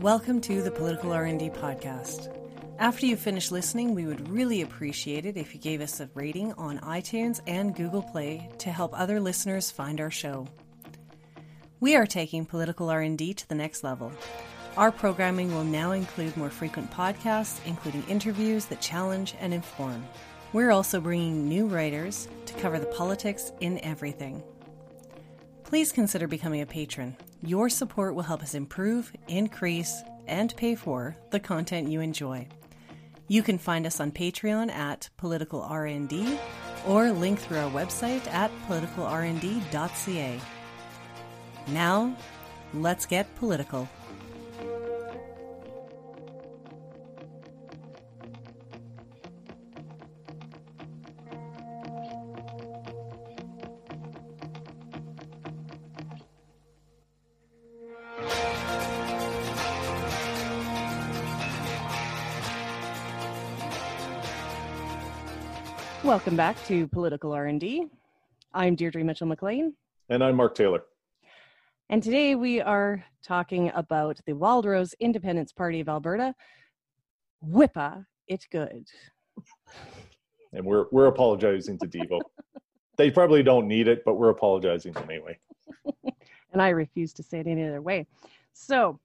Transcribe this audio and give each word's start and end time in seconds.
Welcome 0.00 0.42
to 0.42 0.60
the 0.60 0.70
Political 0.70 1.10
R&D 1.10 1.50
podcast. 1.50 2.30
After 2.78 3.06
you 3.06 3.16
finish 3.16 3.50
listening, 3.50 3.94
we 3.94 4.04
would 4.04 4.28
really 4.28 4.60
appreciate 4.60 5.24
it 5.24 5.38
if 5.38 5.54
you 5.54 5.60
gave 5.60 5.80
us 5.80 6.00
a 6.00 6.10
rating 6.12 6.52
on 6.52 6.78
iTunes 6.80 7.40
and 7.46 7.74
Google 7.74 8.02
Play 8.02 8.50
to 8.58 8.70
help 8.70 8.92
other 8.92 9.18
listeners 9.18 9.70
find 9.70 9.98
our 9.98 10.10
show. 10.10 10.46
We 11.80 11.96
are 11.96 12.04
taking 12.04 12.44
Political 12.44 12.90
R&D 12.90 13.32
to 13.32 13.48
the 13.48 13.54
next 13.54 13.84
level. 13.84 14.12
Our 14.76 14.92
programming 14.92 15.54
will 15.54 15.64
now 15.64 15.92
include 15.92 16.36
more 16.36 16.50
frequent 16.50 16.90
podcasts, 16.90 17.58
including 17.64 18.04
interviews 18.06 18.66
that 18.66 18.82
challenge 18.82 19.34
and 19.40 19.54
inform. 19.54 20.04
We're 20.52 20.72
also 20.72 21.00
bringing 21.00 21.48
new 21.48 21.66
writers 21.66 22.28
to 22.44 22.54
cover 22.54 22.78
the 22.78 22.86
politics 22.86 23.50
in 23.60 23.78
everything. 23.82 24.42
Please 25.64 25.90
consider 25.90 26.28
becoming 26.28 26.60
a 26.60 26.66
patron. 26.66 27.16
Your 27.46 27.68
support 27.68 28.16
will 28.16 28.24
help 28.24 28.42
us 28.42 28.54
improve, 28.54 29.12
increase, 29.28 30.02
and 30.26 30.54
pay 30.56 30.74
for 30.74 31.16
the 31.30 31.38
content 31.38 31.88
you 31.88 32.00
enjoy. 32.00 32.48
You 33.28 33.44
can 33.44 33.56
find 33.56 33.86
us 33.86 34.00
on 34.00 34.10
Patreon 34.10 34.68
at 34.72 35.08
Political 35.16 35.60
RND 35.60 36.40
or 36.88 37.12
link 37.12 37.38
through 37.38 37.58
our 37.58 37.70
website 37.70 38.26
at 38.32 38.50
politicalrnd.ca. 38.68 40.40
Now, 41.68 42.16
let's 42.74 43.06
get 43.06 43.32
political. 43.36 43.88
Welcome 66.06 66.36
back 66.36 66.56
to 66.66 66.86
Political 66.86 67.32
R&D. 67.32 67.88
I'm 68.54 68.76
Deirdre 68.76 69.02
Mitchell 69.02 69.26
McLean. 69.26 69.74
And 70.08 70.22
I'm 70.22 70.36
Mark 70.36 70.54
Taylor. 70.54 70.84
And 71.90 72.00
today 72.00 72.36
we 72.36 72.60
are 72.60 73.04
talking 73.24 73.72
about 73.74 74.20
the 74.24 74.34
Wildrose 74.34 74.94
Independence 75.00 75.50
Party 75.50 75.80
of 75.80 75.88
Alberta. 75.88 76.32
WIPA 77.44 78.06
it 78.28 78.46
good. 78.52 78.86
And 80.52 80.64
we're 80.64 80.84
we're 80.92 81.06
apologizing 81.06 81.76
to 81.80 81.88
Devo. 81.88 82.20
they 82.96 83.10
probably 83.10 83.42
don't 83.42 83.66
need 83.66 83.88
it, 83.88 84.04
but 84.04 84.14
we're 84.14 84.30
apologizing 84.30 84.96
anyway. 85.10 85.36
and 86.52 86.62
I 86.62 86.68
refuse 86.68 87.12
to 87.14 87.24
say 87.24 87.40
it 87.40 87.48
any 87.48 87.66
other 87.66 87.82
way. 87.82 88.06
So 88.52 89.00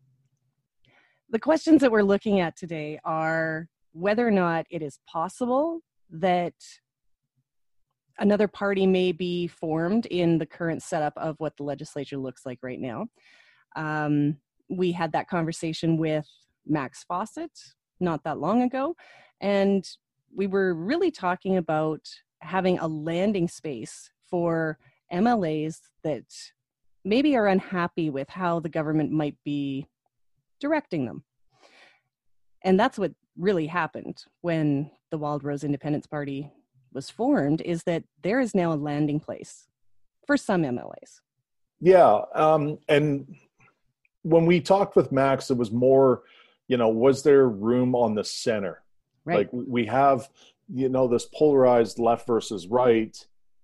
the 1.32 1.40
questions 1.40 1.82
that 1.82 1.92
we're 1.92 2.04
looking 2.04 2.42
at 2.42 2.56
today 2.56 3.00
are 3.04 3.70
whether 3.92 4.28
or 4.28 4.32
not 4.32 4.68
it 4.70 4.84
is 4.84 5.00
possible 5.08 5.80
that 6.12 6.54
another 8.20 8.48
party 8.48 8.86
may 8.86 9.12
be 9.12 9.48
formed 9.48 10.06
in 10.08 10.38
the 10.38 10.46
current 10.46 10.84
setup 10.84 11.14
of 11.18 11.36
what 11.40 11.56
the 11.58 11.64
legislature 11.64 12.18
looks 12.18 12.46
like 12.46 12.60
right 12.62 12.80
now. 12.80 13.08
Um, 13.76 14.38
we 14.70 14.92
had 14.92 15.12
that 15.14 15.28
conversation 15.28 15.98
with 15.98 16.28
Max 16.66 17.04
Fawcett 17.04 17.52
not 18.00 18.24
that 18.24 18.40
long 18.40 18.62
ago, 18.64 18.96
and 19.40 19.88
we 20.34 20.48
were 20.48 20.74
really 20.74 21.12
talking 21.12 21.58
about 21.58 22.02
having 22.40 22.80
a 22.80 22.88
landing 22.88 23.48
space 23.48 24.12
for 24.30 24.78
MLAs 25.12 25.80
that 26.04 26.26
maybe 27.04 27.36
are 27.36 27.48
unhappy 27.48 28.10
with 28.10 28.30
how 28.30 28.60
the 28.60 28.70
government 28.70 29.12
might 29.12 29.36
be 29.44 29.88
directing 30.60 31.06
them. 31.06 31.24
And 32.64 32.80
that's 32.80 32.98
what 32.98 33.12
really 33.38 33.68
happened 33.68 34.24
when 34.42 34.92
the 35.10 35.18
Wildrose 35.18 35.64
Independence 35.64 36.08
Party 36.08 36.52
was 36.94 37.10
formed 37.10 37.62
is 37.62 37.84
that 37.84 38.04
there 38.22 38.40
is 38.40 38.54
now 38.54 38.74
a 38.74 38.76
landing 38.76 39.20
place 39.20 39.68
for 40.26 40.38
some 40.38 40.64
MLAs. 40.64 41.20
Yeah, 41.80 42.22
um, 42.36 42.78
and 42.88 43.36
when 44.22 44.46
we 44.46 44.62
talked 44.62 44.96
with 44.96 45.12
Max, 45.12 45.50
it 45.50 45.58
was 45.58 45.72
more, 45.72 46.24
you 46.68 46.78
know, 46.78 46.90
was 46.90 47.24
there 47.24 47.48
room 47.48 47.96
on 47.96 48.14
the 48.14 48.24
center? 48.24 48.82
Right. 49.26 49.38
Like 49.38 49.50
we 49.52 49.86
have, 49.88 50.30
you 50.74 50.90
know, 50.90 51.08
this 51.08 51.26
polarized 51.26 51.98
left 52.00 52.28
versus 52.28 52.68
right 52.68 53.18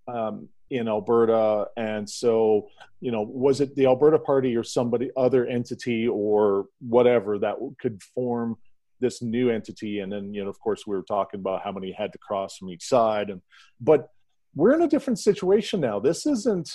um, 0.07 0.49
in 0.69 0.87
Alberta, 0.87 1.67
and 1.77 2.09
so 2.09 2.69
you 2.99 3.11
know, 3.11 3.21
was 3.21 3.61
it 3.61 3.75
the 3.75 3.85
Alberta 3.85 4.17
Party 4.17 4.55
or 4.55 4.63
somebody 4.63 5.11
other 5.15 5.45
entity 5.45 6.07
or 6.07 6.67
whatever 6.79 7.37
that 7.39 7.57
could 7.79 8.01
form 8.01 8.57
this 8.99 9.21
new 9.21 9.49
entity 9.49 9.99
and 9.99 10.11
then 10.11 10.33
you 10.33 10.43
know 10.43 10.49
of 10.49 10.59
course 10.59 10.87
we 10.87 10.95
were 10.95 11.03
talking 11.03 11.39
about 11.39 11.61
how 11.63 11.71
many 11.71 11.91
had 11.91 12.11
to 12.11 12.17
cross 12.17 12.57
from 12.57 12.69
each 12.69 12.83
side 12.85 13.29
and 13.29 13.41
but 13.79 14.09
we're 14.57 14.73
in 14.73 14.81
a 14.81 14.87
different 14.87 15.19
situation 15.19 15.79
now. 15.79 15.99
This 15.99 16.25
isn't 16.25 16.69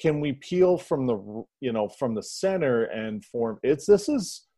can 0.00 0.20
we 0.20 0.32
peel 0.32 0.76
from 0.76 1.06
the 1.06 1.44
you 1.60 1.72
know 1.72 1.88
from 1.88 2.14
the 2.14 2.22
center 2.22 2.84
and 2.86 3.24
form 3.24 3.60
it's 3.62 3.86
this 3.86 4.08
is 4.08 4.48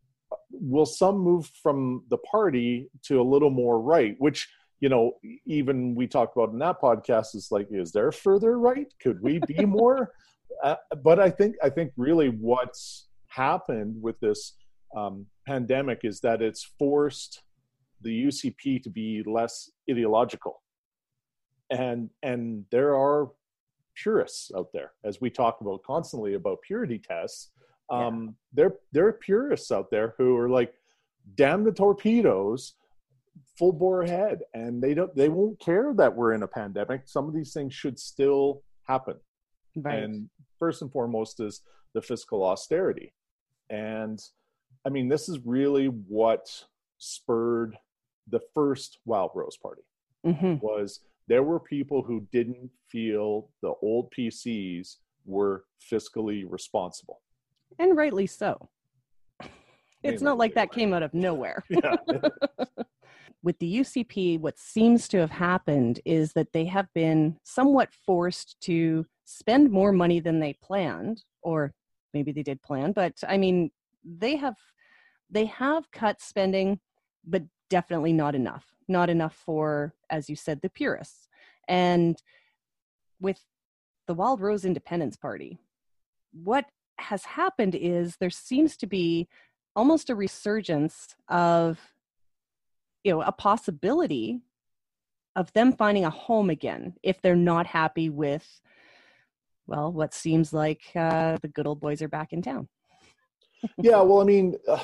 will 0.51 0.87
some 0.87 1.19
move 1.19 1.51
from 1.63 2.03
the 2.09 2.17
party 2.19 2.89
to 3.05 3.21
a 3.21 3.23
little 3.23 3.51
more 3.51 3.79
right 3.79 4.15
which 4.17 4.49
you 4.81 4.89
know 4.89 5.13
even 5.45 5.95
we 5.95 6.07
talked 6.07 6.35
about 6.35 6.55
in 6.55 6.59
that 6.59 6.81
podcast 6.81 7.35
is 7.35 7.49
like 7.51 7.69
is 7.71 7.93
there 7.93 8.11
further 8.11 8.59
right? 8.59 8.87
Could 9.03 9.21
we 9.21 9.39
be 9.47 9.65
more? 9.67 10.13
Uh, 10.65 10.77
but 11.05 11.21
i 11.21 11.29
think 11.29 11.55
i 11.63 11.69
think 11.69 11.93
really 11.99 12.29
what's 12.29 13.09
happened 13.27 14.01
with 14.01 14.19
this 14.21 14.55
um, 14.97 15.27
pandemic 15.47 16.01
is 16.05 16.21
that 16.21 16.43
it's 16.43 16.65
forced 16.79 17.43
the 18.03 18.27
UCP 18.27 18.83
to 18.83 18.91
be 18.91 19.23
less 19.27 19.71
ideological. 19.91 20.63
And 21.71 22.11
and 22.23 22.65
there 22.71 22.97
are 22.97 23.31
purists 23.97 24.51
out 24.57 24.69
there, 24.73 24.93
as 25.05 25.21
we 25.21 25.31
talk 25.31 25.61
about 25.61 25.83
constantly 25.83 26.35
about 26.35 26.63
purity 26.63 26.99
tests. 26.99 27.51
Um, 27.91 28.25
yeah. 28.25 28.33
There 28.53 28.75
there 28.93 29.07
are 29.07 29.13
purists 29.13 29.73
out 29.73 29.91
there 29.91 30.15
who 30.19 30.37
are 30.37 30.49
like, 30.49 30.75
damn 31.35 31.65
the 31.65 31.73
torpedoes, 31.73 32.75
full 33.59 33.73
bore 33.73 34.03
ahead, 34.03 34.41
and 34.55 34.83
they 34.83 34.95
don't 34.95 35.15
they 35.17 35.29
won't 35.29 35.59
care 35.59 35.93
that 35.97 36.15
we're 36.15 36.35
in 36.35 36.43
a 36.43 36.49
pandemic. 36.49 37.03
Some 37.07 37.27
of 37.27 37.35
these 37.35 37.53
things 37.53 37.75
should 37.75 37.99
still 37.99 38.63
happen. 38.87 39.17
Right. 39.77 40.03
And 40.03 40.29
first 40.59 40.83
and 40.83 40.93
foremost 40.93 41.41
is 41.41 41.63
the 41.95 42.03
fiscal 42.03 42.45
austerity. 42.45 43.13
And 43.71 44.21
I 44.87 44.89
mean, 44.89 45.09
this 45.09 45.29
is 45.29 45.41
really 45.45 45.87
what 45.87 46.49
spurred 46.99 47.77
the 48.31 48.41
first 48.55 48.99
Wildrose 49.05 49.57
Party. 49.57 49.83
Mm-hmm. 50.25 50.55
Was 50.65 51.01
there 51.27 51.43
were 51.43 51.59
people 51.59 52.03
who 52.03 52.27
didn't 52.31 52.71
feel 52.89 53.51
the 53.63 53.75
old 53.83 54.13
PCs 54.17 54.97
were 55.25 55.65
fiscally 55.93 56.45
responsible, 56.49 57.21
and 57.81 57.97
rightly 57.97 58.27
so. 58.27 58.69
It's 60.03 60.23
not 60.23 60.39
like 60.39 60.55
that 60.55 60.71
came 60.71 60.95
out 60.95 61.03
of 61.03 61.13
nowhere. 61.15 61.65
Yeah. 61.71 61.97
With 63.43 63.59
the 63.61 63.81
UCP, 63.81 64.41
what 64.41 64.59
seems 64.59 65.07
to 65.09 65.19
have 65.19 65.31
happened 65.31 66.01
is 66.05 66.33
that 66.33 66.53
they 66.53 66.65
have 66.65 66.89
been 66.95 67.37
somewhat 67.45 67.91
forced 68.05 68.57
to 68.63 69.07
spend 69.25 69.71
more 69.71 69.93
money 69.93 70.19
than 70.19 70.41
they 70.41 70.55
planned, 70.55 71.23
or 71.43 71.73
maybe 72.13 72.33
they 72.33 72.43
did 72.43 72.61
plan, 72.63 72.91
but 72.91 73.15
I 73.29 73.37
mean, 73.37 73.71
they 74.05 74.37
have 74.37 74.55
they 75.31 75.47
have 75.47 75.91
cut 75.91 76.21
spending, 76.21 76.81
but 77.25 77.43
definitely 77.71 78.13
not 78.13 78.35
enough. 78.35 78.65
Not 78.89 79.11
enough 79.11 79.35
for, 79.35 79.95
as 80.11 80.31
you 80.31 80.37
said, 80.37 80.61
the 80.61 80.71
purists. 80.71 81.29
And 81.69 82.21
with 83.21 83.41
the 84.07 84.15
Wildrose 84.15 84.65
Independence 84.65 85.17
Party, 85.17 85.59
what 86.33 86.67
has 86.99 87.25
happened 87.25 87.75
is 87.75 88.17
there 88.17 88.31
seems 88.31 88.77
to 88.79 88.87
be 88.87 89.29
almost 89.75 90.09
a 90.09 90.15
resurgence 90.15 91.15
of 91.29 91.79
you 93.05 93.13
know 93.13 93.21
a 93.21 93.33
possibility 93.33 94.41
of 95.37 95.53
them 95.53 95.73
finding 95.73 96.05
a 96.05 96.11
home 96.11 96.49
again 96.49 96.95
if 97.03 97.21
they're 97.21 97.37
not 97.37 97.67
happy 97.67 98.09
with 98.09 98.61
well 99.67 99.93
what 99.93 100.15
seems 100.15 100.53
like 100.53 100.83
uh, 100.97 101.37
the 101.43 101.49
good 101.49 101.67
old 101.67 101.79
boys 101.79 102.01
are 102.01 102.09
back 102.09 102.33
in 102.33 102.41
town 102.41 102.67
yeah 103.83 104.01
well 104.01 104.23
i 104.23 104.25
mean 104.25 104.57
uh, 104.67 104.79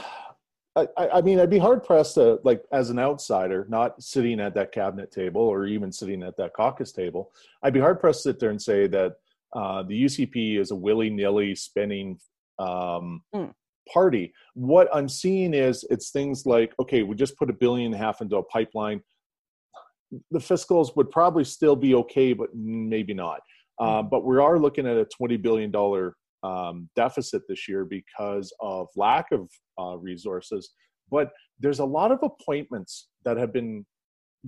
I, 0.74 0.86
I 0.96 1.20
mean, 1.20 1.38
I'd 1.38 1.50
be 1.50 1.58
hard 1.58 1.84
pressed 1.84 2.14
to, 2.14 2.38
like, 2.44 2.62
as 2.72 2.88
an 2.88 2.98
outsider, 2.98 3.66
not 3.68 4.02
sitting 4.02 4.40
at 4.40 4.54
that 4.54 4.72
cabinet 4.72 5.12
table 5.12 5.42
or 5.42 5.66
even 5.66 5.92
sitting 5.92 6.22
at 6.22 6.36
that 6.38 6.54
caucus 6.54 6.92
table, 6.92 7.30
I'd 7.62 7.74
be 7.74 7.80
hard 7.80 8.00
pressed 8.00 8.22
to 8.22 8.30
sit 8.30 8.40
there 8.40 8.50
and 8.50 8.60
say 8.60 8.86
that 8.86 9.16
uh, 9.54 9.82
the 9.82 10.04
UCP 10.04 10.58
is 10.58 10.70
a 10.70 10.76
willy 10.76 11.10
nilly 11.10 11.54
spending 11.54 12.18
um, 12.58 13.22
mm. 13.34 13.52
party. 13.92 14.32
What 14.54 14.88
I'm 14.94 15.10
seeing 15.10 15.52
is 15.52 15.84
it's 15.90 16.10
things 16.10 16.46
like, 16.46 16.72
okay, 16.80 17.02
we 17.02 17.16
just 17.16 17.36
put 17.36 17.50
a 17.50 17.54
billion 17.54 17.92
and 17.92 17.94
a 17.94 18.04
half 18.04 18.22
into 18.22 18.36
a 18.36 18.42
pipeline. 18.42 19.02
The 20.30 20.38
fiscals 20.38 20.96
would 20.96 21.10
probably 21.10 21.44
still 21.44 21.76
be 21.76 21.94
okay, 21.96 22.32
but 22.32 22.54
maybe 22.54 23.12
not. 23.12 23.40
Uh, 23.78 24.02
but 24.02 24.24
we 24.24 24.38
are 24.38 24.58
looking 24.58 24.86
at 24.86 24.96
a 24.96 25.06
$20 25.20 25.42
billion 25.42 25.70
um, 26.42 26.88
deficit 26.96 27.42
this 27.48 27.68
year 27.68 27.84
because 27.84 28.52
of 28.60 28.88
lack 28.96 29.26
of 29.32 29.48
uh, 29.78 29.96
resources. 29.98 30.70
But 31.10 31.30
there's 31.60 31.78
a 31.78 31.84
lot 31.84 32.10
of 32.10 32.18
appointments 32.22 33.08
that 33.24 33.36
have 33.36 33.52
been 33.52 33.84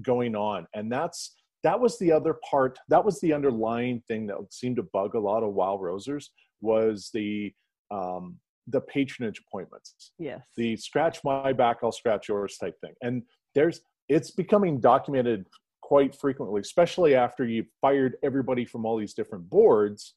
going 0.02 0.35
on, 0.35 0.67
and 0.75 0.91
that's 0.91 1.35
that 1.62 1.81
was 1.81 1.99
the 1.99 2.12
other 2.12 2.37
part. 2.49 2.79
That 2.88 3.05
was 3.05 3.20
the 3.20 3.32
underlying 3.32 4.02
thing 4.06 4.26
that 4.26 4.37
seemed 4.50 4.76
to 4.76 4.82
bug 4.93 5.14
a 5.14 5.20
lot 5.20 5.43
of 5.43 5.55
wild 5.55 5.82
rosers 5.82 6.31
was 6.61 7.11
the 7.12 7.52
um, 7.91 8.38
the 8.69 8.81
patronage 8.81 9.43
appointments. 9.47 10.12
Yes. 10.19 10.43
The 10.56 10.76
scratch 10.76 11.20
my 11.25 11.52
back, 11.52 11.79
I'll 11.82 11.93
scratch 11.93 12.29
yours 12.29 12.56
type 12.58 12.75
thing. 12.81 12.94
And 13.02 13.23
there's 13.55 13.81
it's 14.08 14.31
becoming 14.31 14.81
documented 14.81 15.47
quite 15.82 16.14
frequently, 16.14 16.61
especially 16.61 17.14
after 17.14 17.47
you've 17.47 17.69
fired 17.81 18.17
everybody 18.23 18.64
from 18.64 18.85
all 18.85 18.99
these 18.99 19.14
different 19.14 19.49
boards. 19.49 20.14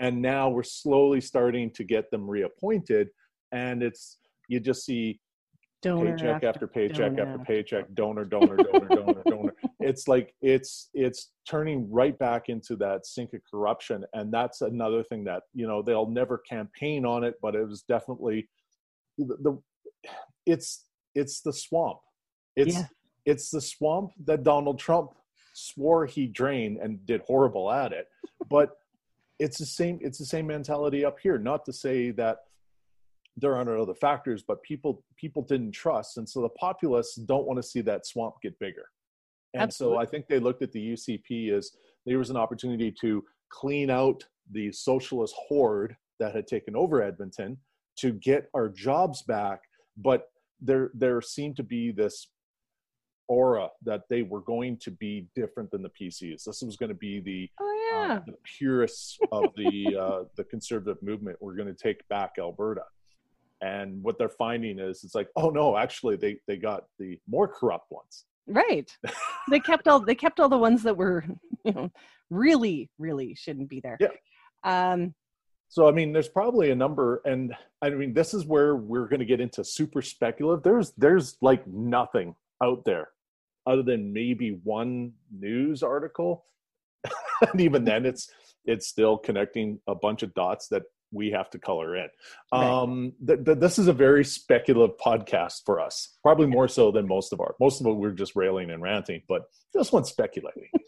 And 0.00 0.22
now 0.22 0.48
we're 0.48 0.62
slowly 0.62 1.20
starting 1.20 1.70
to 1.72 1.84
get 1.84 2.10
them 2.10 2.28
reappointed. 2.28 3.08
And 3.52 3.82
it's, 3.82 4.18
you 4.48 4.60
just 4.60 4.84
see 4.84 5.20
donor 5.82 6.12
paycheck 6.12 6.34
after, 6.36 6.48
after 6.48 6.66
paycheck 6.66 7.16
donor. 7.16 7.32
after 7.32 7.44
paycheck, 7.44 7.94
donor, 7.94 8.24
donor, 8.24 8.56
donor, 8.56 8.88
donor, 8.88 9.22
donor. 9.26 9.54
It's 9.80 10.06
like, 10.08 10.34
it's, 10.40 10.90
it's 10.94 11.30
turning 11.48 11.90
right 11.90 12.18
back 12.18 12.48
into 12.48 12.76
that 12.76 13.06
sink 13.06 13.32
of 13.34 13.40
corruption. 13.50 14.04
And 14.12 14.32
that's 14.32 14.60
another 14.60 15.02
thing 15.02 15.24
that, 15.24 15.44
you 15.54 15.66
know, 15.66 15.82
they'll 15.82 16.10
never 16.10 16.38
campaign 16.38 17.04
on 17.04 17.24
it, 17.24 17.34
but 17.42 17.54
it 17.54 17.66
was 17.66 17.82
definitely 17.82 18.48
the, 19.16 19.36
the 19.40 19.62
it's, 20.46 20.84
it's 21.14 21.40
the 21.40 21.52
swamp. 21.52 21.98
It's, 22.56 22.74
yeah 22.74 22.86
it's 23.28 23.50
the 23.50 23.60
swamp 23.60 24.12
that 24.24 24.42
Donald 24.42 24.78
Trump 24.78 25.10
swore 25.52 26.06
he 26.06 26.26
drained 26.26 26.78
and 26.78 27.04
did 27.04 27.20
horrible 27.26 27.70
at 27.70 27.92
it. 27.92 28.08
But 28.48 28.70
it's 29.38 29.58
the 29.58 29.66
same 29.66 29.98
it's 30.00 30.18
the 30.18 30.26
same 30.26 30.46
mentality 30.46 31.04
up 31.04 31.18
here. 31.20 31.38
Not 31.38 31.64
to 31.66 31.72
say 31.72 32.10
that 32.12 32.38
there 33.36 33.54
aren't 33.54 33.68
other 33.68 33.94
factors, 33.94 34.42
but 34.42 34.62
people 34.62 35.04
people 35.16 35.42
didn't 35.42 35.72
trust. 35.72 36.18
And 36.18 36.28
so 36.28 36.42
the 36.42 36.48
populace 36.50 37.14
don't 37.14 37.46
want 37.46 37.58
to 37.58 37.62
see 37.62 37.80
that 37.82 38.06
swamp 38.06 38.34
get 38.42 38.58
bigger. 38.58 38.86
And 39.54 39.62
Absolutely. 39.62 39.96
so 39.96 40.02
I 40.02 40.06
think 40.06 40.26
they 40.28 40.40
looked 40.40 40.62
at 40.62 40.72
the 40.72 40.92
UCP 40.92 41.52
as 41.52 41.72
there 42.04 42.18
was 42.18 42.30
an 42.30 42.36
opportunity 42.36 42.94
to 43.00 43.24
clean 43.50 43.90
out 43.90 44.24
the 44.50 44.72
socialist 44.72 45.34
horde 45.36 45.96
that 46.18 46.34
had 46.34 46.46
taken 46.46 46.76
over 46.76 47.02
Edmonton 47.02 47.56
to 47.96 48.12
get 48.12 48.48
our 48.54 48.68
jobs 48.68 49.22
back. 49.22 49.60
But 49.96 50.24
there 50.60 50.90
there 50.94 51.20
seemed 51.20 51.56
to 51.56 51.62
be 51.62 51.92
this 51.92 52.28
aura 53.28 53.68
that 53.84 54.02
they 54.08 54.22
were 54.22 54.40
going 54.40 54.76
to 54.78 54.90
be 54.90 55.28
different 55.34 55.70
than 55.70 55.82
the 55.82 55.90
PCs. 55.90 56.44
This 56.44 56.62
was 56.62 56.76
going 56.76 56.88
to 56.88 56.94
be 56.94 57.20
the, 57.20 57.50
oh, 57.60 57.90
yeah. 57.92 58.14
uh, 58.14 58.20
the 58.26 58.34
purists 58.58 59.18
of 59.30 59.44
the 59.56 59.96
uh, 59.96 60.24
the 60.36 60.44
conservative 60.44 61.00
movement. 61.02 61.36
We're 61.40 61.54
going 61.54 61.68
to 61.68 61.74
take 61.74 62.06
back 62.08 62.34
Alberta, 62.38 62.84
and 63.60 64.02
what 64.02 64.18
they're 64.18 64.28
finding 64.28 64.78
is 64.78 65.04
it's 65.04 65.14
like, 65.14 65.28
oh 65.36 65.50
no, 65.50 65.76
actually 65.76 66.16
they 66.16 66.38
they 66.46 66.56
got 66.56 66.84
the 66.98 67.18
more 67.28 67.46
corrupt 67.46 67.90
ones. 67.90 68.24
Right. 68.46 68.90
they 69.50 69.60
kept 69.60 69.86
all 69.86 70.00
they 70.00 70.14
kept 70.14 70.40
all 70.40 70.48
the 70.48 70.58
ones 70.58 70.82
that 70.82 70.96
were 70.96 71.24
you 71.64 71.72
know 71.72 71.92
really 72.30 72.90
really 72.98 73.34
shouldn't 73.34 73.68
be 73.68 73.80
there. 73.80 73.98
Yeah. 74.00 74.08
Um, 74.64 75.14
so 75.68 75.86
I 75.86 75.92
mean, 75.92 76.12
there's 76.12 76.28
probably 76.28 76.70
a 76.70 76.74
number, 76.74 77.20
and 77.26 77.54
I 77.82 77.90
mean, 77.90 78.14
this 78.14 78.32
is 78.32 78.46
where 78.46 78.76
we're 78.76 79.06
going 79.06 79.20
to 79.20 79.26
get 79.26 79.40
into 79.40 79.62
super 79.62 80.00
speculative. 80.00 80.62
There's 80.62 80.92
there's 80.96 81.36
like 81.42 81.66
nothing 81.66 82.34
out 82.62 82.84
there 82.84 83.08
other 83.68 83.82
than 83.82 84.12
maybe 84.12 84.58
one 84.64 85.12
news 85.30 85.82
article 85.82 86.44
and 87.52 87.60
even 87.60 87.84
then 87.84 88.04
it's 88.06 88.30
it's 88.64 88.88
still 88.88 89.16
connecting 89.16 89.78
a 89.86 89.94
bunch 89.94 90.22
of 90.22 90.34
dots 90.34 90.68
that 90.68 90.82
we 91.10 91.30
have 91.30 91.48
to 91.48 91.58
color 91.58 91.96
in. 91.96 92.08
Right. 92.52 92.64
um 92.64 93.12
th- 93.26 93.44
th- 93.44 93.58
this 93.58 93.78
is 93.78 93.88
a 93.88 93.92
very 93.92 94.24
speculative 94.24 94.96
podcast 94.98 95.62
for 95.64 95.80
us 95.80 96.18
probably 96.22 96.46
more 96.46 96.68
so 96.68 96.90
than 96.90 97.06
most 97.06 97.32
of 97.32 97.40
our 97.40 97.54
most 97.60 97.80
of 97.80 97.86
it 97.86 97.92
we're 97.92 98.10
just 98.10 98.36
railing 98.36 98.70
and 98.70 98.82
ranting 98.82 99.22
but 99.28 99.42
this 99.74 99.92
one's 99.92 100.08
speculating. 100.08 100.68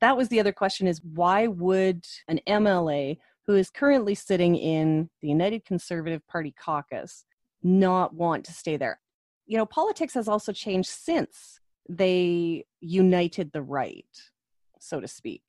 That 0.00 0.16
was 0.16 0.28
the 0.28 0.40
other 0.40 0.52
question 0.52 0.88
is 0.88 1.00
why 1.04 1.46
would 1.46 2.04
an 2.26 2.40
mla 2.48 3.18
who 3.46 3.54
is 3.54 3.70
currently 3.70 4.16
sitting 4.16 4.56
in 4.56 5.10
the 5.20 5.28
united 5.28 5.64
conservative 5.64 6.26
party 6.26 6.52
caucus 6.58 7.24
not 7.62 8.12
want 8.12 8.44
to 8.46 8.52
stay 8.52 8.76
there? 8.76 8.98
You 9.46 9.58
know 9.58 9.66
politics 9.66 10.14
has 10.14 10.26
also 10.26 10.52
changed 10.52 10.88
since 10.88 11.60
they 11.88 12.64
united 12.80 13.52
the 13.52 13.62
right, 13.62 14.06
so 14.78 15.00
to 15.00 15.08
speak. 15.08 15.42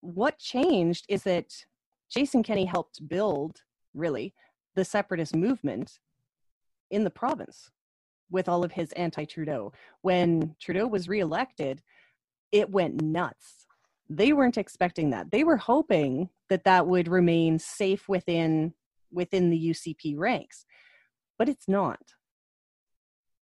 What 0.00 0.38
changed 0.38 1.06
is 1.08 1.22
that 1.24 1.52
Jason 2.10 2.42
Kenney 2.42 2.66
helped 2.66 3.06
build, 3.08 3.62
really, 3.94 4.34
the 4.74 4.84
separatist 4.84 5.34
movement 5.34 5.98
in 6.90 7.04
the 7.04 7.10
province 7.10 7.70
with 8.30 8.48
all 8.48 8.64
of 8.64 8.72
his 8.72 8.92
anti 8.92 9.24
Trudeau. 9.24 9.72
When 10.02 10.56
Trudeau 10.60 10.86
was 10.86 11.08
reelected, 11.08 11.82
it 12.52 12.70
went 12.70 13.00
nuts. 13.02 13.66
They 14.08 14.32
weren't 14.32 14.58
expecting 14.58 15.10
that. 15.10 15.30
They 15.30 15.44
were 15.44 15.56
hoping 15.56 16.28
that 16.50 16.64
that 16.64 16.86
would 16.86 17.08
remain 17.08 17.58
safe 17.58 18.08
within 18.08 18.74
within 19.12 19.48
the 19.50 19.70
UCP 19.70 20.18
ranks, 20.18 20.66
but 21.38 21.48
it's 21.48 21.68
not 21.68 22.13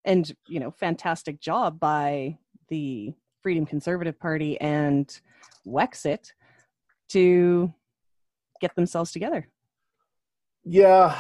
and 0.06 0.36
you 0.48 0.60
know 0.60 0.72
fantastic 0.72 1.40
job 1.40 1.80
by 1.80 2.38
the 2.70 3.14
freedom 3.42 3.66
conservative 3.66 4.20
party 4.20 4.60
and 4.62 5.20
wexit 5.68 6.32
to 7.10 7.74
get 8.62 8.76
themselves 8.76 9.12
together. 9.12 9.48
Yeah 10.64 11.20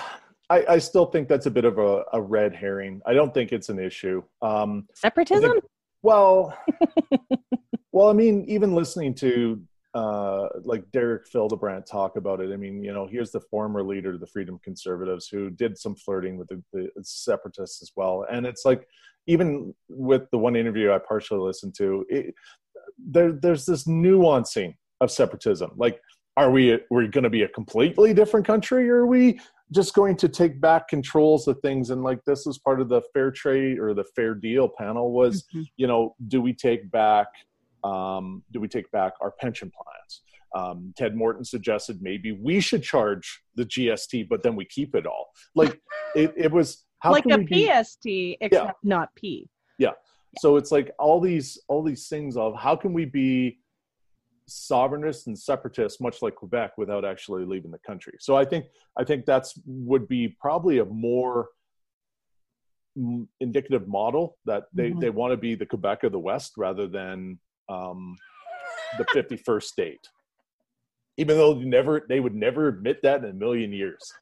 I, 0.49 0.65
I 0.69 0.77
still 0.79 1.05
think 1.05 1.27
that's 1.27 1.45
a 1.45 1.51
bit 1.51 1.65
of 1.65 1.77
a, 1.79 2.03
a, 2.13 2.21
red 2.21 2.53
herring. 2.53 3.01
I 3.05 3.13
don't 3.13 3.33
think 3.33 3.51
it's 3.51 3.69
an 3.69 3.79
issue. 3.79 4.21
Um 4.41 4.87
separatism 4.93 5.51
think, 5.51 5.63
well 6.03 6.55
well 7.91 8.09
i 8.09 8.13
mean 8.13 8.45
even 8.47 8.75
listening 8.75 9.15
to 9.15 9.59
uh, 9.93 10.47
like 10.63 10.89
Derek 10.91 11.27
Fildebrandt 11.27 11.85
talk 11.85 12.15
about 12.15 12.41
it. 12.41 12.51
I 12.51 12.57
mean, 12.57 12.83
you 12.83 12.91
know, 12.91 13.05
here's 13.05 13.31
the 13.31 13.39
former 13.39 13.83
leader 13.83 14.13
of 14.13 14.19
the 14.19 14.27
Freedom 14.27 14.59
Conservatives 14.63 15.27
who 15.27 15.49
did 15.51 15.77
some 15.77 15.95
flirting 15.95 16.37
with 16.37 16.47
the, 16.47 16.63
the, 16.73 16.89
separatists 17.03 17.81
as 17.81 17.91
well. 17.95 18.25
And 18.31 18.45
it's 18.45 18.65
like, 18.65 18.87
even 19.27 19.73
with 19.89 20.23
the 20.31 20.37
one 20.37 20.55
interview 20.55 20.91
I 20.91 20.97
partially 20.97 21.39
listened 21.39 21.75
to, 21.75 22.05
it, 22.09 22.33
there, 22.97 23.33
there's 23.33 23.65
this 23.65 23.85
nuancing 23.85 24.75
of 24.99 25.11
separatism. 25.11 25.71
Like, 25.77 26.01
are 26.37 26.49
we 26.49 26.79
we're 26.89 27.07
going 27.07 27.23
to 27.23 27.29
be 27.29 27.43
a 27.43 27.47
completely 27.47 28.13
different 28.13 28.47
country, 28.47 28.89
or 28.89 29.01
are 29.01 29.07
we 29.07 29.39
just 29.71 29.93
going 29.93 30.17
to 30.17 30.27
take 30.27 30.59
back 30.59 30.87
controls 30.87 31.47
of 31.47 31.59
things? 31.59 31.91
And 31.91 32.03
like, 32.03 32.23
this 32.25 32.47
is 32.47 32.57
part 32.57 32.81
of 32.81 32.89
the 32.89 33.01
fair 33.13 33.29
trade 33.29 33.77
or 33.77 33.93
the 33.93 34.05
fair 34.15 34.33
deal 34.33 34.67
panel 34.67 35.11
was, 35.11 35.43
mm-hmm. 35.43 35.61
you 35.77 35.85
know, 35.85 36.15
do 36.27 36.41
we 36.41 36.53
take 36.53 36.89
back 36.89 37.27
um, 37.83 38.43
do 38.51 38.59
we 38.59 38.67
take 38.67 38.89
back 38.91 39.13
our 39.21 39.31
pension 39.31 39.71
plans? 39.71 40.21
Um, 40.55 40.93
Ted 40.95 41.15
Morton 41.15 41.43
suggested 41.43 41.99
maybe 42.01 42.31
we 42.31 42.59
should 42.59 42.83
charge 42.83 43.41
the 43.55 43.65
GST, 43.65 44.29
but 44.29 44.43
then 44.43 44.55
we 44.55 44.65
keep 44.65 44.95
it 44.95 45.05
all. 45.05 45.29
Like 45.55 45.81
it, 46.15 46.33
it 46.37 46.51
was 46.51 46.85
how 46.99 47.11
like 47.11 47.25
a 47.25 47.39
PST, 47.39 48.03
be, 48.03 48.37
except 48.39 48.65
yeah. 48.65 48.71
not 48.83 49.09
P. 49.15 49.49
Yeah. 49.79 49.87
yeah. 49.87 50.39
So 50.39 50.57
it's 50.57 50.71
like 50.71 50.91
all 50.99 51.19
these 51.19 51.59
all 51.67 51.83
these 51.83 52.07
things 52.07 52.37
of 52.37 52.55
how 52.57 52.75
can 52.75 52.93
we 52.93 53.05
be 53.05 53.59
sovereignist 54.49 55.27
and 55.27 55.37
separatist, 55.37 56.01
much 56.01 56.21
like 56.21 56.35
Quebec, 56.35 56.71
without 56.77 57.05
actually 57.05 57.45
leaving 57.45 57.71
the 57.71 57.79
country. 57.79 58.13
So 58.19 58.35
I 58.35 58.45
think 58.45 58.65
I 58.97 59.03
think 59.03 59.25
that's 59.25 59.59
would 59.65 60.07
be 60.07 60.35
probably 60.39 60.79
a 60.79 60.85
more 60.85 61.47
indicative 63.39 63.87
model 63.87 64.37
that 64.45 64.65
they, 64.73 64.91
mm-hmm. 64.91 64.99
they 64.99 65.09
want 65.09 65.31
to 65.31 65.37
be 65.37 65.55
the 65.55 65.65
Quebec 65.65 66.03
of 66.03 66.11
the 66.11 66.19
West 66.19 66.53
rather 66.57 66.87
than 66.87 67.39
um, 67.69 68.15
the 68.97 69.05
51st 69.05 69.63
state, 69.63 70.09
even 71.17 71.37
though 71.37 71.53
they 71.53 71.65
never 71.65 72.05
they 72.07 72.19
would 72.19 72.35
never 72.35 72.67
admit 72.67 73.01
that 73.03 73.23
in 73.23 73.29
a 73.29 73.33
million 73.33 73.71
years. 73.71 74.13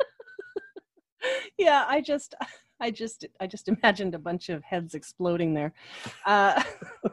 yeah, 1.58 1.86
I 1.88 2.02
just 2.02 2.36
I 2.80 2.92
just 2.92 3.26
I 3.40 3.48
just 3.48 3.68
imagined 3.68 4.16
a 4.16 4.20
bunch 4.20 4.50
of 4.50 4.64
heads 4.64 4.96
exploding 4.96 5.54
there. 5.54 5.74
Uh, 6.26 6.62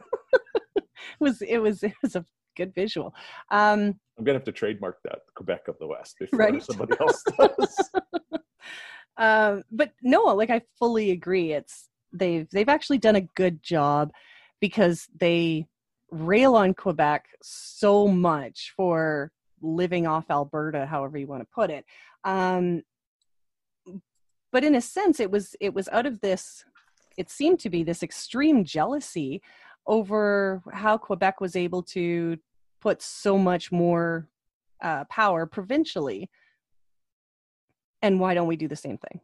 it 0.75 0.83
was 1.19 1.41
it 1.41 1.59
was 1.59 1.83
it 1.83 1.93
was 2.01 2.15
a 2.15 2.25
good 2.57 2.73
visual. 2.73 3.13
Um, 3.51 3.99
I'm 4.17 4.25
gonna 4.25 4.37
have 4.37 4.45
to 4.45 4.51
trademark 4.51 5.01
that 5.03 5.19
Quebec 5.35 5.67
of 5.67 5.77
the 5.79 5.87
West 5.87 6.17
before 6.19 6.39
right? 6.39 6.63
somebody 6.63 6.93
else 6.99 7.23
does. 7.39 7.89
um, 9.17 9.63
but 9.71 9.93
no, 10.01 10.23
like 10.35 10.49
I 10.49 10.61
fully 10.77 11.11
agree. 11.11 11.53
It's 11.53 11.87
they've 12.11 12.49
they've 12.49 12.69
actually 12.69 12.97
done 12.97 13.15
a 13.15 13.21
good 13.21 13.63
job 13.63 14.11
because 14.59 15.07
they 15.17 15.67
rail 16.11 16.55
on 16.55 16.73
Quebec 16.73 17.27
so 17.41 18.07
much 18.07 18.73
for 18.75 19.31
living 19.61 20.07
off 20.07 20.29
Alberta, 20.31 20.85
however 20.85 21.17
you 21.17 21.27
want 21.27 21.41
to 21.41 21.47
put 21.53 21.69
it. 21.71 21.85
Um, 22.23 22.83
but 24.51 24.63
in 24.63 24.75
a 24.75 24.81
sense, 24.81 25.19
it 25.19 25.31
was 25.31 25.55
it 25.59 25.73
was 25.73 25.89
out 25.89 26.05
of 26.05 26.21
this. 26.21 26.65
It 27.17 27.29
seemed 27.29 27.59
to 27.61 27.69
be 27.69 27.83
this 27.83 28.03
extreme 28.03 28.63
jealousy 28.65 29.41
over 29.87 30.61
how 30.73 30.97
Quebec 30.97 31.41
was 31.41 31.55
able 31.55 31.83
to 31.83 32.37
put 32.81 33.01
so 33.01 33.37
much 33.37 33.71
more 33.71 34.27
uh, 34.81 35.05
power 35.05 35.45
provincially 35.45 36.29
And 38.01 38.19
why 38.19 38.33
don't 38.33 38.47
we 38.47 38.55
do 38.55 38.67
the 38.67 38.75
same 38.75 38.97
thing? 38.97 39.21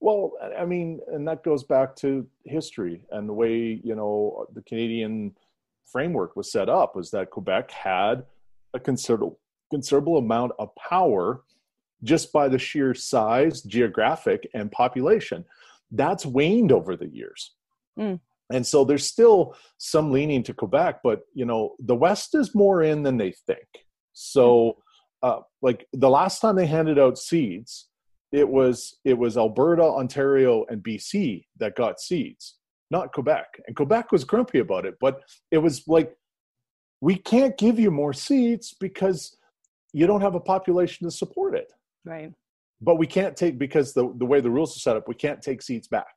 Well, 0.00 0.32
I 0.58 0.64
mean, 0.64 1.00
and 1.08 1.26
that 1.28 1.44
goes 1.44 1.64
back 1.64 1.94
to 1.96 2.26
history 2.44 3.04
and 3.12 3.28
the 3.28 3.32
way, 3.32 3.80
you 3.84 3.94
know, 3.94 4.46
the 4.52 4.62
Canadian 4.62 5.36
framework 5.90 6.36
was 6.36 6.50
set 6.50 6.68
up 6.68 6.96
was 6.96 7.10
that 7.10 7.30
Quebec 7.30 7.70
had 7.70 8.24
a 8.74 8.80
considerable 8.80 9.38
considerable 9.70 10.18
amount 10.18 10.52
of 10.58 10.68
power 10.76 11.42
just 12.04 12.32
by 12.32 12.48
the 12.48 12.58
sheer 12.58 12.92
size, 12.94 13.62
geographic, 13.62 14.46
and 14.54 14.70
population. 14.70 15.44
That's 15.90 16.26
waned 16.26 16.72
over 16.72 16.96
the 16.96 17.08
years. 17.08 17.52
Mm. 17.98 18.20
And 18.52 18.66
so 18.66 18.84
there's 18.84 19.06
still 19.06 19.56
some 19.78 20.10
leaning 20.10 20.42
to 20.42 20.52
Quebec, 20.52 21.00
but 21.02 21.22
you 21.34 21.46
know, 21.46 21.74
the 21.78 21.94
West 21.94 22.34
is 22.34 22.54
more 22.54 22.82
in 22.82 23.02
than 23.02 23.16
they 23.16 23.32
think. 23.46 23.66
So 24.12 24.76
uh, 25.22 25.40
like 25.62 25.86
the 25.92 26.10
last 26.10 26.40
time 26.40 26.56
they 26.56 26.66
handed 26.66 26.98
out 26.98 27.18
seeds, 27.18 27.88
it 28.30 28.48
was 28.48 28.98
it 29.04 29.16
was 29.16 29.36
Alberta, 29.36 29.82
Ontario, 29.82 30.64
and 30.68 30.82
BC 30.82 31.44
that 31.58 31.76
got 31.76 32.00
seeds, 32.00 32.58
not 32.92 33.12
Quebec. 33.12 33.60
And 33.66 33.74
Quebec 33.74 34.12
was 34.12 34.22
grumpy 34.22 34.60
about 34.60 34.84
it, 34.84 34.94
but 35.00 35.22
it 35.50 35.58
was 35.58 35.88
like 35.88 36.14
we 37.00 37.16
can't 37.16 37.56
give 37.58 37.80
you 37.80 37.90
more 37.90 38.12
seats 38.12 38.74
because 38.78 39.36
you 39.92 40.06
don't 40.06 40.20
have 40.20 40.36
a 40.36 40.40
population 40.40 41.04
to 41.06 41.10
support 41.10 41.56
it. 41.56 41.72
Right. 42.04 42.32
But 42.80 42.98
we 42.98 43.06
can't 43.06 43.36
take 43.36 43.58
because 43.58 43.94
the 43.94 44.12
the 44.18 44.26
way 44.26 44.40
the 44.40 44.50
rules 44.50 44.76
are 44.76 44.80
set 44.80 44.96
up, 44.96 45.08
we 45.08 45.14
can't 45.14 45.42
take 45.42 45.62
seats 45.62 45.88
back. 45.88 46.14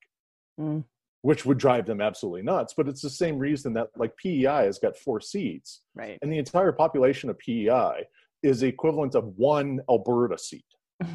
Mm. 0.59 0.83
Which 1.21 1.43
would 1.43 1.57
drive 1.57 1.87
them 1.87 2.01
absolutely 2.01 2.43
nuts. 2.43 2.75
But 2.77 2.87
it's 2.87 3.01
the 3.01 3.09
same 3.09 3.39
reason 3.39 3.73
that 3.73 3.87
like 3.95 4.15
PEI 4.17 4.65
has 4.65 4.77
got 4.77 4.97
four 4.97 5.19
seats. 5.19 5.81
Right. 5.95 6.19
And 6.21 6.31
the 6.31 6.37
entire 6.37 6.71
population 6.71 7.29
of 7.29 7.39
PEI 7.39 8.05
is 8.43 8.59
the 8.59 8.67
equivalent 8.67 9.15
of 9.15 9.25
one 9.37 9.79
Alberta 9.89 10.37
seat 10.37 10.65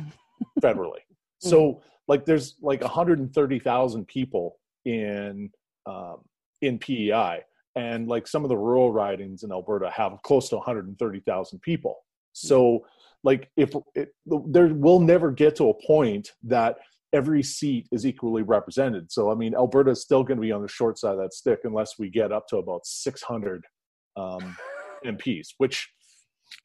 federally. 0.61 1.05
So 1.39 1.61
mm. 1.61 1.81
like 2.09 2.25
there's 2.25 2.57
like 2.61 2.81
130,000 2.81 4.07
people 4.09 4.60
in 4.85 5.51
um, 5.87 6.19
in 6.63 6.79
PEI, 6.79 7.41
and 7.77 8.09
like 8.09 8.27
some 8.27 8.45
of 8.45 8.49
the 8.49 8.57
rural 8.57 8.93
ridings 8.93 9.43
in 9.43 9.53
Alberta 9.53 9.91
have 9.91 10.13
close 10.23 10.49
to 10.51 10.57
130,000 10.57 11.63
people. 11.63 11.97
So 12.33 12.85
like 13.25 13.51
if 13.57 13.75
it, 13.95 14.15
there 14.27 14.69
will 14.69 15.01
never 15.01 15.31
get 15.31 15.57
to 15.57 15.71
a 15.71 15.87
point 15.87 16.33
that 16.45 16.77
every 17.13 17.43
seat 17.43 17.89
is 17.91 18.07
equally 18.07 18.43
represented. 18.43 19.11
So 19.11 19.31
I 19.31 19.35
mean, 19.35 19.55
Alberta 19.55 19.91
is 19.91 20.03
still 20.03 20.23
going 20.23 20.37
to 20.37 20.43
be 20.43 20.53
on 20.53 20.63
the 20.63 20.69
short 20.69 20.99
side 20.99 21.13
of 21.13 21.19
that 21.19 21.35
stick 21.35 21.61
unless 21.65 21.99
we 21.99 22.09
get 22.09 22.33
up 22.33 22.47
to 22.49 22.59
about 22.59 22.87
600 22.87 23.65
um, 24.17 24.57
MPs, 25.05 25.49
which 25.59 25.89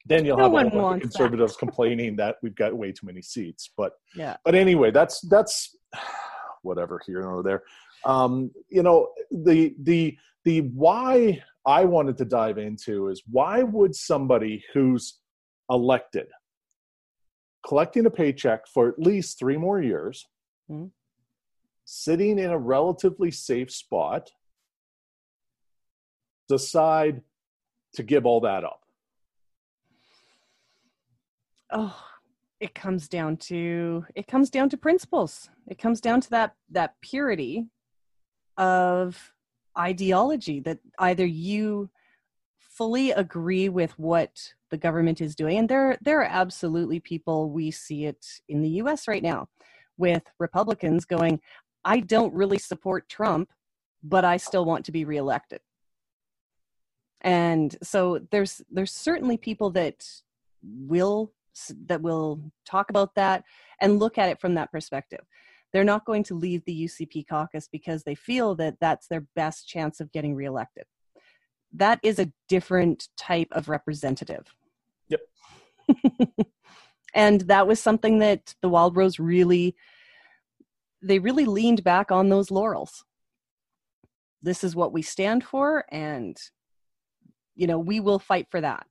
then 0.06 0.26
you'll 0.26 0.38
no 0.38 0.56
have 0.56 0.74
all 0.74 0.94
the 0.94 1.00
conservatives 1.00 1.54
that. 1.54 1.60
complaining 1.60 2.16
that 2.16 2.38
we've 2.42 2.56
got 2.56 2.76
way 2.76 2.92
too 2.92 3.06
many 3.06 3.22
seats. 3.22 3.70
But 3.78 3.94
yeah. 4.16 4.38
But 4.44 4.56
anyway, 4.56 4.92
that's 4.92 5.22
that's 5.22 5.76
whatever 6.64 7.02
here 7.06 7.24
or 7.24 7.44
there. 7.44 7.64
Um, 8.06 8.52
you 8.70 8.84
know, 8.84 9.10
the 9.32 9.76
the 9.82 10.18
the 10.44 10.62
why 10.62 11.42
I 11.66 11.86
wanted 11.86 12.18
to 12.18 12.26
dive 12.26 12.58
into 12.58 13.10
is 13.10 13.24
why 13.30 13.64
would 13.64 13.96
somebody 13.96 14.64
who's 14.74 15.20
elected 15.70 16.28
collecting 17.68 18.06
a 18.06 18.12
paycheck 18.12 18.68
for 18.68 18.88
at 18.88 19.00
least 19.00 19.40
three 19.40 19.58
more 19.58 19.82
years, 19.82 20.28
mm-hmm. 20.70 20.88
sitting 21.84 22.38
in 22.38 22.52
a 22.52 22.58
relatively 22.58 23.32
safe 23.32 23.72
spot, 23.72 24.30
decide 26.48 27.22
to 27.96 28.04
give 28.04 28.26
all 28.28 28.42
that 28.42 28.64
up? 28.64 28.86
oh 31.72 31.96
it 32.60 32.74
comes 32.74 33.08
down 33.08 33.38
to 33.38 34.06
it 34.16 34.28
comes 34.28 34.50
down 34.50 34.70
to 34.70 34.78
principles 34.78 35.50
it 35.68 35.78
comes 35.78 36.00
down 36.00 36.22
to 36.22 36.30
that 36.30 36.56
that 36.70 36.96
purity 37.02 37.68
of 38.58 39.34
ideology 39.78 40.60
that 40.62 40.80
either 41.00 41.26
you 41.26 41.90
fully 42.60 43.12
agree 43.12 43.70
with 43.70 43.98
what 44.00 44.54
the 44.72 44.78
government 44.78 45.22
is 45.22 45.36
doing 45.36 45.58
and 45.58 45.70
there 45.70 45.98
there 46.02 46.20
are 46.20 46.30
absolutely 46.30 47.00
people 47.00 47.50
we 47.50 47.72
see 47.72 48.06
it 48.06 48.26
in 48.50 48.62
the 48.62 48.70
US 48.82 49.08
right 49.08 49.24
now 49.24 49.48
with 49.98 50.24
republicans 50.40 51.06
going 51.06 51.40
i 51.84 52.00
don't 52.00 52.34
really 52.34 52.58
support 52.58 53.08
trump 53.08 53.50
but 54.04 54.26
i 54.26 54.38
still 54.38 54.66
want 54.66 54.86
to 54.86 54.92
be 54.92 55.06
reelected 55.06 55.60
and 57.22 57.76
so 57.82 58.20
there's 58.32 58.62
there's 58.70 58.92
certainly 58.92 59.36
people 59.36 59.72
that 59.72 60.06
will 60.64 61.34
that 61.88 62.02
will 62.02 62.40
talk 62.66 62.90
about 62.90 63.16
that 63.16 63.44
and 63.82 64.00
look 64.00 64.18
at 64.18 64.30
it 64.30 64.40
from 64.40 64.56
that 64.56 64.72
perspective. 64.72 65.22
They're 65.74 65.84
not 65.84 66.06
going 66.06 66.24
to 66.26 66.36
leave 66.36 66.64
the 66.66 66.86
UCP 66.86 67.28
caucus 67.28 67.68
because 67.70 68.04
they 68.04 68.16
feel 68.16 68.56
that 68.56 68.78
that's 68.80 69.08
their 69.08 69.26
best 69.36 69.68
chance 69.68 70.00
of 70.00 70.12
getting 70.12 70.36
reelected. 70.36 70.86
That 71.74 72.00
is 72.02 72.20
a 72.20 72.32
different 72.48 73.10
type 73.18 73.50
of 73.52 73.68
representative. 73.68 74.56
Yep. 75.10 75.20
and 77.14 77.42
that 77.42 77.68
was 77.68 77.82
something 77.82 78.20
that 78.20 78.56
the 78.62 78.70
Wildrose 78.70 79.20
really 79.20 79.76
they 81.02 81.20
really 81.20 81.46
leaned 81.46 81.84
back 81.84 82.12
on 82.12 82.30
those 82.30 82.50
laurels. 82.50 83.04
This 84.42 84.64
is 84.64 84.76
what 84.76 84.94
we 84.94 85.02
stand 85.02 85.44
for 85.44 85.86
and 85.92 86.38
you 87.56 87.68
know, 87.68 87.80
we 87.80 88.00
will 88.00 88.20
fight 88.20 88.48
for 88.52 88.62
that. 88.62 88.88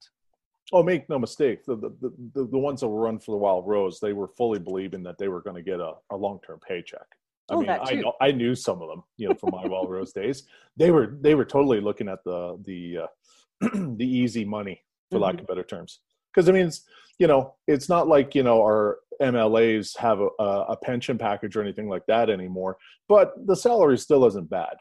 Oh, 0.74 0.82
make 0.82 1.08
no 1.08 1.20
mistake. 1.20 1.64
The, 1.64 1.76
the 1.76 2.12
the 2.34 2.44
the 2.46 2.58
ones 2.58 2.80
that 2.80 2.88
were 2.88 3.00
run 3.00 3.20
for 3.20 3.30
the 3.30 3.36
Wild 3.36 3.64
Rose, 3.64 4.00
they 4.00 4.12
were 4.12 4.26
fully 4.26 4.58
believing 4.58 5.04
that 5.04 5.18
they 5.18 5.28
were 5.28 5.40
going 5.40 5.54
to 5.54 5.62
get 5.62 5.78
a, 5.78 5.92
a 6.10 6.16
long 6.16 6.40
term 6.44 6.58
paycheck. 6.66 7.06
I 7.48 7.54
oh, 7.54 7.60
mean, 7.60 7.70
I 7.70 7.94
know, 7.94 8.12
I 8.20 8.32
knew 8.32 8.56
some 8.56 8.82
of 8.82 8.88
them, 8.88 9.04
you 9.16 9.28
know, 9.28 9.34
from 9.34 9.50
my 9.52 9.66
Wild 9.68 9.88
Rose 9.88 10.12
days. 10.12 10.48
They 10.76 10.90
were 10.90 11.16
they 11.20 11.36
were 11.36 11.44
totally 11.44 11.80
looking 11.80 12.08
at 12.08 12.24
the 12.24 12.58
the 12.64 12.98
uh, 13.04 13.68
the 13.96 14.04
easy 14.04 14.44
money, 14.44 14.82
for 15.10 15.16
mm-hmm. 15.16 15.24
lack 15.24 15.40
of 15.40 15.46
better 15.46 15.62
terms. 15.62 16.00
Because 16.34 16.48
I 16.48 16.52
mean, 16.52 16.66
it's 16.66 16.82
you 17.20 17.28
know, 17.28 17.54
it's 17.68 17.88
not 17.88 18.08
like 18.08 18.34
you 18.34 18.42
know 18.42 18.60
our 18.60 18.98
MLAs 19.22 19.96
have 19.98 20.20
a, 20.20 20.42
a 20.42 20.76
pension 20.82 21.18
package 21.18 21.54
or 21.54 21.62
anything 21.62 21.88
like 21.88 22.06
that 22.06 22.30
anymore. 22.30 22.78
But 23.08 23.34
the 23.46 23.54
salary 23.54 23.98
still 23.98 24.24
isn't 24.26 24.50
bad. 24.50 24.76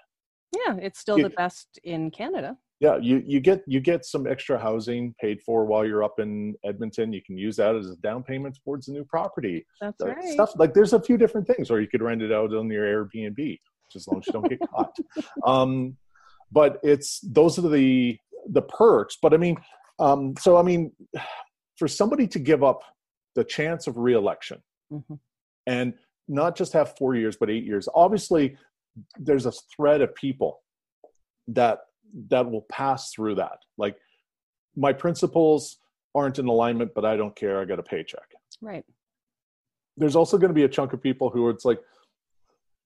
Yeah, 0.66 0.76
it's 0.78 1.00
still 1.00 1.18
it, 1.18 1.24
the 1.24 1.30
best 1.30 1.80
in 1.84 2.10
Canada 2.10 2.58
yeah 2.84 2.98
you 2.98 3.24
you 3.26 3.40
get 3.40 3.64
you 3.66 3.80
get 3.80 4.06
some 4.06 4.28
extra 4.28 4.60
housing 4.60 5.16
paid 5.20 5.42
for 5.42 5.66
while 5.66 5.86
you're 5.86 6.04
up 6.04 6.20
in 6.20 6.54
edmonton. 6.66 7.14
You 7.14 7.22
can 7.22 7.38
use 7.38 7.56
that 7.56 7.76
as 7.76 7.90
a 7.90 7.96
down 7.98 8.24
payment 8.24 8.60
towards 8.64 8.90
a 8.90 8.92
new 8.92 9.06
property. 9.06 9.66
That's 9.82 10.02
right. 10.02 10.34
stuff 10.34 10.52
like 10.58 10.74
there's 10.74 10.94
a 10.94 11.02
few 11.02 11.18
different 11.18 11.48
things 11.48 11.72
or 11.72 11.80
you 11.80 11.88
could 11.88 12.02
rent 12.02 12.22
it 12.22 12.32
out 12.32 12.54
on 12.54 12.70
your 12.70 12.86
airbnb 12.86 13.60
as 13.96 14.08
long 14.08 14.20
as 14.20 14.28
you 14.28 14.34
don't 14.34 14.50
get 14.50 14.60
caught. 14.70 14.96
Um, 15.46 15.96
but 16.52 16.80
it's 16.84 17.20
those 17.22 17.58
are 17.58 17.70
the 17.70 18.18
the 18.50 18.62
perks 18.62 19.18
but 19.22 19.34
i 19.34 19.38
mean 19.38 19.58
um, 20.00 20.34
so 20.38 20.58
i 20.58 20.62
mean 20.62 20.92
for 21.78 21.88
somebody 21.88 22.28
to 22.28 22.40
give 22.40 22.64
up 22.64 22.82
the 23.36 23.44
chance 23.44 23.88
of 23.88 23.98
reelection 23.98 24.62
mm-hmm. 24.92 25.16
and 25.66 25.94
not 26.28 26.56
just 26.56 26.74
have 26.74 26.96
four 26.98 27.16
years 27.16 27.38
but 27.40 27.50
eight 27.50 27.64
years 27.64 27.88
obviously 27.96 28.56
there's 29.18 29.46
a 29.46 29.54
thread 29.76 30.02
of 30.02 30.14
people 30.16 30.62
that 31.48 31.80
that 32.30 32.50
will 32.50 32.66
pass 32.70 33.12
through 33.12 33.36
that. 33.36 33.60
Like 33.78 33.96
my 34.76 34.94
principles 34.94 35.78
aren't 36.16 36.40
in 36.40 36.48
alignment, 36.48 36.92
but 36.94 37.06
I 37.06 37.18
don't 37.18 37.36
care. 37.36 37.60
I 37.60 37.66
got 37.66 37.80
a 37.80 37.84
paycheck. 37.84 38.34
Right. 38.62 38.86
There's 39.98 40.16
also 40.16 40.38
going 40.38 40.50
to 40.50 40.56
be 40.56 40.64
a 40.64 40.70
chunk 40.70 40.94
of 40.94 41.02
people 41.02 41.30
who 41.30 41.50
it's 41.50 41.66
like, 41.66 41.80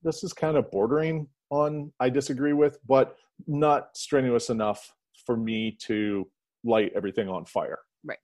this 0.04 0.24
is 0.24 0.34
kind 0.34 0.58
of 0.58 0.70
bordering 0.72 1.28
on 1.50 1.92
I 2.00 2.10
disagree 2.10 2.54
with, 2.54 2.80
but 2.88 3.18
not 3.48 3.96
strenuous 3.96 4.50
enough 4.50 4.94
for 5.26 5.38
me 5.38 5.78
to 5.82 6.28
light 6.64 6.92
everything 6.96 7.30
on 7.30 7.46
fire. 7.46 7.80
Right. 8.04 8.20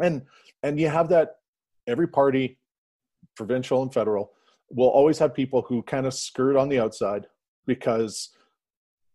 And 0.00 0.22
and 0.62 0.78
you 0.78 0.88
have 0.88 1.08
that 1.10 1.36
every 1.86 2.06
party, 2.06 2.58
provincial 3.36 3.82
and 3.82 3.92
federal, 3.92 4.32
will 4.70 4.88
always 4.88 5.18
have 5.18 5.34
people 5.34 5.62
who 5.62 5.82
kind 5.82 6.06
of 6.06 6.14
skirt 6.14 6.56
on 6.56 6.68
the 6.68 6.80
outside 6.80 7.26
because 7.66 8.30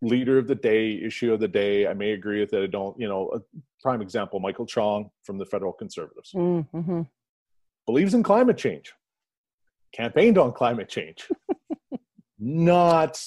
leader 0.03 0.37
of 0.37 0.47
the 0.47 0.55
day, 0.55 1.01
issue 1.01 1.33
of 1.33 1.39
the 1.39 1.47
day. 1.47 1.87
I 1.87 1.93
may 1.93 2.11
agree 2.11 2.39
with 2.39 2.53
it. 2.53 2.63
I 2.63 2.67
don't, 2.67 2.99
you 2.99 3.07
know, 3.07 3.31
a 3.33 3.39
prime 3.81 4.01
example, 4.01 4.39
Michael 4.39 4.65
Chong 4.65 5.09
from 5.23 5.37
the 5.37 5.45
Federal 5.45 5.73
Conservatives 5.73 6.31
mm-hmm. 6.33 7.01
believes 7.85 8.13
in 8.13 8.21
climate 8.21 8.57
change, 8.57 8.93
campaigned 9.93 10.37
on 10.37 10.51
climate 10.51 10.89
change. 10.89 11.27
not, 12.39 13.23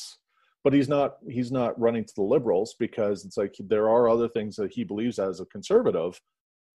but 0.62 0.72
he's 0.72 0.88
not, 0.88 1.16
he's 1.28 1.50
not 1.50 1.78
running 1.80 2.04
to 2.04 2.14
the 2.14 2.22
liberals 2.22 2.76
because 2.78 3.24
it's 3.24 3.36
like 3.36 3.54
there 3.58 3.88
are 3.88 4.08
other 4.08 4.28
things 4.28 4.54
that 4.56 4.72
he 4.72 4.84
believes 4.84 5.18
as 5.18 5.40
a 5.40 5.46
conservative. 5.46 6.20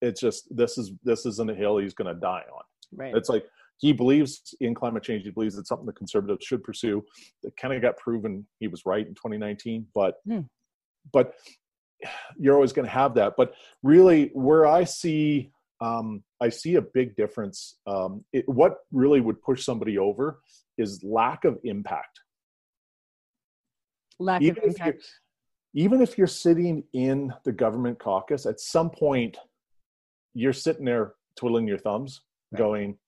It's 0.00 0.20
just, 0.20 0.54
this 0.56 0.78
is, 0.78 0.92
this 1.04 1.26
isn't 1.26 1.50
a 1.50 1.54
hill 1.54 1.76
he's 1.76 1.94
going 1.94 2.12
to 2.12 2.18
die 2.18 2.44
on. 2.52 2.62
Right. 2.92 3.14
It's 3.14 3.28
like, 3.28 3.44
he 3.80 3.92
believes 3.92 4.54
in 4.60 4.74
climate 4.74 5.02
change. 5.02 5.24
He 5.24 5.30
believes 5.30 5.56
it's 5.56 5.68
something 5.68 5.86
the 5.86 5.92
conservatives 5.92 6.44
should 6.44 6.62
pursue. 6.62 7.02
It 7.42 7.56
kind 7.56 7.72
of 7.72 7.80
got 7.80 7.96
proven 7.96 8.46
he 8.58 8.68
was 8.68 8.84
right 8.84 9.06
in 9.06 9.14
2019, 9.14 9.86
but 9.94 10.16
mm. 10.28 10.46
but 11.12 11.34
you're 12.38 12.54
always 12.54 12.72
going 12.72 12.84
to 12.84 12.92
have 12.92 13.14
that. 13.14 13.34
But 13.36 13.54
really, 13.82 14.30
where 14.34 14.66
I 14.66 14.84
see 14.84 15.50
um, 15.80 16.22
I 16.42 16.50
see 16.50 16.74
a 16.74 16.82
big 16.82 17.16
difference. 17.16 17.78
Um, 17.86 18.22
it, 18.34 18.46
what 18.46 18.78
really 18.92 19.22
would 19.22 19.40
push 19.40 19.64
somebody 19.64 19.96
over 19.96 20.40
is 20.76 21.02
lack 21.02 21.44
of 21.46 21.58
impact. 21.64 22.20
Lack 24.18 24.42
even 24.42 24.62
of 24.62 24.70
impact. 24.70 25.04
Even 25.72 26.02
if 26.02 26.18
you're 26.18 26.26
sitting 26.26 26.84
in 26.92 27.32
the 27.44 27.52
government 27.52 27.98
caucus, 27.98 28.44
at 28.44 28.60
some 28.60 28.90
point, 28.90 29.38
you're 30.34 30.52
sitting 30.52 30.84
there 30.84 31.14
twiddling 31.36 31.66
your 31.66 31.78
thumbs, 31.78 32.20
right. 32.52 32.58
going, 32.58 32.98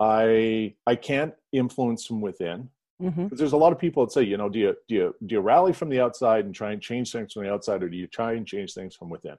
"I 0.00 0.74
I 0.86 0.96
can't 0.96 1.34
influence 1.52 2.06
from 2.06 2.20
within." 2.20 2.70
Mm-hmm. 3.00 3.28
There's 3.32 3.52
a 3.52 3.56
lot 3.56 3.72
of 3.72 3.78
people 3.78 4.04
that 4.04 4.12
say, 4.12 4.22
you 4.22 4.36
know, 4.36 4.48
do 4.48 4.58
you 4.58 4.76
do 4.88 4.94
you 4.94 5.14
do 5.24 5.34
you 5.36 5.40
rally 5.40 5.72
from 5.72 5.88
the 5.88 6.00
outside 6.00 6.44
and 6.44 6.54
try 6.54 6.72
and 6.72 6.82
change 6.82 7.12
things 7.12 7.32
from 7.32 7.44
the 7.44 7.52
outside, 7.52 7.82
or 7.82 7.88
do 7.88 7.96
you 7.96 8.06
try 8.06 8.32
and 8.32 8.46
change 8.46 8.74
things 8.74 8.94
from 8.94 9.08
within? 9.08 9.36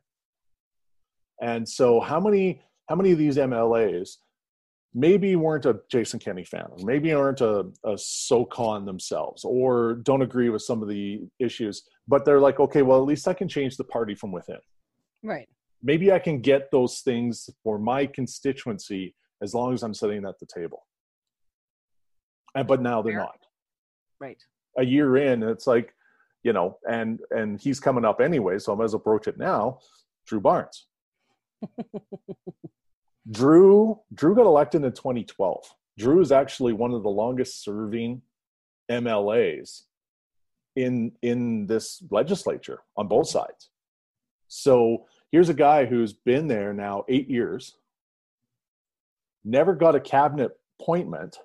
And 1.42 1.68
so, 1.68 2.00
how 2.00 2.20
many 2.20 2.62
how 2.88 2.96
many 2.96 3.12
of 3.12 3.18
these 3.18 3.38
MLAs 3.38 4.18
maybe 4.94 5.36
weren't 5.36 5.66
a 5.66 5.80
Jason 5.90 6.20
Kenney 6.20 6.44
fan, 6.44 6.68
or 6.70 6.86
maybe 6.86 7.14
aren't 7.14 7.42
a, 7.42 7.66
a 7.86 7.98
SOCON 7.98 8.86
themselves, 8.86 9.46
or 9.46 9.96
don't 9.96 10.22
agree 10.22 10.50
with 10.50 10.62
some 10.62 10.82
of 10.82 10.90
the 10.90 11.22
issues, 11.40 11.84
but 12.08 12.26
they're 12.26 12.42
like, 12.42 12.60
okay, 12.60 12.82
well, 12.82 13.00
at 13.00 13.06
least 13.06 13.28
I 13.28 13.34
can 13.34 13.48
change 13.48 13.78
the 13.78 13.84
party 13.86 14.16
from 14.16 14.32
within. 14.32 14.60
Right. 15.24 15.48
Maybe 15.82 16.12
I 16.12 16.20
can 16.20 16.42
get 16.42 16.70
those 16.72 17.00
things 17.00 17.50
for 17.64 17.80
my 17.80 18.06
constituency 18.06 19.16
as 19.42 19.54
long 19.54 19.74
as 19.74 19.84
I'm 19.84 19.94
sitting 19.94 20.26
at 20.26 20.40
the 20.40 20.46
table. 20.46 20.86
And, 22.56 22.68
but 22.68 22.82
now 22.82 23.02
they're 23.02 23.16
not. 23.16 23.40
Right. 24.20 24.42
A 24.78 24.86
year 24.86 25.18
in, 25.18 25.44
it's 25.44 25.68
like, 25.68 25.94
you 26.44 26.54
know, 26.54 26.78
and 26.90 27.20
and 27.32 27.60
he's 27.62 27.80
coming 27.80 28.06
up 28.06 28.20
anyway, 28.20 28.58
so 28.58 28.74
I 28.74 28.76
might 28.76 28.86
as 28.86 28.94
well 28.94 29.02
approach 29.02 29.28
it 29.28 29.38
now. 29.38 29.80
Drew 30.26 30.40
Barnes. 30.40 30.88
Drew 33.32 34.00
Drew 34.14 34.36
got 34.36 34.46
elected 34.46 34.84
in 34.84 34.92
2012. 34.92 35.76
Drew 36.00 36.22
is 36.22 36.32
actually 36.32 36.74
one 36.74 36.94
of 36.94 37.04
the 37.04 37.10
longest 37.10 37.64
serving 37.64 38.22
MLAs 38.90 39.84
in 40.76 41.12
in 41.22 41.68
this 41.68 42.02
legislature 42.10 42.80
on 42.98 43.08
both 43.08 43.28
sides. 43.28 43.70
So 44.48 45.06
here's 45.32 45.50
a 45.50 45.54
guy 45.54 45.86
who's 45.86 46.14
been 46.14 46.48
there 46.48 46.74
now 46.74 47.06
8 47.08 47.30
years. 47.30 47.76
Never 49.44 49.74
got 49.74 49.96
a 49.96 50.00
cabinet 50.00 50.52
appointment 50.80 51.38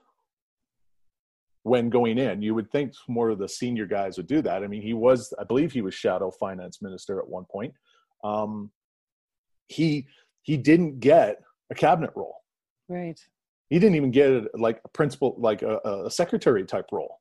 when 1.62 1.90
going 1.90 2.18
in. 2.18 2.42
You 2.42 2.54
would 2.54 2.70
think 2.70 2.92
more 3.08 3.30
of 3.30 3.38
the 3.38 3.48
senior 3.48 3.86
guys 3.86 4.16
would 4.16 4.28
do 4.28 4.40
that. 4.42 4.62
I 4.62 4.68
mean, 4.68 4.82
he 4.82 4.94
was, 4.94 5.34
I 5.38 5.44
believe, 5.44 5.72
he 5.72 5.82
was 5.82 5.94
shadow 5.94 6.30
finance 6.30 6.80
minister 6.80 7.18
at 7.18 7.28
one 7.28 7.44
point. 7.50 7.74
Um, 8.22 8.70
he 9.68 10.06
he 10.42 10.56
didn't 10.56 11.00
get 11.00 11.42
a 11.70 11.74
cabinet 11.74 12.10
role. 12.14 12.36
Right. 12.88 13.18
He 13.68 13.80
didn't 13.80 13.96
even 13.96 14.12
get 14.12 14.54
like 14.58 14.80
a 14.84 14.88
principal, 14.88 15.34
like 15.38 15.62
a, 15.62 15.80
a 16.04 16.10
secretary 16.10 16.64
type 16.64 16.86
role. 16.92 17.18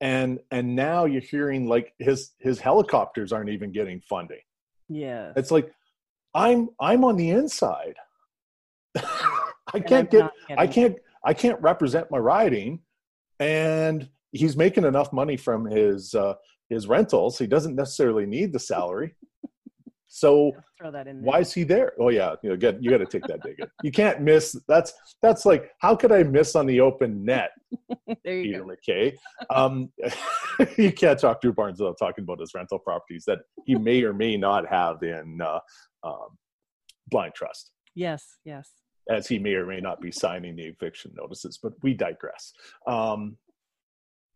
And 0.00 0.38
and 0.52 0.76
now 0.76 1.04
you're 1.04 1.20
hearing 1.20 1.66
like 1.66 1.92
his 1.98 2.30
his 2.38 2.60
helicopters 2.60 3.32
aren't 3.32 3.50
even 3.50 3.72
getting 3.72 4.00
funding. 4.00 4.40
Yeah. 4.88 5.32
It's 5.34 5.50
like 5.50 5.72
I'm 6.32 6.68
I'm 6.80 7.04
on 7.04 7.16
the 7.16 7.30
inside. 7.30 7.96
I 9.74 9.80
can't 9.80 10.10
get 10.10 10.30
I 10.56 10.66
can't 10.66 10.96
I 11.24 11.34
can't 11.34 11.60
represent 11.60 12.10
my 12.10 12.18
riding 12.18 12.80
and 13.40 14.08
he's 14.32 14.56
making 14.56 14.84
enough 14.84 15.12
money 15.12 15.36
from 15.36 15.64
his 15.64 16.14
uh, 16.14 16.34
his 16.68 16.86
rentals. 16.86 17.38
He 17.38 17.46
doesn't 17.46 17.74
necessarily 17.74 18.26
need 18.26 18.52
the 18.52 18.58
salary. 18.58 19.14
So 20.06 20.52
throw 20.78 20.90
that 20.90 21.06
in. 21.06 21.22
There. 21.22 21.24
Why 21.24 21.40
is 21.40 21.52
he 21.52 21.64
there? 21.64 21.92
Oh 21.98 22.10
yeah, 22.10 22.34
you 22.42 22.50
know, 22.50 22.56
get 22.56 22.82
you 22.82 22.90
got 22.90 22.98
to 22.98 23.06
take 23.06 23.26
that 23.26 23.42
dig. 23.42 23.58
You 23.82 23.90
can't 23.90 24.20
miss. 24.20 24.56
That's 24.68 24.92
that's 25.22 25.46
like 25.46 25.70
how 25.78 25.96
could 25.96 26.12
I 26.12 26.22
miss 26.22 26.54
on 26.54 26.66
the 26.66 26.80
open 26.80 27.24
net? 27.24 27.50
there 28.24 28.36
you 28.36 28.42
Peter 28.42 28.60
go. 28.60 28.66
MacKay. 28.66 29.16
Um, 29.48 29.90
you 30.76 30.92
can't 30.92 31.18
talk 31.18 31.40
Drew 31.40 31.52
Barnes 31.52 31.80
without 31.80 31.96
talking 31.98 32.24
about 32.24 32.40
his 32.40 32.52
rental 32.54 32.78
properties 32.78 33.24
that 33.26 33.38
he 33.64 33.74
may 33.74 34.02
or 34.02 34.12
may 34.12 34.36
not 34.36 34.68
have 34.68 35.02
in 35.02 35.40
uh, 35.42 35.58
um, 36.04 36.36
blind 37.08 37.34
trust. 37.34 37.72
Yes, 37.94 38.38
yes. 38.44 38.70
As 39.10 39.26
he 39.26 39.38
may 39.38 39.54
or 39.54 39.66
may 39.66 39.80
not 39.80 40.00
be 40.00 40.12
signing 40.12 40.56
the 40.56 40.62
eviction 40.62 41.12
notices, 41.16 41.58
but 41.62 41.72
we 41.82 41.94
digress. 41.94 42.52
Um, 42.86 43.36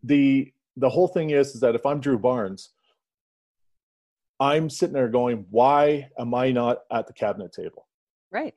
the 0.03 0.53
the 0.77 0.89
whole 0.89 1.09
thing 1.09 1.31
is, 1.31 1.55
is 1.55 1.61
that 1.61 1.77
if 1.77 1.87
I'm 1.87 2.01
Drew 2.01 2.19
Barnes, 2.19 2.71
I'm 4.41 4.69
sitting 4.69 4.95
there 4.95 5.09
going, 5.09 5.47
why 5.51 6.11
am 6.19 6.35
I 6.35 6.51
not 6.51 6.81
at 6.93 7.07
the 7.07 7.13
cabinet 7.13 7.53
table? 7.53 7.87
Right. 8.31 8.55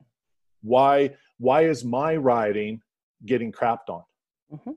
Why 0.62 1.14
why 1.38 1.62
is 1.62 1.84
my 1.84 2.16
riding 2.16 2.82
getting 3.24 3.52
crapped 3.52 3.88
on? 3.88 4.02
Mm-hmm. 4.52 4.72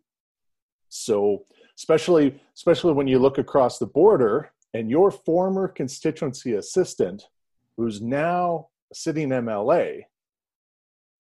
So 0.90 1.46
especially 1.78 2.40
especially 2.56 2.94
when 2.94 3.08
you 3.08 3.18
look 3.18 3.40
across 3.40 3.80
the 3.80 3.88
border 3.88 4.52
and 4.74 4.90
your 4.90 5.12
former 5.12 5.68
constituency 5.68 6.54
assistant, 6.54 7.24
who's 7.78 8.02
now 8.02 8.68
sitting 8.94 9.30
MLA, 9.30 10.04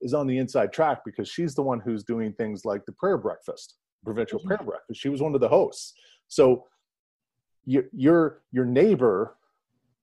is 0.01 0.13
on 0.13 0.27
the 0.27 0.37
inside 0.37 0.73
track 0.73 1.01
because 1.05 1.29
she's 1.29 1.55
the 1.55 1.61
one 1.61 1.79
who's 1.79 2.03
doing 2.03 2.33
things 2.33 2.65
like 2.65 2.85
the 2.85 2.91
prayer 2.91 3.17
breakfast, 3.17 3.75
provincial 4.03 4.39
mm-hmm. 4.39 4.49
prayer 4.49 4.63
breakfast. 4.63 4.99
She 4.99 5.09
was 5.09 5.21
one 5.21 5.35
of 5.35 5.41
the 5.41 5.49
hosts. 5.49 5.93
So 6.27 6.65
your 7.65 7.85
your 7.93 8.41
your 8.51 8.65
neighbor 8.65 9.37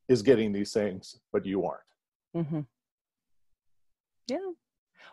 is 0.09 0.23
getting 0.23 0.53
these 0.53 0.73
things, 0.73 1.19
but 1.33 1.45
you 1.45 1.65
aren't. 1.65 1.81
Mm-hmm. 2.37 2.61
Yeah. 4.29 4.51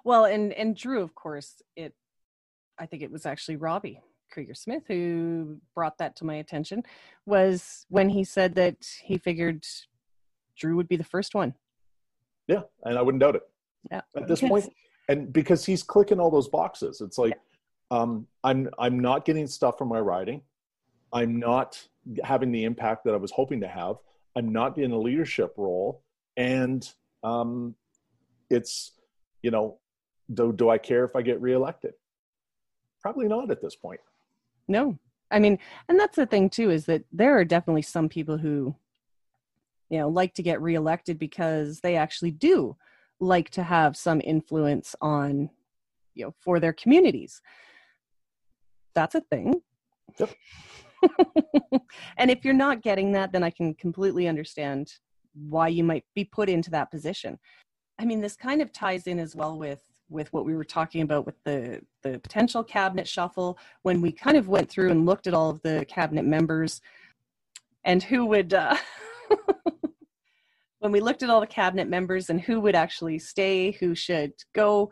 Well, 0.03 0.25
and 0.25 0.53
and 0.53 0.75
Drew, 0.75 1.01
of 1.01 1.15
course, 1.15 1.61
it. 1.75 1.93
I 2.77 2.85
think 2.85 3.01
it 3.03 3.11
was 3.11 3.25
actually 3.25 3.55
Robbie 3.55 4.01
Krieger 4.29 4.53
Smith 4.53 4.83
who 4.87 5.57
brought 5.73 5.97
that 5.97 6.15
to 6.17 6.25
my 6.25 6.35
attention. 6.35 6.83
Was 7.25 7.85
when 7.89 8.09
he 8.09 8.23
said 8.23 8.55
that 8.55 8.77
he 9.03 9.17
figured 9.17 9.65
Drew 10.57 10.75
would 10.75 10.87
be 10.87 10.97
the 10.97 11.03
first 11.03 11.33
one. 11.33 11.53
Yeah, 12.47 12.61
and 12.83 12.97
I 12.97 13.01
wouldn't 13.01 13.21
doubt 13.21 13.35
it. 13.35 13.43
Yeah. 13.91 14.01
At 14.15 14.27
this 14.27 14.41
point, 14.41 14.71
and 15.09 15.31
because 15.31 15.65
he's 15.65 15.83
clicking 15.83 16.19
all 16.19 16.31
those 16.31 16.47
boxes, 16.47 17.01
it's 17.01 17.17
like 17.17 17.33
yeah. 17.33 17.97
um, 17.99 18.27
I'm 18.43 18.69
I'm 18.79 18.99
not 18.99 19.25
getting 19.25 19.47
stuff 19.47 19.77
from 19.77 19.89
my 19.89 19.99
writing. 19.99 20.41
I'm 21.13 21.39
not 21.39 21.81
having 22.23 22.51
the 22.51 22.63
impact 22.63 23.05
that 23.05 23.13
I 23.13 23.17
was 23.17 23.31
hoping 23.31 23.61
to 23.61 23.67
have. 23.67 23.97
I'm 24.35 24.51
not 24.51 24.77
in 24.77 24.91
a 24.91 24.99
leadership 24.99 25.53
role, 25.57 26.01
and 26.35 26.87
um, 27.23 27.75
it's 28.49 28.91
you 29.41 29.51
know, 29.51 29.77
do 30.33 30.51
do 30.51 30.69
I 30.69 30.77
care 30.77 31.05
if 31.05 31.15
I 31.15 31.21
get 31.21 31.41
reelected? 31.41 31.93
Probably 33.01 33.27
not 33.27 33.51
at 33.51 33.61
this 33.61 33.75
point. 33.75 33.99
No, 34.67 34.97
I 35.29 35.39
mean, 35.39 35.59
and 35.87 35.99
that's 35.99 36.15
the 36.15 36.25
thing 36.25 36.49
too 36.49 36.71
is 36.71 36.85
that 36.85 37.03
there 37.11 37.37
are 37.37 37.45
definitely 37.45 37.83
some 37.83 38.09
people 38.09 38.37
who, 38.37 38.75
you 39.89 39.99
know, 39.99 40.09
like 40.09 40.33
to 40.35 40.43
get 40.43 40.61
reelected 40.61 41.19
because 41.19 41.81
they 41.81 41.95
actually 41.95 42.31
do 42.31 42.75
like 43.19 43.49
to 43.51 43.63
have 43.63 43.95
some 43.95 44.21
influence 44.23 44.95
on, 45.01 45.49
you 46.13 46.25
know, 46.25 46.35
for 46.39 46.59
their 46.59 46.73
communities. 46.73 47.41
That's 48.93 49.15
a 49.15 49.21
thing. 49.21 49.61
Yep. 50.19 50.29
and 52.17 52.31
if 52.31 52.43
you're 52.43 52.53
not 52.53 52.81
getting 52.81 53.11
that, 53.13 53.31
then 53.31 53.43
I 53.43 53.49
can 53.49 53.73
completely 53.75 54.27
understand 54.27 54.93
why 55.33 55.67
you 55.67 55.83
might 55.83 56.05
be 56.15 56.23
put 56.23 56.49
into 56.49 56.71
that 56.71 56.91
position. 56.91 57.37
I 57.99 58.05
mean, 58.05 58.21
this 58.21 58.35
kind 58.35 58.61
of 58.61 58.71
ties 58.71 59.07
in 59.07 59.19
as 59.19 59.35
well 59.35 59.57
with 59.57 59.81
with 60.07 60.31
what 60.33 60.45
we 60.45 60.55
were 60.55 60.63
talking 60.63 61.01
about 61.01 61.25
with 61.25 61.35
the 61.43 61.81
the 62.03 62.19
potential 62.19 62.63
cabinet 62.63 63.07
shuffle 63.07 63.57
when 63.81 64.01
we 64.01 64.11
kind 64.11 64.37
of 64.37 64.47
went 64.47 64.69
through 64.69 64.91
and 64.91 65.05
looked 65.05 65.27
at 65.27 65.33
all 65.33 65.49
of 65.49 65.61
the 65.63 65.85
cabinet 65.89 66.25
members 66.25 66.79
and 67.83 68.03
who 68.03 68.25
would 68.25 68.53
uh, 68.53 68.75
when 70.85 70.91
we 70.91 71.01
looked 71.01 71.23
at 71.23 71.29
all 71.29 71.41
the 71.41 71.47
cabinet 71.47 71.89
members 71.89 72.29
and 72.29 72.39
who 72.39 72.59
would 72.59 72.75
actually 72.75 73.19
stay 73.19 73.71
who 73.71 73.95
should 73.95 74.31
go 74.53 74.91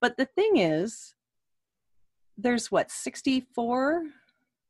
but 0.00 0.16
the 0.16 0.26
thing 0.26 0.56
is 0.56 1.14
there's 2.36 2.70
what 2.70 2.90
64 2.90 4.02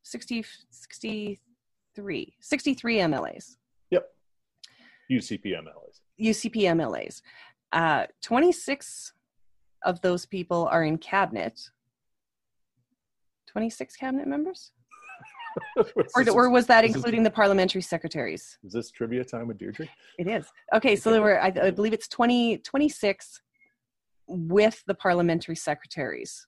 60, 0.09 0.43
63, 0.71 2.33
63 2.39 2.95
MLAs. 2.97 3.57
Yep. 3.91 4.09
UCP 5.11 5.45
MLAs. 5.45 5.99
UCP 6.19 6.63
MLAs. 6.63 7.21
Uh, 7.71 8.07
26 8.23 9.13
of 9.85 10.01
those 10.01 10.25
people 10.25 10.67
are 10.71 10.83
in 10.83 10.97
cabinet. 10.97 11.61
26 13.47 13.95
cabinet 13.95 14.27
members? 14.27 14.71
Or, 16.15 16.29
or, 16.29 16.49
was 16.49 16.67
that 16.67 16.85
including 16.85 17.23
this, 17.23 17.31
the 17.31 17.35
parliamentary 17.35 17.81
secretaries? 17.81 18.57
Is 18.63 18.73
this 18.73 18.91
trivia 18.91 19.23
time 19.23 19.47
with 19.47 19.57
Deirdre? 19.57 19.87
It 20.17 20.27
is. 20.27 20.45
Okay, 20.73 20.95
so 20.95 21.11
there 21.11 21.21
were, 21.21 21.41
I, 21.41 21.51
I 21.61 21.71
believe 21.71 21.93
it's 21.93 22.07
20, 22.07 22.59
26 22.59 23.41
with 24.27 24.83
the 24.85 24.93
parliamentary 24.93 25.55
secretaries. 25.55 26.47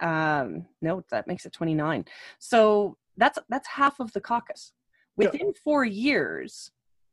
Um, 0.00 0.66
no, 0.80 1.02
that 1.10 1.26
makes 1.26 1.46
it 1.46 1.52
29. 1.52 2.04
So 2.38 2.96
that's 3.16 3.38
that's 3.48 3.68
half 3.68 4.00
of 4.00 4.12
the 4.12 4.20
caucus. 4.20 4.72
Within 5.16 5.48
yeah. 5.48 5.60
four 5.62 5.84
years, 5.84 6.70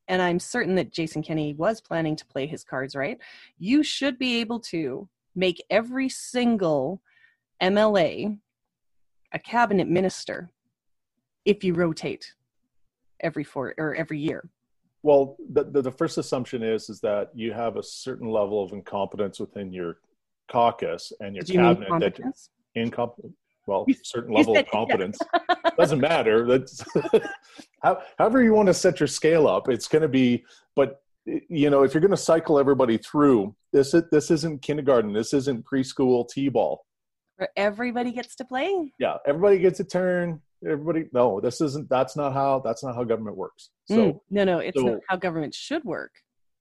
and 0.08 0.22
I'm 0.22 0.40
certain 0.40 0.76
that 0.76 0.92
Jason 0.92 1.22
Kenney 1.22 1.54
was 1.54 1.82
planning 1.82 2.16
to 2.16 2.26
play 2.26 2.48
his 2.48 2.64
cards 2.64 2.96
right, 2.96 3.18
you 3.58 3.84
should 3.84 4.18
be 4.18 4.40
able 4.40 4.60
to 4.62 5.08
make 5.36 5.64
every 5.70 6.10
single 6.10 7.02
MLA 7.62 8.38
a 9.32 9.40
cabinet 9.40 9.88
minister 9.88 10.50
if 11.50 11.64
you 11.64 11.74
rotate 11.74 12.32
every 13.22 13.44
four 13.44 13.74
or 13.80 13.96
every 13.96 14.20
year. 14.20 14.48
Well, 15.02 15.36
the, 15.52 15.64
the, 15.64 15.82
the 15.82 15.92
first 15.92 16.18
assumption 16.18 16.62
is 16.62 16.90
is 16.90 17.00
that 17.02 17.32
you 17.34 17.54
have 17.54 17.76
a 17.78 17.84
certain 17.84 18.30
level 18.30 18.64
of 18.64 18.72
incompetence 18.72 19.40
within 19.40 19.74
your 19.74 19.98
caucus 20.52 21.12
and 21.20 21.36
your 21.36 21.44
cabinet 21.44 21.90
that 22.00 22.20
incompetent 22.76 23.34
well 23.66 23.86
certain 24.04 24.34
level 24.34 24.58
of 24.58 24.68
competence. 24.68 25.18
Doesn't 25.78 26.00
matter. 26.00 26.46
That's 26.46 26.84
however 28.18 28.44
you 28.44 28.54
want 28.54 28.68
to 28.68 28.74
set 28.74 29.00
your 29.00 29.08
scale 29.08 29.48
up 29.48 29.70
it's 29.70 29.88
going 29.88 30.02
to 30.02 30.08
be 30.08 30.44
but 30.76 31.02
you 31.26 31.70
know 31.70 31.84
if 31.84 31.94
you're 31.94 32.02
going 32.02 32.12
to 32.12 32.18
cycle 32.18 32.60
everybody 32.60 32.98
through 32.98 33.56
this 33.72 33.96
this 34.12 34.32
isn't 34.32 34.62
kindergarten. 34.62 35.14
This 35.14 35.34
isn't 35.34 35.66
preschool 35.66 36.28
t-ball. 36.28 36.84
Where 37.38 37.50
everybody 37.56 38.12
gets 38.12 38.36
to 38.38 38.46
play? 38.46 38.92
Yeah 39.00 39.18
everybody 39.26 39.60
gets 39.60 39.80
a 39.80 39.86
turn 39.86 40.42
everybody 40.66 41.06
no 41.14 41.40
this 41.40 41.62
isn't 41.62 41.90
that's 41.90 42.18
not 42.18 42.34
how 42.34 42.60
that's 42.60 42.84
not 42.84 42.96
how 42.96 43.04
government 43.04 43.38
works 43.38 43.70
so 43.86 43.96
mm, 43.96 44.20
no 44.30 44.44
no 44.44 44.60
it's 44.60 44.80
so, 44.80 44.86
not 44.86 45.00
how 45.08 45.16
government 45.16 45.54
should 45.54 45.84
work 45.86 46.12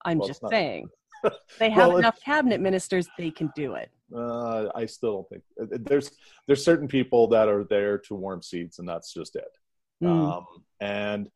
i'm 0.05 0.19
well, 0.19 0.29
just 0.29 0.41
saying 0.49 0.89
they 1.59 1.71
have 1.71 1.89
well, 1.89 1.97
enough 1.99 2.19
cabinet 2.25 2.61
ministers 2.61 3.09
they 3.19 3.31
can 3.31 3.51
do 3.57 3.75
it 3.75 3.91
uh, 4.15 4.69
I 4.75 4.87
still 4.87 5.15
don't 5.15 5.29
think 5.29 5.43
uh, 5.61 5.77
there's 5.83 6.11
there's 6.47 6.65
certain 6.65 6.89
people 6.89 7.29
that 7.29 7.49
are 7.49 7.65
there 7.65 7.99
to 7.99 8.15
warm 8.15 8.43
seats, 8.43 8.79
and 8.79 8.89
that's 8.89 9.13
just 9.13 9.37
it. 9.37 9.59
Mm. 10.03 10.37
Um, 10.37 10.47
and 10.81 11.31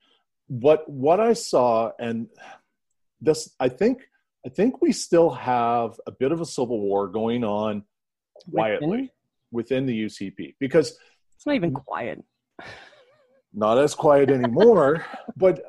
what 0.47 0.89
what 0.89 1.21
I 1.21 1.35
saw, 1.35 1.91
and 1.99 2.29
this, 3.21 3.55
I 3.61 3.69
think, 3.69 4.03
I 4.47 4.49
think 4.49 4.81
we 4.81 4.93
still 4.93 5.31
have 5.31 6.01
a 6.07 6.13
bit 6.13 6.33
of 6.33 6.41
a 6.41 6.47
civil 6.47 6.81
war 6.81 7.09
going 7.09 7.45
on 7.45 7.85
quietly 8.51 9.13
within, 9.51 9.85
within 9.85 9.87
the 9.87 10.05
UCP 10.05 10.55
because 10.59 10.97
it's 11.37 11.47
not 11.47 11.55
even 11.55 11.75
quiet. 11.75 12.25
Not 13.55 13.79
as 13.79 13.95
quiet 13.95 14.31
anymore, 14.31 15.05
but 15.37 15.63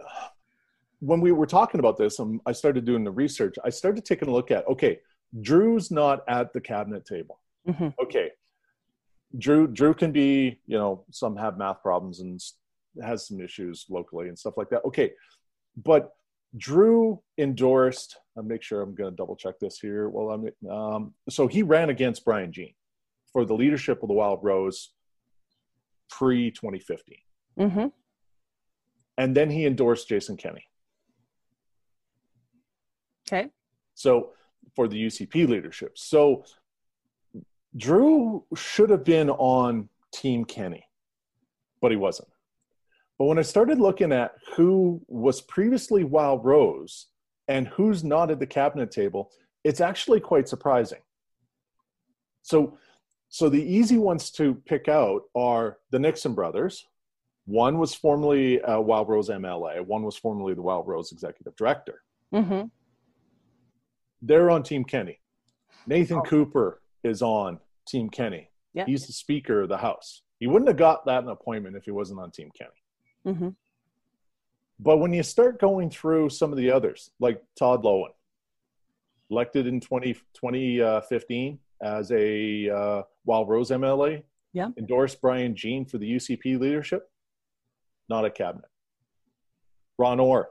when 0.99 1.19
we 1.19 1.33
were 1.33 1.45
talking 1.45 1.79
about 1.79 1.97
this, 1.97 2.19
um, 2.19 2.41
I 2.45 2.53
started 2.53 2.85
doing 2.85 3.03
the 3.03 3.11
research. 3.11 3.55
I 3.63 3.69
started 3.69 4.05
taking 4.05 4.29
a 4.29 4.31
look 4.31 4.51
at 4.51 4.67
okay 4.67 4.99
Drew's 5.41 5.91
not 5.91 6.23
at 6.27 6.53
the 6.53 6.61
cabinet 6.61 7.05
table. 7.05 7.39
Mm-hmm. 7.67 7.89
Okay. 8.01 8.31
Drew 9.37 9.67
Drew 9.67 9.93
can 9.93 10.11
be, 10.11 10.59
you 10.67 10.77
know, 10.77 11.05
some 11.11 11.35
have 11.35 11.57
math 11.57 11.81
problems 11.81 12.19
and 12.19 12.39
has 13.01 13.27
some 13.27 13.41
issues 13.41 13.85
locally 13.89 14.27
and 14.27 14.37
stuff 14.37 14.57
like 14.57 14.69
that. 14.69 14.85
Okay. 14.85 15.11
But 15.83 16.11
Drew 16.55 17.19
endorsed, 17.39 18.17
I'll 18.37 18.43
make 18.43 18.61
sure 18.61 18.81
I'm 18.81 18.93
going 18.93 19.11
to 19.11 19.15
double 19.15 19.35
check 19.35 19.55
this 19.59 19.79
here. 19.79 20.09
Well, 20.09 20.29
I'm, 20.29 20.69
um, 20.69 21.13
so 21.29 21.47
he 21.47 21.63
ran 21.63 21.89
against 21.89 22.23
Brian 22.23 22.51
Jean 22.51 22.75
for 23.31 23.43
the 23.43 23.55
leadership 23.55 24.03
of 24.03 24.09
the 24.09 24.13
Wild 24.13 24.39
Rose 24.43 24.91
pre 26.11 26.51
2015. 26.51 27.17
Mm-hmm. 27.57 27.87
And 29.17 29.35
then 29.35 29.49
he 29.49 29.65
endorsed 29.65 30.07
Jason 30.07 30.37
Kenney. 30.37 30.65
Okay. 33.27 33.49
So 33.93 34.31
for 34.75 34.87
the 34.87 35.05
UCP 35.05 35.47
leadership. 35.47 35.97
So 35.97 36.45
Drew 37.75 38.43
should 38.55 38.89
have 38.89 39.03
been 39.03 39.29
on 39.29 39.89
Team 40.11 40.45
Kenney, 40.45 40.85
but 41.81 41.91
he 41.91 41.97
wasn't. 41.97 42.29
But 43.17 43.25
when 43.25 43.39
I 43.39 43.43
started 43.43 43.79
looking 43.79 44.11
at 44.11 44.33
who 44.55 45.01
was 45.07 45.41
previously 45.41 46.03
Wild 46.03 46.43
Rose 46.43 47.07
and 47.47 47.67
who's 47.67 48.03
not 48.03 48.31
at 48.31 48.39
the 48.39 48.47
cabinet 48.47 48.91
table, 48.91 49.31
it's 49.63 49.81
actually 49.81 50.19
quite 50.19 50.47
surprising. 50.47 50.99
So, 52.41 52.77
so 53.29 53.49
the 53.49 53.63
easy 53.63 53.97
ones 53.97 54.29
to 54.31 54.55
pick 54.65 54.87
out 54.87 55.23
are 55.35 55.77
the 55.91 55.99
Nixon 55.99 56.33
brothers. 56.33 56.85
One 57.45 57.77
was 57.77 57.93
formerly 57.93 58.61
a 58.63 58.79
Wild 58.79 59.09
Rose 59.09 59.29
MLA. 59.29 59.85
One 59.85 60.03
was 60.03 60.15
formerly 60.15 60.53
the 60.53 60.61
Wild 60.61 60.87
Rose 60.87 61.11
executive 61.11 61.55
director. 61.55 62.01
Mm-hmm 62.33 62.67
they're 64.23 64.49
on 64.49 64.63
Team 64.63 64.83
Kenney. 64.83 65.19
Nathan 65.85 66.17
oh. 66.17 66.21
Cooper 66.21 66.81
is 67.03 67.21
on 67.21 67.59
Team 67.87 68.09
Kenney. 68.09 68.49
He's 68.85 69.05
the 69.05 69.13
Speaker 69.13 69.61
of 69.61 69.69
the 69.69 69.77
House. 69.77 70.23
He 70.39 70.47
wouldn't 70.47 70.69
have 70.69 70.77
got 70.77 71.05
that 71.05 71.23
an 71.23 71.29
appointment 71.29 71.75
if 71.75 71.83
he 71.83 71.91
wasn't 71.91 72.19
on 72.19 72.31
Team 72.31 72.49
Kenney. 72.57 73.35
Mm-hmm. 73.35 73.49
But 74.79 74.97
when 74.97 75.13
you 75.13 75.21
start 75.21 75.59
going 75.59 75.89
through 75.91 76.29
some 76.29 76.51
of 76.51 76.57
the 76.57 76.71
others, 76.71 77.11
like 77.19 77.43
Todd 77.57 77.83
Loewen, 77.83 78.09
elected 79.29 79.67
in 79.67 79.79
20, 79.79 80.13
2015 80.33 81.59
as 81.83 82.11
a 82.11 82.69
uh, 82.69 83.01
Wild 83.25 83.49
Rose 83.49 83.69
MLA, 83.69 84.23
yeah. 84.53 84.69
endorsed 84.77 85.21
Brian 85.21 85.55
Jean 85.55 85.85
for 85.85 85.97
the 85.97 86.15
UCP 86.15 86.59
leadership, 86.59 87.09
not 88.09 88.25
a 88.25 88.29
cabinet. 88.29 88.69
Ron 89.97 90.19
Orr, 90.19 90.49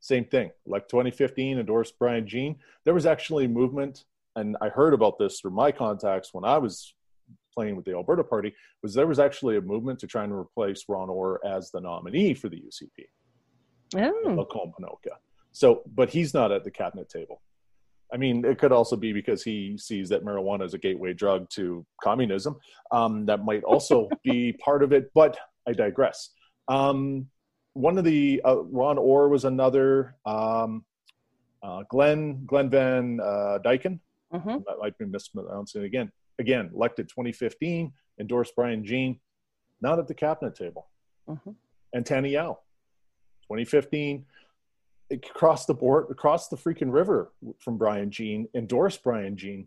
same 0.00 0.24
thing. 0.24 0.50
Like 0.66 0.88
2015, 0.88 1.58
endorsed 1.58 1.98
Brian 1.98 2.26
Jean. 2.26 2.56
There 2.84 2.94
was 2.94 3.06
actually 3.06 3.46
movement, 3.48 4.04
and 4.36 4.56
I 4.60 4.68
heard 4.68 4.94
about 4.94 5.18
this 5.18 5.40
through 5.40 5.50
my 5.52 5.72
contacts 5.72 6.32
when 6.32 6.44
I 6.44 6.58
was 6.58 6.94
playing 7.52 7.76
with 7.76 7.84
the 7.84 7.92
Alberta 7.92 8.22
Party. 8.22 8.54
Was 8.82 8.94
there 8.94 9.06
was 9.06 9.18
actually 9.18 9.56
a 9.56 9.60
movement 9.60 9.98
to 10.00 10.06
try 10.06 10.24
and 10.24 10.32
replace 10.32 10.84
Ron 10.88 11.10
Orr 11.10 11.40
as 11.44 11.70
the 11.70 11.80
nominee 11.80 12.34
for 12.34 12.48
the 12.48 12.56
UCP. 12.56 13.06
Oh. 13.96 14.34
Lacombe 14.34 14.72
Ponoka. 14.78 15.16
So, 15.52 15.82
but 15.94 16.10
he's 16.10 16.34
not 16.34 16.52
at 16.52 16.62
the 16.62 16.70
cabinet 16.70 17.08
table. 17.08 17.42
I 18.12 18.16
mean, 18.16 18.44
it 18.44 18.58
could 18.58 18.72
also 18.72 18.96
be 18.96 19.12
because 19.12 19.42
he 19.42 19.76
sees 19.76 20.08
that 20.08 20.24
marijuana 20.24 20.64
is 20.64 20.74
a 20.74 20.78
gateway 20.78 21.12
drug 21.12 21.48
to 21.50 21.84
communism. 22.02 22.56
Um, 22.90 23.26
that 23.26 23.44
might 23.44 23.64
also 23.64 24.08
be 24.24 24.52
part 24.52 24.82
of 24.82 24.92
it, 24.92 25.10
but 25.14 25.36
I 25.66 25.72
digress. 25.72 26.30
Um, 26.68 27.28
one 27.72 27.98
of 27.98 28.04
the 28.04 28.40
uh, 28.44 28.62
Ron 28.64 28.98
Orr 28.98 29.28
was 29.28 29.44
another. 29.44 30.16
Um, 30.26 30.84
uh, 31.62 31.82
Glen 31.88 32.44
Glen 32.46 32.70
Van 32.70 33.20
uh, 33.20 33.58
Dijken. 33.64 34.00
Mm-hmm. 34.32 34.48
I 34.68 34.76
might 34.78 34.98
be 34.98 35.06
mispronouncing 35.06 35.82
it 35.82 35.86
again. 35.86 36.12
Again, 36.38 36.70
elected 36.74 37.08
2015, 37.08 37.92
endorsed 38.20 38.54
Brian 38.54 38.84
Jean, 38.84 39.18
not 39.80 39.98
at 39.98 40.06
the 40.06 40.14
cabinet 40.14 40.54
table. 40.54 40.86
Mm-hmm. 41.28 41.50
And 41.94 42.06
Tany 42.06 42.30
Yao, 42.30 42.58
2015, 43.44 44.24
across 45.10 45.66
the 45.66 45.74
board, 45.74 46.06
across 46.10 46.48
the 46.48 46.56
freaking 46.56 46.92
river 46.92 47.32
from 47.58 47.78
Brian 47.78 48.10
Jean, 48.10 48.46
endorsed 48.54 49.02
Brian 49.02 49.36
Jean, 49.36 49.66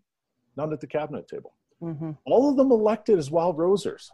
not 0.56 0.72
at 0.72 0.80
the 0.80 0.88
cabinet 0.88 1.28
table. 1.28 1.54
Mm-hmm. 1.82 2.12
All 2.26 2.50
of 2.50 2.56
them 2.56 2.72
elected 2.72 3.18
as 3.18 3.32
Wild 3.32 3.58
Rosers. 3.58 4.12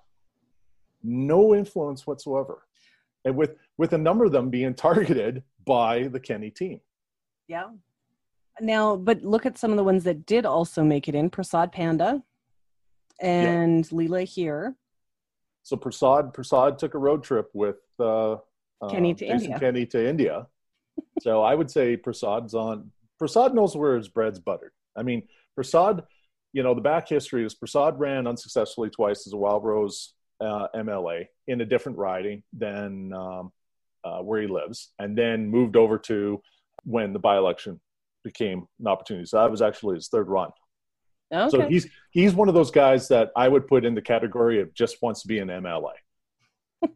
No 1.03 1.53
influence 1.53 2.07
whatsoever 2.07 2.66
and 3.27 3.35
with 3.35 3.55
with 3.77 3.93
a 3.93 3.97
number 3.97 4.25
of 4.25 4.31
them 4.31 4.49
being 4.49 4.73
targeted 4.73 5.43
by 5.65 6.03
the 6.03 6.19
Kenney 6.19 6.49
team. 6.49 6.79
Yeah. 7.47 7.67
Now, 8.59 8.95
but 8.95 9.21
look 9.21 9.45
at 9.45 9.57
some 9.57 9.69
of 9.71 9.77
the 9.77 9.83
ones 9.83 10.03
that 10.05 10.25
did 10.25 10.45
also 10.45 10.83
make 10.83 11.07
it 11.07 11.13
in 11.13 11.29
Prasad 11.29 11.71
Panda 11.71 12.23
and 13.21 13.85
yeah. 13.85 13.97
Leela 13.97 14.23
Aheer. 14.23 14.75
So 15.61 15.75
Prasad 15.75 16.33
Prasad 16.33 16.79
took 16.79 16.93
a 16.93 16.97
road 16.97 17.23
trip 17.23 17.49
with 17.53 17.77
uh, 17.99 18.37
Kenney 18.89 19.13
to 19.15 19.27
Jason 19.27 19.41
India. 19.41 19.59
Kenney 19.59 19.85
to 19.87 20.09
India. 20.09 20.47
so 21.21 21.43
I 21.43 21.53
would 21.53 21.69
say 21.69 21.97
Prasad's 21.97 22.53
on. 22.53 22.91
Prasad 23.19 23.53
knows 23.53 23.75
where 23.75 23.97
his 23.97 24.07
bread's 24.07 24.39
buttered. 24.39 24.71
I 24.95 25.03
mean, 25.03 25.27
Prasad, 25.55 26.03
you 26.53 26.63
know, 26.63 26.73
the 26.73 26.81
back 26.81 27.09
history 27.09 27.45
is 27.45 27.53
Prasad 27.53 27.99
ran 27.99 28.25
unsuccessfully 28.25 28.89
twice 28.89 29.27
as 29.27 29.33
a 29.33 29.37
Wild 29.37 29.63
Rose 29.63 30.13
uh, 30.41 30.67
MLA 30.75 31.27
in 31.47 31.61
a 31.61 31.65
different 31.65 31.97
riding 31.97 32.43
than 32.53 33.13
um, 33.13 33.51
uh, 34.03 34.19
where 34.19 34.41
he 34.41 34.47
lives, 34.47 34.93
and 34.99 35.17
then 35.17 35.49
moved 35.49 35.75
over 35.75 35.97
to 35.97 36.41
when 36.83 37.13
the 37.13 37.19
by-election 37.19 37.79
became 38.23 38.67
an 38.79 38.87
opportunity. 38.87 39.25
So 39.25 39.37
that 39.37 39.51
was 39.51 39.61
actually 39.61 39.95
his 39.95 40.07
third 40.07 40.27
run. 40.27 40.49
Okay. 41.33 41.49
So 41.49 41.67
he's 41.67 41.87
he's 42.11 42.33
one 42.33 42.47
of 42.47 42.53
those 42.53 42.71
guys 42.71 43.07
that 43.09 43.31
I 43.35 43.47
would 43.47 43.67
put 43.67 43.83
in 43.83 43.95
the 43.95 44.01
category 44.01 44.61
of 44.61 44.73
just 44.73 45.01
wants 45.01 45.21
to 45.23 45.27
be 45.27 45.39
an 45.39 45.49
MLA. 45.49 45.93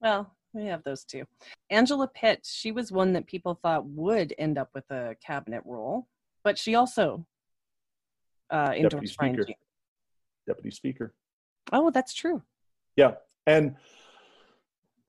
well, 0.00 0.34
we 0.54 0.66
have 0.66 0.82
those 0.84 1.04
two. 1.04 1.24
Angela 1.70 2.08
Pitt, 2.08 2.46
she 2.50 2.72
was 2.72 2.90
one 2.90 3.12
that 3.12 3.26
people 3.26 3.58
thought 3.62 3.84
would 3.86 4.34
end 4.38 4.56
up 4.56 4.70
with 4.74 4.90
a 4.90 5.16
cabinet 5.24 5.62
role, 5.66 6.06
but 6.44 6.58
she 6.58 6.74
also 6.74 7.26
uh, 8.50 8.72
endorsed 8.74 8.90
Deputy 8.90 9.06
Speaker. 9.06 9.46
Deputy 10.46 10.70
Speaker. 10.70 11.14
Oh, 11.72 11.90
that's 11.90 12.14
true. 12.14 12.42
Yeah, 12.96 13.14
and 13.46 13.76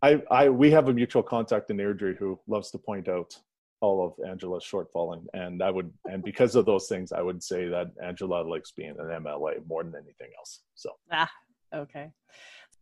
I, 0.00 0.22
I, 0.30 0.48
we 0.48 0.70
have 0.70 0.88
a 0.88 0.92
mutual 0.92 1.22
contact 1.22 1.70
in 1.70 1.76
Airdrie 1.78 2.16
who 2.16 2.38
loves 2.46 2.70
to 2.70 2.78
point 2.78 3.08
out 3.08 3.36
all 3.80 4.04
of 4.04 4.28
Angela's 4.28 4.64
shortfalling, 4.64 5.24
and 5.34 5.62
I 5.62 5.70
would, 5.70 5.92
and 6.04 6.22
because 6.22 6.56
of 6.56 6.66
those 6.66 6.88
things, 6.88 7.12
I 7.12 7.22
would 7.22 7.42
say 7.42 7.68
that 7.68 7.92
Angela 8.02 8.42
likes 8.42 8.72
being 8.72 8.90
an 8.98 9.06
MLA 9.22 9.66
more 9.68 9.84
than 9.84 9.94
anything 9.94 10.30
else. 10.36 10.62
So 10.74 10.90
ah, 11.12 11.30
okay. 11.74 12.10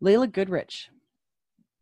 Laila 0.00 0.28
Goodridge, 0.28 0.88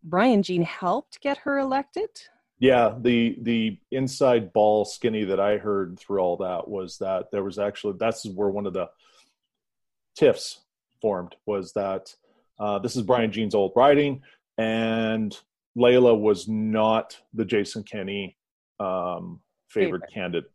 Brian 0.02 0.42
Jean 0.42 0.62
helped 0.62 1.20
get 1.20 1.38
her 1.38 1.58
elected, 1.58 2.10
Yeah, 2.58 2.94
the 3.00 3.36
the 3.42 3.78
inside 3.90 4.52
ball 4.52 4.84
skinny 4.84 5.24
that 5.24 5.40
I 5.40 5.58
heard 5.58 5.98
through 5.98 6.20
all 6.20 6.36
that 6.38 6.68
was 6.68 6.98
that 6.98 7.30
there 7.30 7.44
was 7.44 7.58
actually 7.58 7.94
that's 7.98 8.24
where 8.26 8.48
one 8.48 8.66
of 8.66 8.72
the 8.72 8.88
tiffs 10.16 10.63
formed 11.04 11.36
was 11.44 11.74
that 11.74 12.14
uh, 12.58 12.78
this 12.78 12.96
is 12.96 13.02
Brian 13.02 13.30
Jean's 13.30 13.54
old 13.54 13.72
writing, 13.76 14.22
and 14.56 15.38
Laila 15.76 16.14
was 16.14 16.48
not 16.48 17.20
the 17.34 17.44
Jason 17.44 17.82
Kenney 17.82 18.38
um, 18.80 19.40
favorite, 19.68 20.00
favorite, 20.00 20.14
candidate. 20.14 20.50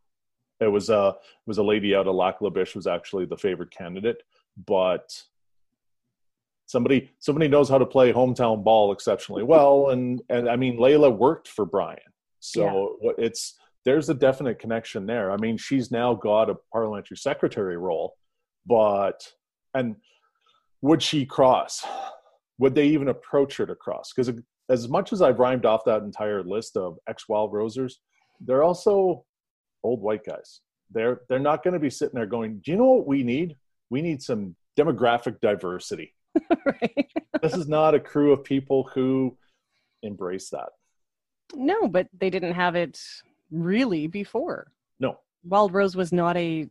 It 0.58 0.66
was 0.66 0.90
a 0.90 1.14
it 1.18 1.46
was 1.46 1.58
a 1.58 1.62
lady 1.62 1.94
out 1.94 2.08
of 2.08 2.16
Lac 2.16 2.40
La 2.40 2.50
Biche 2.50 2.74
was 2.74 2.88
actually 2.88 3.26
the 3.26 3.36
favorite 3.36 3.70
candidate, 3.70 4.24
but 4.66 5.22
somebody 6.66 7.12
somebody 7.20 7.46
knows 7.46 7.68
how 7.68 7.78
to 7.78 7.86
play 7.86 8.12
hometown 8.12 8.64
ball 8.64 8.90
exceptionally 8.90 9.44
well, 9.44 9.88
and 9.90 10.20
and 10.30 10.48
I 10.50 10.56
mean 10.56 10.80
Laila 10.80 11.10
worked 11.10 11.46
for 11.46 11.64
Brian, 11.64 11.98
so 12.40 12.96
yeah. 13.02 13.12
it's 13.18 13.56
there's 13.84 14.08
a 14.08 14.14
definite 14.14 14.58
connection 14.58 15.06
there. 15.06 15.30
I 15.30 15.36
mean 15.36 15.56
she's 15.56 15.92
now 15.92 16.14
got 16.14 16.50
a 16.50 16.56
parliamentary 16.72 17.18
secretary 17.18 17.76
role, 17.76 18.14
but 18.66 19.32
and 19.74 19.94
would 20.82 21.02
she 21.02 21.26
cross? 21.26 21.84
Would 22.58 22.74
they 22.74 22.86
even 22.88 23.08
approach 23.08 23.56
her 23.56 23.66
to 23.66 23.74
cross? 23.74 24.12
Because 24.14 24.32
as 24.68 24.88
much 24.88 25.12
as 25.12 25.22
I've 25.22 25.38
rhymed 25.38 25.66
off 25.66 25.84
that 25.84 26.02
entire 26.02 26.42
list 26.42 26.76
of 26.76 26.98
ex 27.08 27.28
Wild 27.28 27.52
Rosers, 27.52 28.00
they're 28.40 28.62
also 28.62 29.24
old 29.82 30.00
white 30.00 30.24
guys. 30.24 30.60
They're 30.90 31.22
they're 31.28 31.38
not 31.38 31.62
going 31.62 31.74
to 31.74 31.80
be 31.80 31.90
sitting 31.90 32.14
there 32.14 32.26
going, 32.26 32.60
"Do 32.64 32.70
you 32.70 32.76
know 32.76 32.92
what 32.92 33.06
we 33.06 33.22
need? 33.22 33.56
We 33.90 34.02
need 34.02 34.22
some 34.22 34.56
demographic 34.78 35.40
diversity." 35.40 36.14
right. 36.64 37.10
this 37.42 37.54
is 37.54 37.68
not 37.68 37.94
a 37.94 38.00
crew 38.00 38.32
of 38.32 38.44
people 38.44 38.88
who 38.94 39.36
embrace 40.02 40.48
that. 40.50 40.68
No, 41.54 41.88
but 41.88 42.08
they 42.16 42.30
didn't 42.30 42.54
have 42.54 42.76
it 42.76 43.00
really 43.50 44.06
before. 44.06 44.72
No. 45.00 45.18
Wild 45.44 45.74
Rose 45.74 45.96
was 45.96 46.12
not 46.12 46.36
a 46.36 46.68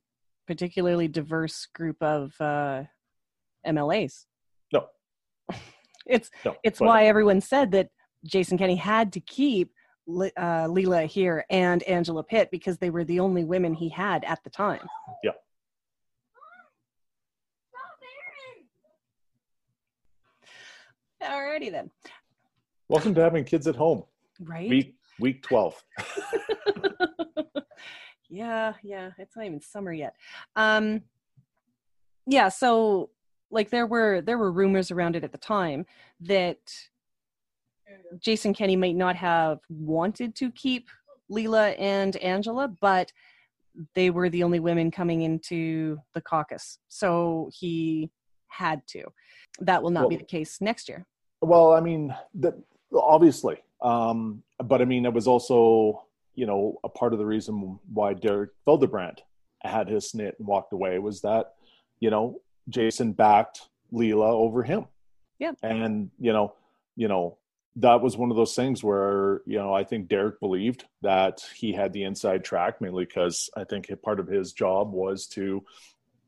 particularly 0.48 1.08
diverse 1.08 1.67
group 1.74 2.02
of 2.02 2.34
uh, 2.39 2.84
MLAs. 3.65 4.26
No. 4.74 4.88
it's 6.06 6.30
no, 6.45 6.56
it's 6.63 6.80
why 6.80 7.06
everyone 7.06 7.41
said 7.41 7.72
that 7.72 7.89
Jason 8.26 8.58
Kenney 8.58 8.76
had 8.76 9.13
to 9.13 9.19
keep 9.19 9.72
uh, 10.10 10.65
Leela 10.67 11.06
Aheer 11.06 11.43
and 11.50 11.84
Angela 11.84 12.24
Pitt 12.24 12.50
because 12.52 12.78
they 12.78 12.89
were 12.89 13.04
the 13.04 13.19
only 13.19 13.43
women 13.43 13.74
he 13.74 13.89
had 13.89 14.24
at 14.24 14.43
the 14.43 14.50
time. 14.50 14.88
Yeah. 15.24 15.32
Alrighty 21.22 21.69
then. 21.69 21.91
Welcome 22.88 23.13
to 23.15 23.22
having 23.22 23.43
kids 23.43 23.67
at 23.67 23.76
home. 23.76 24.04
Right. 24.39 24.69
Week 24.69 24.95
week 25.19 25.43
twelve. 25.43 25.84
yeah, 28.30 28.74
yeah. 28.84 29.12
It's 29.17 29.36
not 29.36 29.45
even 29.45 29.62
summer 29.62 29.91
yet. 29.91 30.15
Um 30.56 31.02
yeah, 32.26 32.50
so 32.50 33.10
like 33.52 33.70
there 33.70 33.88
were 33.88 34.22
there 34.22 34.38
were 34.38 34.52
rumors 34.52 34.92
around 34.92 35.16
it 35.16 35.24
at 35.24 35.32
the 35.32 35.38
time 35.38 35.86
that 36.22 36.58
Jason 38.20 38.54
Kenney 38.54 38.76
might 38.76 38.96
not 38.96 39.16
have 39.16 39.60
wanted 39.70 40.36
to 40.36 40.52
keep 40.52 40.90
Leela 41.32 41.76
and 41.80 42.16
Angela, 42.18 42.68
but 42.68 43.12
they 43.96 44.10
were 44.10 44.30
the 44.30 44.44
only 44.44 44.60
women 44.60 44.92
coming 44.92 45.22
into 45.22 46.00
the 46.14 46.22
caucus. 46.22 46.80
So 46.88 47.50
he 47.54 48.10
had 48.48 48.86
to. 48.88 49.06
That 49.60 49.82
will 49.84 49.92
not 49.92 50.02
well, 50.02 50.10
be 50.10 50.18
the 50.18 50.24
case 50.24 50.60
next 50.60 50.90
year. 50.90 51.06
Well, 51.42 51.74
I 51.74 51.80
mean, 51.80 52.14
the, 52.34 52.62
obviously, 52.94 53.58
um, 53.82 54.44
but 54.64 54.82
I 54.82 54.86
mean, 54.86 55.06
it 55.06 55.14
was 55.14 55.28
also 55.28 56.04
you 56.36 56.46
know 56.46 56.80
a 56.84 56.90
part 56.90 57.14
of 57.14 57.20
the 57.20 57.26
reason 57.26 57.80
why 57.92 58.14
Derek 58.14 58.52
Fildebrandt 58.66 59.22
had 59.62 59.90
his 59.90 60.12
snit 60.12 60.34
and 60.40 60.48
walked 60.48 60.74
away 60.74 61.00
was 61.00 61.22
that 61.22 61.54
you 62.00 62.10
know 62.10 62.42
Jason 62.69 63.13
backed 63.13 63.69
Leela 63.91 64.29
over 64.29 64.63
him. 64.63 64.86
Yeah, 65.39 65.53
and 65.63 66.12
you 66.19 66.34
know, 66.34 66.53
you 66.95 67.08
know 67.08 67.38
that 67.77 68.01
was 68.01 68.17
one 68.17 68.29
of 68.29 68.38
those 68.38 68.55
things 68.55 68.84
where 68.84 69.41
you 69.45 69.58
know 69.58 69.73
I 69.73 69.84
think 69.84 70.08
Derek 70.08 70.39
believed 70.39 70.86
that 71.01 71.41
he 71.55 71.71
had 71.71 71.93
the 71.93 72.03
inside 72.03 72.43
track 72.43 72.82
mainly 72.82 73.05
because 73.05 73.49
I 73.55 73.63
think 73.63 73.89
part 74.03 74.19
of 74.19 74.27
his 74.27 74.53
job 74.53 74.91
was 74.91 75.27
to 75.27 75.63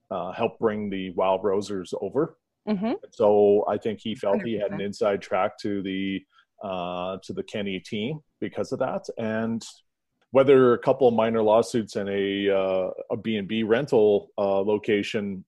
uh, 0.10 0.32
help 0.32 0.60
bring 0.60 0.90
the 0.90 1.12
Wild 1.12 1.44
Rosers 1.44 1.94
over. 2.00 2.38
Mm-hmm. 2.68 2.94
So 3.12 3.66
I 3.68 3.78
think 3.78 4.00
he 4.00 4.14
felt 4.14 4.40
100%. 4.40 4.46
he 4.46 4.60
had 4.60 4.72
an 4.72 4.82
inside 4.82 5.22
track 5.22 5.58
to 5.60 5.82
the 5.82 6.24
uh, 6.64 7.18
to 7.24 7.34
the 7.34 7.44
Kenney 7.44 7.80
team 7.80 8.20
because 8.40 8.72
of 8.72 8.80
that, 8.80 9.08
and 9.18 9.66
whether 10.30 10.74
a 10.74 10.78
couple 10.78 11.08
of 11.08 11.14
minor 11.14 11.42
lawsuits 11.42 11.96
and 11.96 12.08
a 12.10 12.56
uh, 12.56 12.90
a 13.12 13.18
B 13.18 13.38
and 13.38 13.48
B 13.48 13.64
rental 13.64 14.30
uh, 14.38 14.62
location 14.62 15.44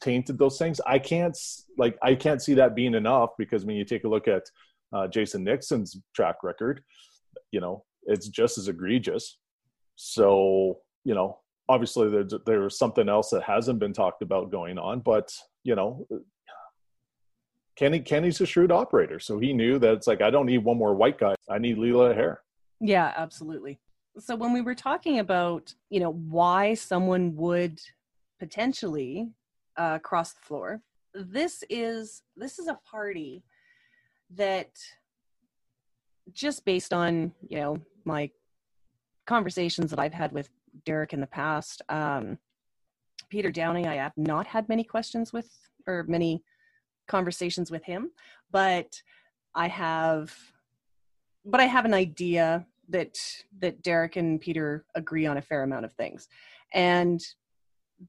tainted 0.00 0.38
those 0.38 0.58
things, 0.58 0.80
I 0.86 0.98
can't 0.98 1.36
like 1.76 1.98
I 2.02 2.14
can't 2.14 2.42
see 2.42 2.54
that 2.54 2.74
being 2.74 2.94
enough 2.94 3.30
because 3.38 3.64
when 3.64 3.76
you 3.76 3.84
take 3.84 4.04
a 4.04 4.08
look 4.08 4.28
at 4.28 4.44
uh, 4.92 5.08
Jason 5.08 5.44
Nixon's 5.44 5.98
track 6.14 6.36
record, 6.42 6.82
you 7.50 7.60
know 7.60 7.84
it's 8.04 8.28
just 8.28 8.58
as 8.58 8.68
egregious. 8.68 9.38
So 9.96 10.80
you 11.04 11.14
know 11.14 11.38
obviously 11.68 12.08
there's, 12.08 12.34
there's 12.46 12.78
something 12.78 13.08
else 13.08 13.30
that 13.30 13.42
hasn't 13.42 13.78
been 13.78 13.92
talked 13.92 14.22
about 14.22 14.50
going 14.50 14.78
on, 14.78 15.00
but 15.00 15.32
you 15.64 15.74
know, 15.74 16.06
Kenney 17.76 18.00
Kenney's 18.00 18.40
a 18.40 18.46
shrewd 18.46 18.72
operator, 18.72 19.20
so 19.20 19.38
he 19.38 19.52
knew 19.52 19.78
that 19.78 19.92
it's 19.92 20.06
like 20.06 20.22
I 20.22 20.30
don't 20.30 20.46
need 20.46 20.64
one 20.64 20.78
more 20.78 20.94
white 20.94 21.18
guy. 21.18 21.34
I 21.48 21.58
need 21.58 21.76
Leela 21.76 22.14
Aheer. 22.14 22.38
Yeah, 22.80 23.12
absolutely. 23.16 23.78
So 24.18 24.34
when 24.34 24.52
we 24.52 24.62
were 24.62 24.74
talking 24.74 25.18
about 25.18 25.74
you 25.90 26.00
know 26.00 26.12
why 26.12 26.74
someone 26.74 27.36
would 27.36 27.80
potentially 28.40 29.30
uh, 29.78 29.98
cross 30.00 30.32
the 30.32 30.42
floor, 30.42 30.82
this 31.14 31.64
is 31.70 32.22
this 32.36 32.58
is 32.58 32.68
a 32.68 32.78
party 32.90 33.42
that 34.34 34.70
just 36.32 36.64
based 36.64 36.92
on 36.92 37.32
you 37.48 37.58
know 37.58 37.78
my 38.04 38.30
conversations 39.26 39.90
that 39.90 39.98
I've 39.98 40.12
had 40.12 40.32
with 40.32 40.50
Derek 40.84 41.12
in 41.12 41.20
the 41.20 41.26
past. 41.26 41.82
Um, 41.88 42.38
Peter 43.28 43.50
Downing, 43.50 43.86
I 43.86 43.96
have 43.96 44.12
not 44.16 44.46
had 44.46 44.68
many 44.68 44.84
questions 44.84 45.32
with 45.32 45.50
or 45.86 46.04
many 46.08 46.42
conversations 47.06 47.70
with 47.70 47.84
him, 47.84 48.10
but 48.50 49.00
I 49.54 49.68
have, 49.68 50.34
but 51.44 51.60
I 51.60 51.64
have 51.66 51.84
an 51.84 51.94
idea 51.94 52.66
that 52.88 53.18
that 53.58 53.82
Derek 53.82 54.16
and 54.16 54.40
Peter 54.40 54.84
agree 54.94 55.26
on 55.26 55.36
a 55.36 55.42
fair 55.42 55.62
amount 55.62 55.84
of 55.84 55.92
things, 55.92 56.28
and 56.72 57.20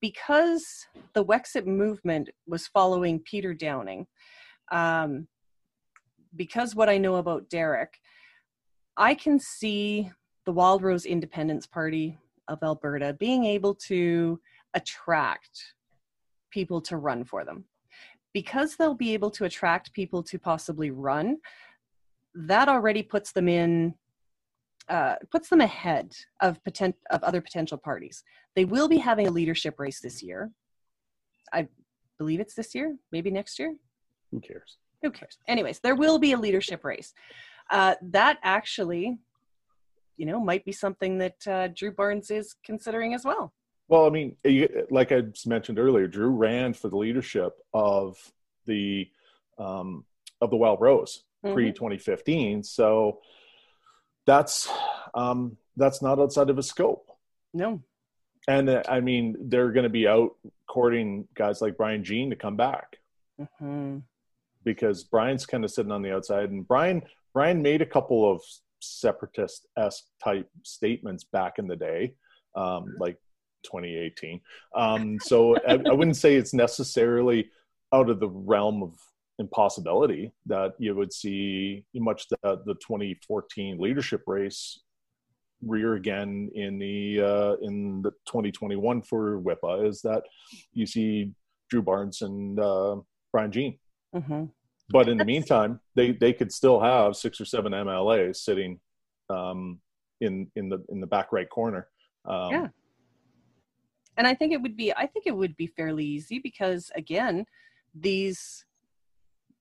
because 0.01 0.85
the 1.13 1.25
Wexit 1.25 1.65
movement 1.65 2.29
was 2.47 2.67
following 2.67 3.19
Peter 3.19 3.53
Downing, 3.53 4.07
um, 4.71 5.27
because 6.35 6.75
what 6.75 6.89
I 6.89 6.97
know 6.97 7.15
about 7.15 7.49
Derek, 7.49 7.97
I 8.97 9.15
can 9.15 9.39
see 9.39 10.11
the 10.45 10.51
Wild 10.51 10.83
Rose 10.83 11.05
Independence 11.05 11.65
Party 11.65 12.17
of 12.47 12.59
Alberta 12.63 13.13
being 13.13 13.45
able 13.45 13.75
to 13.75 14.39
attract 14.73 15.73
people 16.51 16.81
to 16.81 16.97
run 16.97 17.23
for 17.23 17.45
them. 17.45 17.65
Because 18.33 18.75
they'll 18.75 18.93
be 18.93 19.13
able 19.13 19.31
to 19.31 19.45
attract 19.45 19.93
people 19.93 20.21
to 20.23 20.37
possibly 20.37 20.91
run, 20.91 21.37
that 22.35 22.69
already 22.69 23.01
puts 23.01 23.31
them 23.31 23.47
in 23.47 23.95
uh, 24.89 25.15
puts 25.31 25.49
them 25.49 25.61
ahead 25.61 26.15
of 26.41 26.63
potent 26.63 26.95
of 27.09 27.23
other 27.23 27.41
potential 27.41 27.77
parties. 27.77 28.23
They 28.55 28.65
will 28.65 28.87
be 28.87 28.97
having 28.97 29.27
a 29.27 29.31
leadership 29.31 29.79
race 29.79 29.99
this 29.99 30.21
year. 30.23 30.51
I 31.53 31.67
believe 32.17 32.39
it's 32.39 32.55
this 32.55 32.75
year, 32.75 32.95
maybe 33.11 33.31
next 33.31 33.59
year. 33.59 33.75
Who 34.31 34.39
cares? 34.39 34.77
Who 35.01 35.11
cares? 35.11 35.37
Anyways, 35.47 35.79
there 35.79 35.95
will 35.95 36.19
be 36.19 36.33
a 36.33 36.37
leadership 36.37 36.83
race. 36.83 37.13
Uh, 37.71 37.95
that 38.01 38.39
actually 38.43 39.17
you 40.19 40.25
know 40.25 40.39
might 40.39 40.65
be 40.65 40.71
something 40.71 41.17
that 41.17 41.47
uh, 41.47 41.67
Drew 41.69 41.91
Barnes 41.91 42.29
is 42.29 42.55
considering 42.63 43.13
as 43.13 43.23
well. 43.25 43.53
Well, 43.87 44.05
I 44.05 44.09
mean, 44.09 44.35
like 44.91 45.11
I 45.11 45.23
mentioned 45.47 45.79
earlier, 45.79 46.07
Drew 46.07 46.29
ran 46.29 46.73
for 46.73 46.89
the 46.89 46.97
leadership 46.97 47.53
of 47.73 48.17
the 48.67 49.09
um, 49.57 50.05
of 50.41 50.51
the 50.51 50.57
Wild 50.57 50.79
Rose 50.81 51.23
mm-hmm. 51.43 51.55
pre 51.55 51.71
2015, 51.71 52.63
so 52.63 53.19
that's 54.29 54.69
um, 55.15 55.57
that's 55.75 56.03
not 56.03 56.19
outside 56.19 56.51
of 56.51 56.57
his 56.57 56.67
scope. 56.67 57.07
No, 57.51 57.81
and 58.47 58.69
uh, 58.69 58.83
I 58.87 58.99
mean, 58.99 59.35
they're 59.49 59.71
going 59.71 59.83
to 59.83 59.89
be 59.89 60.07
out 60.07 60.35
courting 60.67 61.27
guys 61.33 61.61
like 61.61 61.77
Brian 61.77 62.03
Jean 62.03 62.29
to 62.29 62.35
come 62.35 62.55
back. 62.55 62.97
Mm-hmm. 63.41 63.97
Because 64.63 65.03
Brian's 65.03 65.47
kind 65.47 65.65
of 65.65 65.71
sitting 65.71 65.91
on 65.91 66.03
the 66.03 66.13
outside, 66.13 66.51
and 66.51 66.67
Brian 66.67 67.01
Brian 67.33 67.61
made 67.61 67.81
a 67.81 67.87
couple 67.87 68.31
of 68.31 68.41
separatist 68.81 69.67
esque 69.77 70.05
type 70.23 70.47
statements 70.61 71.23
back 71.23 71.57
in 71.57 71.67
the 71.67 71.75
day, 71.75 72.13
um, 72.55 72.95
like 72.99 73.17
2018. 73.63 74.41
Um, 74.75 75.17
so 75.21 75.55
I, 75.67 75.79
I, 75.89 75.93
wouldn't 75.93 76.17
say 76.17 76.35
it's 76.35 76.53
necessarily 76.53 77.49
out 77.93 78.09
of 78.09 78.19
the 78.19 78.29
realm 78.29 78.83
of 78.83 78.95
impossibility 79.39 80.31
that 80.45 80.73
you 80.77 80.95
would 80.95 81.11
see 81.11 81.85
much 81.95 82.27
the, 82.29 82.61
the 82.65 82.75
2014 82.75 83.79
leadership 83.79 84.21
race 84.27 84.81
rear 85.61 85.95
again 85.95 86.49
in 86.53 86.79
the 86.79 87.21
uh, 87.21 87.55
in 87.61 88.01
the 88.01 88.11
2021 88.27 89.01
for 89.01 89.41
WIPA 89.41 89.87
is 89.87 90.01
that 90.01 90.23
you 90.73 90.85
see 90.85 91.31
Drew 91.69 91.81
Barnes 91.81 92.21
and 92.21 92.59
uh, 92.59 92.97
Brian 93.31 93.51
Jean. 93.51 93.79
Mm-hmm. 94.15 94.45
But 94.91 95.07
in 95.07 95.17
the 95.17 95.25
meantime, 95.25 95.79
they 95.95 96.11
they 96.11 96.33
could 96.33 96.51
still 96.51 96.79
have 96.79 97.15
six 97.15 97.39
or 97.39 97.45
seven 97.45 97.73
MLAs 97.73 98.37
sitting 98.37 98.79
um, 99.29 99.79
in 100.21 100.49
in 100.55 100.69
the 100.69 100.83
in 100.89 100.99
the 100.99 101.07
back 101.07 101.31
right 101.31 101.49
corner. 101.49 101.87
Um, 102.25 102.51
yeah. 102.51 102.67
And 104.17 104.27
I 104.27 104.33
think 104.33 104.51
it 104.51 104.61
would 104.61 104.75
be 104.75 104.93
I 104.93 105.05
think 105.05 105.27
it 105.27 105.35
would 105.35 105.55
be 105.55 105.67
fairly 105.67 106.05
easy 106.05 106.39
because 106.39 106.91
again, 106.95 107.45
these 107.93 108.65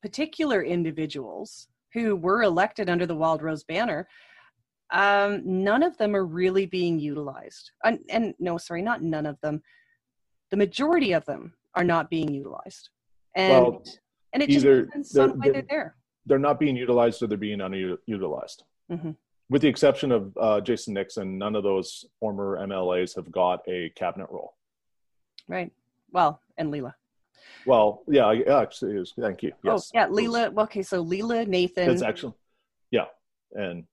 particular 0.02 0.62
individuals 0.62 1.68
who 1.92 2.16
were 2.16 2.42
elected 2.42 2.88
under 2.88 3.06
the 3.06 3.16
Wild 3.16 3.42
Rose 3.42 3.64
banner, 3.64 4.06
um, 4.92 5.42
none 5.44 5.82
of 5.82 5.96
them 5.98 6.14
are 6.14 6.24
really 6.24 6.66
being 6.66 6.98
utilized. 6.98 7.70
And, 7.84 7.98
and, 8.08 8.34
no, 8.38 8.58
sorry, 8.58 8.82
not 8.82 9.02
none 9.02 9.26
of 9.26 9.40
them. 9.40 9.62
The 10.50 10.56
majority 10.56 11.12
of 11.12 11.24
them 11.26 11.52
are 11.74 11.84
not 11.84 12.11
being 12.11 12.32
utilized. 12.32 12.88
And 13.34 13.64
well, 13.64 13.84
and 14.32 14.42
it 14.42 14.50
either 14.50 14.82
just 14.82 14.87
depends 14.87 15.18
on 15.18 15.38
why 15.38 15.50
they're, 15.50 15.62
there. 15.68 15.96
They're 16.26 16.38
not 16.38 16.58
being 16.58 16.76
utilized 16.76 17.22
or 17.22 17.26
they're 17.26 17.38
being 17.38 17.58
underutilized. 17.58 18.62
Mm-hmm. 18.90 19.11
With 19.50 19.62
the 19.62 19.68
exception 19.68 20.12
of 20.12 20.37
uh, 20.38 20.61
Jason 20.61 20.94
Nixon, 20.94 21.38
none 21.38 21.56
of 21.56 21.62
those 21.62 22.04
former 22.20 22.58
MLAs 22.66 23.14
have 23.16 23.30
got 23.30 23.61
a 23.68 23.90
cabinet 23.96 24.28
role. 24.30 24.54
Right. 25.48 25.72
Well, 26.12 26.40
and 26.58 26.72
Leela. 26.72 26.94
Well, 27.68 28.02
yeah, 28.09 28.24
I 28.24 28.62
actually, 28.62 28.96
is. 28.96 29.12
Thank 29.20 29.42
you. 29.42 29.52
Oh, 29.57 29.72
yes. 29.72 29.90
Oh, 29.94 29.98
yeah, 29.98 30.07
Leela. 30.09 30.57
Okay, 30.64 30.83
so 30.83 31.04
Leela, 31.04 31.46
Nathan. 31.46 31.87
That's 31.87 32.02
actually, 32.02 32.33
yeah, 32.90 33.04
and 33.52 33.85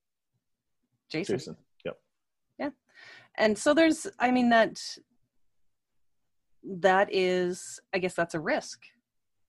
Jason. 1.11 1.35
Jason. 1.35 1.57
Yep. 1.83 1.97
Yeah, 2.57 2.69
and 3.37 3.57
so 3.57 3.73
there's, 3.73 4.07
I 4.17 4.31
mean 4.31 4.49
that 4.49 4.81
that 6.63 7.13
is, 7.13 7.79
I 7.93 7.99
guess 7.99 8.15
that's 8.15 8.33
a 8.33 8.39
risk. 8.39 8.79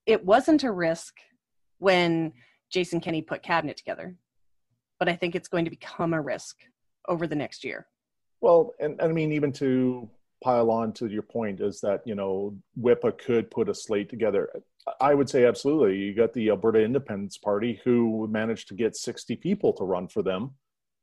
It 0.07 0.25
wasn't 0.25 0.65
a 0.65 0.73
risk 0.73 1.15
when 1.79 2.33
Jason 2.69 3.01
Kenney 3.01 3.23
put 3.23 3.45
cabinet 3.45 3.77
together, 3.77 4.17
but 4.99 5.09
I 5.09 5.15
think 5.15 5.37
it's 5.37 5.49
going 5.49 5.65
to 5.65 5.71
become 5.71 6.15
a 6.15 6.21
risk 6.21 6.57
over 7.09 7.29
the 7.29 7.37
next 7.37 7.65
year. 7.65 7.87
Well, 8.41 8.75
and, 8.81 9.01
and 9.01 9.11
I 9.11 9.13
mean, 9.13 9.33
even 9.33 9.53
to 9.53 10.11
pile 10.43 10.71
on 10.71 10.93
to 10.95 11.07
your 11.07 11.23
point 11.23 11.61
is 11.61 11.81
that 11.81 12.03
you 12.05 12.15
know 12.15 12.57
WIPA 12.81 13.19
could 13.19 13.51
put 13.51 13.69
a 13.69 13.75
slate 13.75 14.09
together. 14.09 14.51
I 15.01 15.15
would 15.15 15.29
say 15.29 15.45
absolutely. 15.45 15.99
You 15.99 16.15
got 16.15 16.33
the 16.33 16.51
Alberta 16.51 16.83
Independence 16.83 17.39
Party 17.39 17.81
who 17.85 18.29
managed 18.31 18.69
to 18.69 18.75
get 18.75 18.95
60 18.97 19.35
people 19.37 19.73
to 19.75 19.85
run 19.85 20.07
for 20.07 20.23
them 20.23 20.53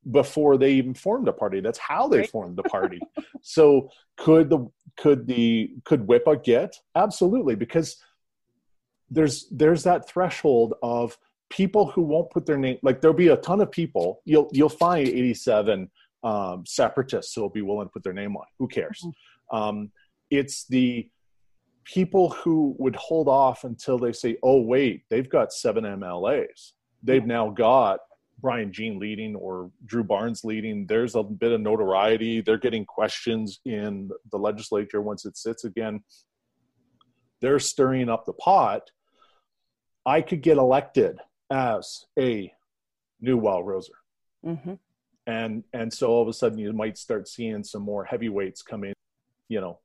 before 0.09 0.57
they 0.57 0.73
even 0.73 0.93
formed 0.93 1.27
a 1.27 1.33
party. 1.33 1.59
That's 1.59 1.79
how 1.79 2.07
they 2.07 2.19
right. 2.19 2.29
formed 2.29 2.57
the 2.57 2.63
party. 2.63 2.99
so 3.41 3.89
could 4.17 4.49
the 4.49 4.69
could 4.97 5.27
the 5.27 5.73
could 5.83 6.07
WIPA 6.07 6.43
get 6.43 6.75
absolutely 6.95 7.55
because 7.55 7.97
there's 9.09 9.47
there's 9.51 9.83
that 9.83 10.07
threshold 10.07 10.75
of 10.81 11.17
people 11.49 11.85
who 11.85 12.01
won't 12.01 12.31
put 12.31 12.45
their 12.45 12.57
name 12.57 12.77
like 12.81 12.99
there'll 12.99 13.15
be 13.15 13.27
a 13.27 13.37
ton 13.37 13.61
of 13.61 13.71
people 13.71 14.21
you'll 14.25 14.49
you'll 14.51 14.69
find 14.69 15.07
87 15.07 15.89
um, 16.23 16.63
separatists 16.65 17.33
who 17.35 17.41
will 17.41 17.49
be 17.49 17.61
willing 17.61 17.87
to 17.87 17.91
put 17.91 18.03
their 18.03 18.13
name 18.13 18.35
on. 18.35 18.45
Who 18.59 18.67
cares? 18.67 19.01
Mm-hmm. 19.03 19.55
Um, 19.57 19.91
it's 20.29 20.65
the 20.67 21.09
people 21.85 22.29
who 22.29 22.75
would 22.79 22.95
hold 22.95 23.27
off 23.27 23.63
until 23.63 23.97
they 23.97 24.13
say, 24.13 24.37
"Oh, 24.41 24.61
wait, 24.61 25.03
they've 25.09 25.29
got 25.29 25.53
seven 25.53 25.83
MLAs. 25.83 26.71
They've 27.03 27.25
now 27.25 27.49
got 27.49 27.99
Brian 28.39 28.71
Jean 28.71 28.99
leading 28.99 29.35
or 29.35 29.71
Drew 29.85 30.03
Barnes 30.03 30.43
leading. 30.43 30.85
There's 30.87 31.15
a 31.15 31.23
bit 31.23 31.51
of 31.51 31.61
notoriety. 31.61 32.41
They're 32.41 32.57
getting 32.57 32.85
questions 32.85 33.59
in 33.65 34.09
the 34.31 34.37
legislature 34.37 35.01
once 35.01 35.25
it 35.25 35.37
sits 35.37 35.65
again. 35.65 36.03
They're 37.41 37.59
stirring 37.59 38.09
up 38.09 38.25
the 38.25 38.33
pot. 38.33 38.89
I 40.05 40.21
could 40.21 40.41
get 40.41 40.57
elected 40.57 41.19
as 41.51 42.05
a 42.17 42.51
new 43.21 43.37
Wild 43.37 43.65
Roser. 43.65 43.89
Mm-hmm 44.45 44.73
and 45.27 45.63
and 45.73 45.91
so 45.91 46.07
all 46.07 46.21
of 46.21 46.27
a 46.27 46.33
sudden 46.33 46.57
you 46.57 46.73
might 46.73 46.97
start 46.97 47.27
seeing 47.27 47.63
some 47.63 47.81
more 47.81 48.03
heavyweights 48.03 48.61
come 48.61 48.83
in 48.83 48.93
you 49.49 49.61
know. 49.61 49.79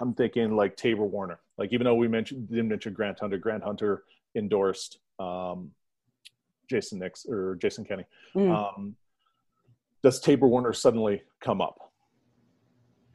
I'm 0.00 0.12
thinking 0.12 0.56
like 0.56 0.76
Taber-Warner 0.76 1.38
like 1.56 1.72
even 1.72 1.84
though 1.84 1.94
we 1.94 2.08
mentioned 2.08 2.48
didn't 2.48 2.68
mention 2.68 2.92
grant 2.92 3.20
hunter 3.20 3.38
grant 3.38 3.62
hunter 3.62 4.02
endorsed 4.34 4.98
um, 5.20 5.70
jason 6.68 6.98
nix 6.98 7.24
or 7.26 7.56
jason 7.60 7.84
kenney 7.84 8.04
mm. 8.34 8.50
um, 8.52 8.96
does 10.04 10.20
Taber-Warner 10.20 10.74
suddenly 10.74 11.22
come 11.40 11.62
up? 11.62 11.90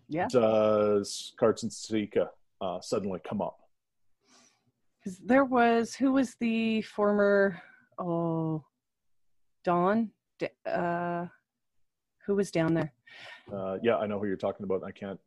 Yeah. 0.10 0.28
Does 0.28 1.34
Cardston-Siksika, 1.40 2.30
uh, 2.62 2.82
suddenly 2.82 3.20
come 3.24 3.44
up? 3.44 3.60
Because 4.98 5.20
there 5.20 5.46
was 5.46 5.94
who 5.94 6.14
was 6.14 6.36
the 6.40 6.82
former 6.82 7.62
oh 8.00 8.66
Dawn, 9.64 10.12
uh, 10.66 11.26
who 12.26 12.36
was 12.36 12.52
down 12.52 12.74
there? 12.74 12.94
Uh, 13.52 13.78
yeah, 13.82 13.98
I 13.98 14.08
know 14.08 14.20
who 14.20 14.28
you're 14.28 14.38
talking 14.38 14.64
about. 14.64 14.84
I 14.84 14.92
can't. 14.92 15.20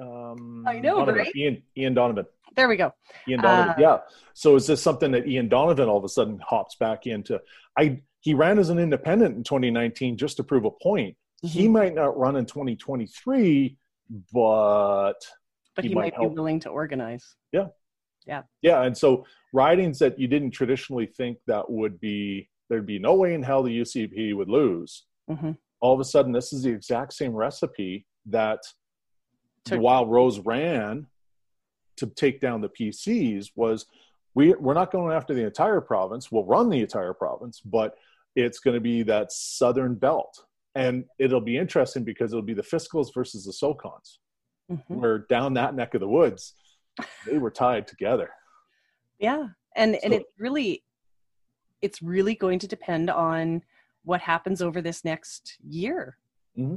Um, 0.00 0.64
I 0.66 0.78
know, 0.78 0.98
Donovan, 0.98 1.14
right? 1.16 1.36
Ian, 1.36 1.62
Ian 1.76 1.94
Donovan. 1.94 2.26
There 2.54 2.68
we 2.68 2.76
go. 2.76 2.92
Ian 3.28 3.40
Donovan. 3.40 3.70
Uh, 3.70 3.74
yeah. 3.78 3.98
So 4.32 4.54
is 4.54 4.66
this 4.66 4.80
something 4.80 5.10
that 5.12 5.26
Ian 5.26 5.48
Donovan 5.48 5.88
all 5.88 5.98
of 5.98 6.04
a 6.04 6.08
sudden 6.08 6.38
hops 6.38 6.76
back 6.76 7.06
into? 7.06 7.40
I 7.76 8.00
he 8.20 8.32
ran 8.34 8.58
as 8.58 8.70
an 8.70 8.78
independent 8.78 9.36
in 9.36 9.42
2019 9.42 10.16
just 10.16 10.36
to 10.38 10.44
prove 10.44 10.64
a 10.64 10.70
point. 10.70 11.16
Mm-hmm. 11.44 11.58
He 11.58 11.68
might 11.68 11.94
not 11.94 12.16
run 12.16 12.36
in 12.36 12.46
2023, 12.46 13.76
but 14.32 15.14
but 15.74 15.84
he, 15.84 15.88
he 15.88 15.94
might, 15.94 16.16
might 16.16 16.28
be 16.28 16.34
willing 16.34 16.60
to 16.60 16.70
organize. 16.70 17.34
Yeah. 17.52 17.66
Yeah. 18.26 18.42
Yeah, 18.62 18.82
and 18.84 18.96
so 18.96 19.26
ridings 19.52 19.98
that 19.98 20.18
you 20.18 20.28
didn't 20.28 20.52
traditionally 20.52 21.06
think 21.06 21.38
that 21.46 21.70
would 21.70 22.00
be 22.00 22.48
there'd 22.74 22.84
be 22.84 22.98
no 22.98 23.14
way 23.14 23.34
in 23.34 23.42
hell 23.42 23.62
the 23.62 23.80
UCP 23.80 24.34
would 24.34 24.48
lose. 24.48 25.04
Mm-hmm. 25.30 25.52
All 25.80 25.94
of 25.94 26.00
a 26.00 26.04
sudden, 26.04 26.32
this 26.32 26.52
is 26.52 26.64
the 26.64 26.70
exact 26.70 27.12
same 27.12 27.32
recipe 27.32 28.04
that 28.26 28.58
Wild 29.70 30.10
Rose 30.10 30.40
ran 30.40 31.06
to 31.98 32.06
take 32.06 32.40
down 32.40 32.60
the 32.60 32.68
PCs. 32.68 33.50
Was 33.54 33.86
we 34.34 34.54
we're 34.54 34.74
not 34.74 34.90
going 34.90 35.14
after 35.14 35.34
the 35.34 35.46
entire 35.46 35.80
province. 35.80 36.32
We'll 36.32 36.44
run 36.44 36.68
the 36.68 36.80
entire 36.80 37.14
province, 37.14 37.60
but 37.64 37.94
it's 38.34 38.58
going 38.58 38.74
to 38.74 38.80
be 38.80 39.04
that 39.04 39.30
southern 39.30 39.94
belt, 39.94 40.44
and 40.74 41.04
it'll 41.20 41.40
be 41.40 41.56
interesting 41.56 42.02
because 42.02 42.32
it'll 42.32 42.42
be 42.42 42.54
the 42.54 42.62
fiscals 42.62 43.14
versus 43.14 43.44
the 43.44 43.52
SOCONs. 43.52 44.18
Mm-hmm. 44.72 44.94
Where 45.00 45.18
down 45.18 45.54
that 45.54 45.76
neck 45.76 45.94
of 45.94 46.00
the 46.00 46.08
woods, 46.08 46.54
they 47.26 47.38
were 47.38 47.52
tied 47.52 47.86
together. 47.86 48.30
Yeah, 49.20 49.46
and 49.76 49.94
so, 49.94 50.00
and 50.02 50.14
it 50.14 50.24
really 50.38 50.82
it's 51.84 52.00
really 52.00 52.34
going 52.34 52.58
to 52.58 52.66
depend 52.66 53.10
on 53.10 53.62
what 54.04 54.22
happens 54.22 54.62
over 54.62 54.80
this 54.80 55.04
next 55.04 55.58
year. 55.68 56.16
Mm-hmm. 56.58 56.76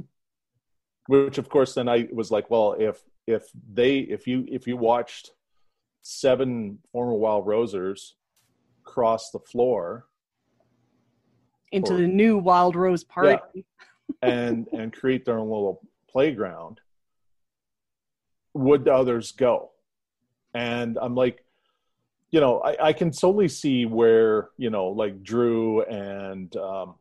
Which, 1.06 1.38
of 1.38 1.48
course, 1.48 1.74
then 1.74 1.88
I 1.88 2.08
was 2.12 2.30
like, 2.30 2.50
well, 2.50 2.76
if 2.78 3.00
if 3.26 3.44
they 3.72 4.00
if 4.00 4.26
you 4.26 4.44
if 4.46 4.66
you 4.66 4.76
watched 4.76 5.30
seven 6.02 6.78
former 6.92 7.14
Wild 7.14 7.46
Rosers 7.46 8.16
cross 8.84 9.30
the 9.30 9.38
floor 9.38 10.06
into 11.72 11.94
or, 11.94 11.96
the 11.96 12.06
new 12.06 12.36
Wild 12.36 12.76
Rose 12.76 13.04
party, 13.04 13.38
yeah, 13.54 13.62
and 14.22 14.68
and 14.72 14.92
create 14.92 15.24
their 15.24 15.38
own 15.38 15.48
little 15.48 15.80
playground, 16.10 16.80
would 18.52 18.84
the 18.84 18.92
others 18.92 19.32
go? 19.32 19.70
And 20.52 20.98
I'm 21.00 21.14
like, 21.14 21.42
you 22.30 22.40
know, 22.40 22.60
I, 22.60 22.88
I, 22.88 22.92
can 22.92 23.10
totally 23.10 23.48
see 23.48 23.86
where 23.86 24.50
you 24.58 24.70
know, 24.70 24.88
like 24.88 25.22
Drew 25.22 25.82
and 25.82 26.54
um, 26.56 26.94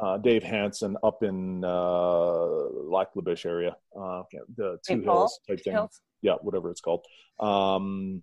uh, 0.00 0.18
Dave 0.18 0.42
Hanson 0.42 0.96
up 1.02 1.22
in 1.22 1.64
uh, 1.64 2.44
Lac 2.84 3.08
La 3.14 3.22
Biche 3.22 3.46
area, 3.46 3.76
uh, 3.98 4.22
the 4.56 4.72
Two 4.72 4.78
St. 4.82 5.04
Hills 5.04 5.40
type 5.48 5.60
thing. 5.62 5.72
Hills. 5.72 6.00
Yeah, 6.22 6.34
whatever 6.42 6.70
it's 6.70 6.80
called. 6.80 7.04
Um, 7.38 8.22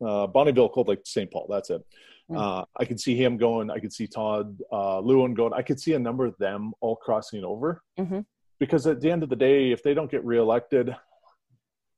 uh, 0.00 0.26
Bonnyville 0.28 0.72
Cold 0.72 0.88
Lake 0.88 1.00
St. 1.04 1.30
Paul. 1.30 1.46
That's 1.50 1.70
it. 1.70 1.84
Mm. 2.30 2.38
Uh, 2.38 2.64
I 2.78 2.84
could 2.84 3.00
see 3.00 3.16
him 3.16 3.36
going. 3.36 3.70
I 3.70 3.78
could 3.78 3.92
see 3.92 4.06
Todd 4.06 4.60
uh, 4.72 5.00
Loewen 5.00 5.34
going. 5.34 5.52
I 5.52 5.62
could 5.62 5.80
see 5.80 5.94
a 5.94 5.98
number 5.98 6.26
of 6.26 6.36
them 6.38 6.72
all 6.80 6.96
crossing 6.96 7.44
over. 7.44 7.82
Mm-hmm. 7.98 8.20
Because 8.58 8.86
at 8.86 9.00
the 9.00 9.10
end 9.10 9.22
of 9.22 9.28
the 9.28 9.36
day, 9.36 9.70
if 9.70 9.82
they 9.82 9.94
don't 9.94 10.10
get 10.10 10.24
reelected, 10.24 10.94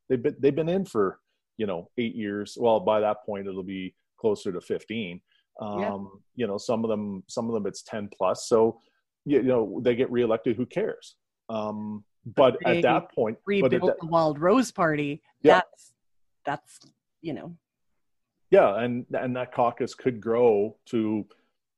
they've 0.09 0.23
been 0.23 0.37
they've 0.39 0.55
been 0.55 0.69
in 0.69 0.85
for 0.85 1.19
you 1.59 1.67
know 1.67 1.91
eight 1.99 2.15
years 2.15 2.57
well 2.59 2.81
by 2.81 3.01
that 3.01 3.25
point 3.25 3.47
it'll 3.47 3.63
be 3.63 3.95
closer 4.19 4.51
to 4.53 4.61
15 4.61 5.21
um, 5.61 5.81
yeah. 5.81 5.97
you 6.37 6.47
know 6.47 6.57
some 6.57 6.85
of 6.85 6.89
them 6.89 7.23
some 7.29 7.47
of 7.47 7.53
them 7.53 7.67
it's 7.67 7.83
10 7.83 8.09
plus 8.17 8.49
so 8.49 8.81
you 9.27 9.43
know 9.43 9.81
they 9.83 9.95
get 9.95 10.11
reelected 10.11 10.57
who 10.57 10.65
cares 10.65 11.17
um, 11.51 12.05
but 12.25 12.57
at 12.65 12.83
that 12.83 13.13
point 13.15 13.37
rebuild 13.45 13.91
that, 13.91 14.01
the 14.01 14.07
wild 14.07 14.39
rose 14.39 14.73
party 14.73 15.23
yeah. 15.43 15.55
that's 15.55 15.93
that's 16.45 16.81
you 17.21 17.35
know 17.35 17.55
Yeah, 18.51 18.81
and 18.83 19.05
and 19.13 19.37
that 19.37 19.53
caucus 19.53 19.95
could 19.95 20.21
grow 20.21 20.77
to 20.87 21.27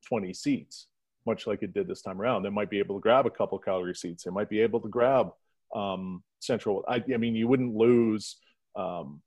20 0.07 0.33
seats, 0.33 0.87
much 1.27 1.47
like 1.47 1.63
it 1.63 1.75
did 1.75 1.89
this 1.89 2.03
time 2.03 2.21
around. 2.21 2.43
They 2.43 2.51
might 2.51 2.71
be 2.71 2.79
able 2.79 2.97
to 2.97 3.01
grab 3.01 3.27
a 3.27 3.31
couple 3.31 3.59
Calgary 3.59 3.95
seats. 3.95 4.25
They 4.25 4.31
might 4.31 4.49
be 4.49 4.61
able 4.61 4.81
to 4.81 4.89
grab 4.89 5.33
um, 5.75 6.23
Central. 6.39 6.85
I, 6.89 7.03
I 7.13 7.17
mean, 7.17 7.35
you 7.35 7.49
wouldn't 7.49 7.75
lose. 7.75 8.37
Um, 8.77 9.21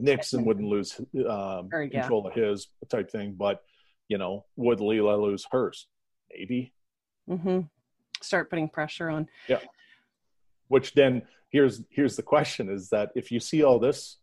Nixon 0.00 0.44
wouldn't 0.44 0.68
lose 0.68 1.00
um, 1.28 1.68
or, 1.72 1.82
yeah. 1.82 2.00
control 2.00 2.26
of 2.26 2.34
his 2.34 2.68
type 2.88 3.10
thing, 3.10 3.34
but 3.36 3.62
you 4.08 4.18
know, 4.18 4.44
would 4.56 4.78
Leela 4.78 5.20
lose 5.20 5.46
hers? 5.50 5.86
Maybe. 6.32 6.72
Mm-hmm. 7.28 7.60
Start 8.22 8.50
putting 8.50 8.68
pressure 8.68 9.08
on. 9.08 9.28
Yeah. 9.48 9.60
Which 10.68 10.94
then 10.94 11.22
here's 11.50 11.82
here's 11.90 12.16
the 12.16 12.22
question: 12.22 12.68
is 12.68 12.90
that 12.90 13.10
if 13.14 13.30
you 13.30 13.40
see 13.40 13.62
all 13.62 13.78
this 13.78 14.18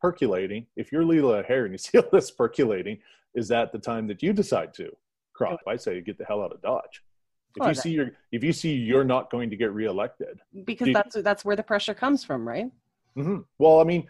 percolating, 0.00 0.66
if 0.76 0.92
you're 0.92 1.02
Leela 1.02 1.44
Aheer 1.44 1.64
and 1.64 1.72
you 1.72 1.78
see 1.78 1.98
all 1.98 2.08
this 2.12 2.30
percolating, 2.30 2.98
is 3.34 3.48
that 3.48 3.72
the 3.72 3.78
time 3.78 4.06
that 4.08 4.22
you 4.22 4.32
decide 4.32 4.74
to 4.74 4.90
crop? 5.32 5.60
I 5.66 5.76
say 5.76 6.00
get 6.00 6.18
the 6.18 6.24
hell 6.24 6.42
out 6.42 6.52
of 6.52 6.62
Dodge. 6.62 7.02
If 7.56 7.60
well, 7.60 7.68
you 7.68 7.74
see 7.74 7.90
you're 7.90 8.10
if 8.30 8.42
you 8.42 8.52
see 8.52 8.72
you're 8.72 9.04
not 9.04 9.30
going 9.30 9.50
to 9.50 9.56
get 9.56 9.72
reelected, 9.72 10.40
because 10.64 10.88
you, 10.88 10.94
that's 10.94 11.16
that's 11.22 11.44
where 11.44 11.56
the 11.56 11.62
pressure 11.62 11.94
comes 11.94 12.24
from, 12.24 12.48
right? 12.48 12.70
Mm-hmm. 13.16 13.40
Well, 13.58 13.80
I 13.80 13.84
mean, 13.84 14.08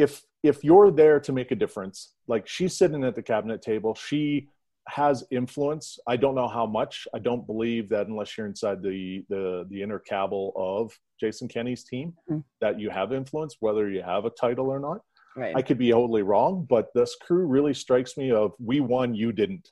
if 0.00 0.22
if 0.42 0.64
you're 0.64 0.90
there 0.90 1.20
to 1.20 1.32
make 1.32 1.50
a 1.50 1.54
difference 1.54 2.14
like 2.26 2.48
she's 2.48 2.76
sitting 2.76 3.04
at 3.04 3.14
the 3.14 3.22
cabinet 3.22 3.60
table 3.62 3.94
she 3.94 4.48
has 4.88 5.24
influence. 5.30 5.98
I 6.06 6.16
don't 6.16 6.34
know 6.34 6.48
how 6.48 6.66
much. 6.66 7.06
I 7.14 7.18
don't 7.18 7.46
believe 7.46 7.88
that 7.90 8.08
unless 8.08 8.36
you're 8.36 8.46
inside 8.46 8.82
the 8.82 9.24
the 9.28 9.66
the 9.70 9.82
inner 9.82 9.98
cabal 9.98 10.52
of 10.56 10.92
jason 11.20 11.48
kenney's 11.48 11.84
team 11.84 12.14
mm-hmm. 12.30 12.40
that 12.60 12.80
you 12.80 12.90
have 12.90 13.12
influence 13.12 13.56
whether 13.60 13.90
you 13.90 14.02
have 14.02 14.24
a 14.24 14.30
title 14.30 14.68
or 14.68 14.80
not. 14.80 15.00
Right. 15.36 15.54
I 15.54 15.62
could 15.62 15.78
be 15.78 15.90
totally 15.90 16.22
wrong 16.22 16.66
but 16.68 16.88
this 16.94 17.16
crew 17.16 17.46
really 17.46 17.74
strikes 17.74 18.16
me 18.16 18.32
of 18.32 18.52
we 18.58 18.80
won 18.80 19.14
you 19.14 19.32
didn't. 19.32 19.68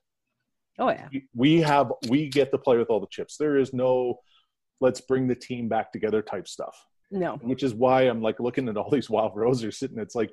Oh 0.79 0.91
yeah. 0.91 1.09
We 1.35 1.61
have 1.63 1.93
we 2.09 2.29
get 2.29 2.53
to 2.53 2.59
play 2.59 2.77
with 2.77 2.89
all 2.91 3.01
the 3.01 3.09
chips. 3.11 3.37
There 3.37 3.57
is 3.57 3.73
no 3.73 4.21
let's 4.81 5.01
bring 5.01 5.27
the 5.27 5.35
team 5.35 5.69
back 5.69 5.91
together 5.91 6.23
type 6.23 6.47
stuff 6.47 6.77
no. 7.11 7.37
Which 7.43 7.63
is 7.63 7.75
why 7.75 8.03
I'm 8.03 8.23
like 8.23 8.41
looking 8.41 8.69
at 8.69 8.77
all 8.77 8.91
these 8.91 9.11
wild 9.11 9.33
roses 9.35 9.79
sitting. 9.79 9.99
It's 9.99 10.15
like, 10.15 10.33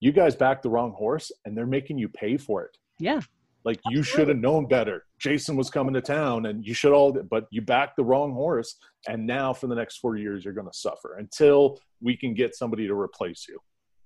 you 0.00 0.12
guys 0.12 0.36
backed 0.36 0.62
the 0.62 0.70
wrong 0.70 0.92
horse 0.92 1.32
and 1.44 1.56
they're 1.56 1.66
making 1.66 1.98
you 1.98 2.08
pay 2.08 2.36
for 2.36 2.62
it. 2.64 2.76
Yeah. 2.98 3.20
Like 3.64 3.78
Absolutely. 3.78 3.96
you 3.96 4.02
should 4.02 4.28
have 4.28 4.36
known 4.36 4.66
better. 4.66 5.04
Jason 5.18 5.56
was 5.56 5.70
coming 5.70 5.94
to 5.94 6.02
town 6.02 6.46
and 6.46 6.64
you 6.66 6.74
should 6.74 6.92
all, 6.92 7.12
but 7.12 7.46
you 7.50 7.62
backed 7.62 7.96
the 7.96 8.04
wrong 8.04 8.32
horse. 8.32 8.76
And 9.08 9.26
now 9.26 9.54
for 9.54 9.66
the 9.68 9.74
next 9.74 9.96
four 9.96 10.16
years, 10.16 10.44
you're 10.44 10.54
going 10.54 10.70
to 10.70 10.78
suffer 10.78 11.16
until 11.16 11.80
we 12.02 12.16
can 12.16 12.34
get 12.34 12.54
somebody 12.54 12.86
to 12.86 12.94
replace 12.94 13.46
you. 13.48 13.58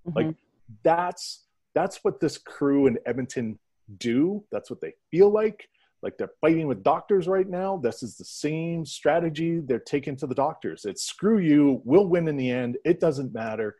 Mm-hmm. 0.09 0.17
Like 0.17 0.37
that's, 0.85 1.47
that's 1.75 1.99
what 2.03 2.21
this 2.21 2.39
crew 2.39 2.87
in 2.87 2.97
Edmonton 3.05 3.59
do. 3.99 4.45
That's 4.53 4.71
what 4.71 4.81
they 4.81 4.95
feel 5.11 5.31
like 5.31 5.69
like 6.03 6.17
they're 6.17 6.33
fighting 6.41 6.67
with 6.67 6.83
doctors 6.83 7.29
right 7.29 7.49
now. 7.49 7.77
This 7.77 8.03
is 8.03 8.17
the 8.17 8.25
same 8.25 8.85
strategy 8.87 9.61
they're 9.61 9.79
taking 9.79 10.17
to 10.17 10.27
the 10.27 10.35
doctors. 10.35 10.85
It's 10.85 11.03
screw 11.03 11.39
you, 11.39 11.83
we'll 11.85 12.07
win 12.07 12.29
in 12.29 12.37
the 12.37 12.51
end. 12.51 12.79
It 12.85 13.01
doesn't 13.01 13.35
matter. 13.35 13.77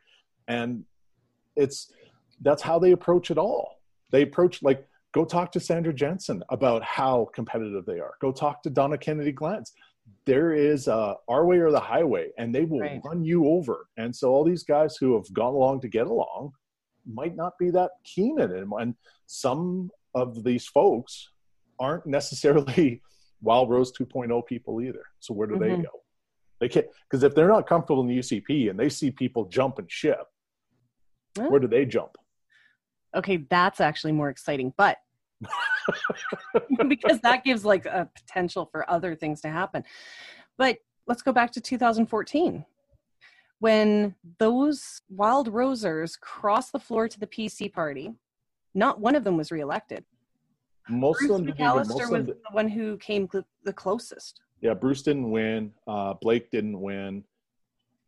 And 0.47 0.83
it's 1.55 1.91
that's 2.41 2.61
how 2.61 2.79
they 2.79 2.91
approach 2.91 3.31
it 3.31 3.37
all. 3.37 3.79
They 4.11 4.23
approach 4.23 4.61
like 4.61 4.87
go 5.13 5.25
talk 5.25 5.51
to 5.53 5.59
Sandra 5.59 5.93
Jansen 5.93 6.43
about 6.49 6.83
how 6.83 7.29
competitive 7.33 7.85
they 7.85 7.99
are. 7.99 8.13
Go 8.21 8.31
talk 8.31 8.63
to 8.63 8.69
Donna 8.69 8.97
Kennedy 8.97 9.33
Glans. 9.33 9.71
There 10.25 10.53
is 10.53 10.87
uh, 10.87 11.15
our 11.27 11.45
way 11.45 11.57
or 11.57 11.71
the 11.71 11.79
highway, 11.79 12.29
and 12.37 12.53
they 12.53 12.65
will 12.65 12.79
right. 12.81 13.01
run 13.03 13.23
you 13.23 13.47
over. 13.47 13.87
And 13.97 14.15
so 14.15 14.29
all 14.29 14.43
these 14.43 14.63
guys 14.63 14.97
who 14.97 15.15
have 15.15 15.31
gone 15.33 15.53
along 15.53 15.81
to 15.81 15.87
get 15.87 16.07
along 16.07 16.53
might 17.05 17.35
not 17.35 17.53
be 17.57 17.69
that 17.71 17.91
keen 18.03 18.39
at 18.39 18.51
it. 18.51 18.63
And 18.63 18.95
some 19.25 19.89
of 20.13 20.43
these 20.43 20.67
folks 20.67 21.29
aren't 21.81 22.05
necessarily 22.05 23.01
Wild 23.41 23.69
Rose 23.69 23.91
2.0 23.91 24.45
people 24.45 24.81
either. 24.81 25.03
So 25.19 25.33
where 25.33 25.47
do 25.47 25.55
mm-hmm. 25.55 25.63
they 25.63 25.81
go? 25.81 25.89
They 26.59 26.69
can't 26.69 26.85
because 27.09 27.23
if 27.23 27.33
they're 27.33 27.47
not 27.47 27.67
comfortable 27.67 28.03
in 28.03 28.07
the 28.07 28.19
UCP 28.19 28.69
and 28.69 28.79
they 28.79 28.87
see 28.87 29.09
people 29.09 29.45
jump 29.45 29.79
and 29.79 29.91
ship, 29.91 30.27
where 31.35 31.59
do 31.59 31.67
they 31.67 31.85
jump? 31.85 32.11
Okay, 33.15 33.45
that's 33.49 33.81
actually 33.81 34.11
more 34.11 34.29
exciting, 34.29 34.71
but 34.77 34.97
because 36.87 37.19
that 37.21 37.43
gives 37.43 37.65
like 37.65 37.87
a 37.87 38.07
potential 38.15 38.69
for 38.71 38.87
other 38.89 39.15
things 39.15 39.41
to 39.41 39.49
happen. 39.49 39.83
But 40.55 40.77
let's 41.07 41.23
go 41.23 41.31
back 41.31 41.51
to 41.53 41.61
2014 41.61 42.63
when 43.57 44.15
those 44.37 45.01
wild 45.09 45.47
rosers 45.47 46.15
crossed 46.15 46.71
the 46.71 46.79
floor 46.79 47.07
to 47.07 47.19
the 47.19 47.27
PC 47.27 47.73
party. 47.73 48.13
Not 48.75 48.99
one 48.99 49.15
of 49.15 49.23
them 49.23 49.35
was 49.35 49.51
reelected 49.51 50.05
most 50.89 51.19
Bruce 51.19 51.31
of 51.31 51.45
them 51.45 51.55
McAllister 51.55 52.09
was 52.09 52.25
the 52.27 52.37
one 52.51 52.67
who 52.67 52.97
came 52.97 53.29
the 53.63 53.73
closest. 53.73 54.41
Yeah, 54.61 54.73
Bruce 54.73 55.01
didn't 55.01 55.31
win. 55.31 55.73
Uh, 55.87 56.13
Blake 56.13 56.51
didn't 56.51 56.79
win. 56.79 57.23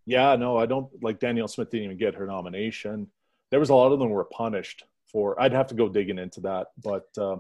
Yeah, 0.05 0.35
no, 0.35 0.57
I 0.57 0.65
don't 0.65 0.87
like 1.01 1.19
Danielle 1.19 1.47
Smith 1.47 1.69
didn't 1.69 1.85
even 1.85 1.97
get 1.97 2.15
her 2.15 2.27
nomination. 2.27 3.07
There 3.49 3.59
was 3.59 3.69
a 3.69 3.75
lot 3.75 3.91
of 3.91 3.99
them 3.99 4.09
were 4.09 4.25
punished 4.25 4.83
for. 5.05 5.39
I'd 5.41 5.53
have 5.53 5.67
to 5.67 5.75
go 5.75 5.87
digging 5.87 6.19
into 6.19 6.41
that, 6.41 6.67
but 6.83 7.07
uh, 7.17 7.37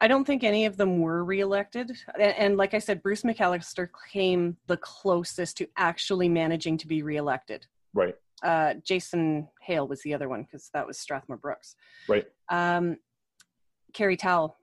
I 0.00 0.08
don't 0.08 0.24
think 0.24 0.42
any 0.42 0.64
of 0.64 0.76
them 0.76 1.00
were 1.00 1.24
reelected. 1.24 1.92
And, 2.14 2.34
and 2.36 2.56
like 2.56 2.72
I 2.72 2.78
said, 2.78 3.02
Bruce 3.02 3.22
McAllister 3.22 3.88
came 4.10 4.56
the 4.66 4.78
closest 4.78 5.58
to 5.58 5.68
actually 5.76 6.28
managing 6.28 6.78
to 6.78 6.86
be 6.86 7.02
reelected. 7.02 7.66
Right. 7.92 8.14
Uh, 8.42 8.74
Jason 8.82 9.48
Hale 9.60 9.86
was 9.86 10.00
the 10.02 10.14
other 10.14 10.28
one 10.28 10.44
because 10.44 10.70
that 10.72 10.86
was 10.86 10.98
Strathmore 10.98 11.36
Brooks. 11.36 11.76
Right. 12.08 12.26
Um, 12.48 12.96
Kerry 13.92 14.16
Towle 14.16 14.56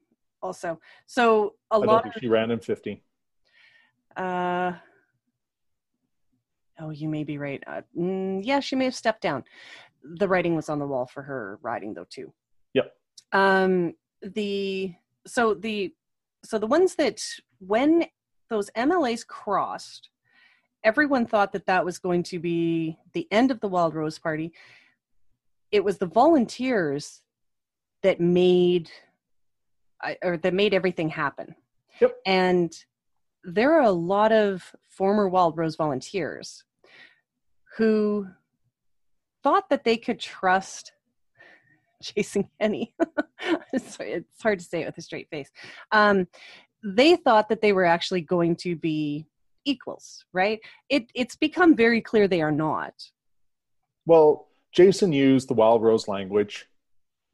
also. 0.48 0.80
So 1.06 1.56
a 1.70 1.76
I 1.76 1.78
lot. 1.78 2.08
Of, 2.08 2.14
she 2.20 2.28
ran 2.28 2.50
in 2.52 2.60
50. 2.60 3.04
Uh, 4.16 4.72
oh, 6.80 6.90
you 6.90 7.08
may 7.08 7.24
be 7.24 7.38
right. 7.38 7.64
Uh, 7.68 7.82
mm, 7.96 8.42
yeah, 8.44 8.60
she 8.60 8.76
may 8.76 8.86
have 8.86 8.96
stepped 8.96 9.22
down. 9.22 9.44
The 10.04 10.28
writing 10.28 10.56
was 10.56 10.70
on 10.70 10.80
the 10.80 10.88
wall 10.88 11.06
for 11.06 11.22
her 11.22 11.60
riding 11.62 11.94
though 11.94 12.08
too. 12.10 12.34
Yep. 12.74 12.92
Um, 13.34 13.94
the 14.22 14.94
so 15.28 15.54
the 15.54 15.94
so 16.44 16.58
the 16.58 16.68
ones 16.68 16.96
that 16.96 17.22
when 17.60 18.06
those 18.50 18.70
MLAs 18.72 19.28
crossed, 19.28 20.10
everyone 20.84 21.26
thought 21.26 21.52
that 21.52 21.66
that 21.66 21.84
was 21.84 22.00
going 22.00 22.24
to 22.24 22.40
be 22.40 22.98
the 23.14 23.28
end 23.32 23.52
of 23.52 23.60
the 23.60 23.68
Wild 23.68 23.94
Rose 23.94 24.18
Party. 24.18 24.54
It 25.72 25.84
was 25.84 25.98
the 25.98 26.06
volunteers 26.06 27.22
that 28.04 28.22
made 28.22 28.90
or 30.24 30.38
that 30.38 30.54
made 30.54 30.74
everything 30.74 31.10
happen. 31.10 31.56
Yep. 32.00 32.16
And 32.26 32.74
there 33.44 33.74
are 33.74 33.84
a 33.84 33.92
lot 33.92 34.32
of 34.32 34.76
former 34.90 35.28
Wild 35.28 35.58
Rose 35.58 35.76
volunteers 35.76 36.64
who 37.78 38.28
thought 39.44 39.70
that 39.70 39.84
they 39.84 39.98
could 39.98 40.20
trust 40.20 40.92
Jason 42.02 42.50
Kenney. 42.60 42.94
it's, 43.74 43.98
it's 44.00 44.42
hard 44.42 44.60
to 44.60 44.66
say 44.66 44.82
it 44.82 44.86
with 44.88 44.98
a 44.98 45.02
straight 45.02 45.30
face. 45.30 45.50
Um, 45.92 46.28
they 46.84 47.16
thought 47.16 47.50
that 47.50 47.62
they 47.62 47.74
were 47.74 47.86
actually 47.86 48.22
going 48.22 48.56
to 48.58 48.76
be 48.76 49.26
equals, 49.66 50.26
right? 50.34 50.60
It, 50.90 51.10
it's 51.14 51.36
become 51.36 51.76
very 51.76 52.02
clear 52.02 52.28
they 52.28 52.42
are 52.42 52.52
not. 52.52 52.94
Well, 54.06 54.48
Jason 54.72 55.12
used 55.12 55.50
the 55.50 55.54
Wild 55.54 55.82
Rose 55.82 56.08
language 56.08 56.68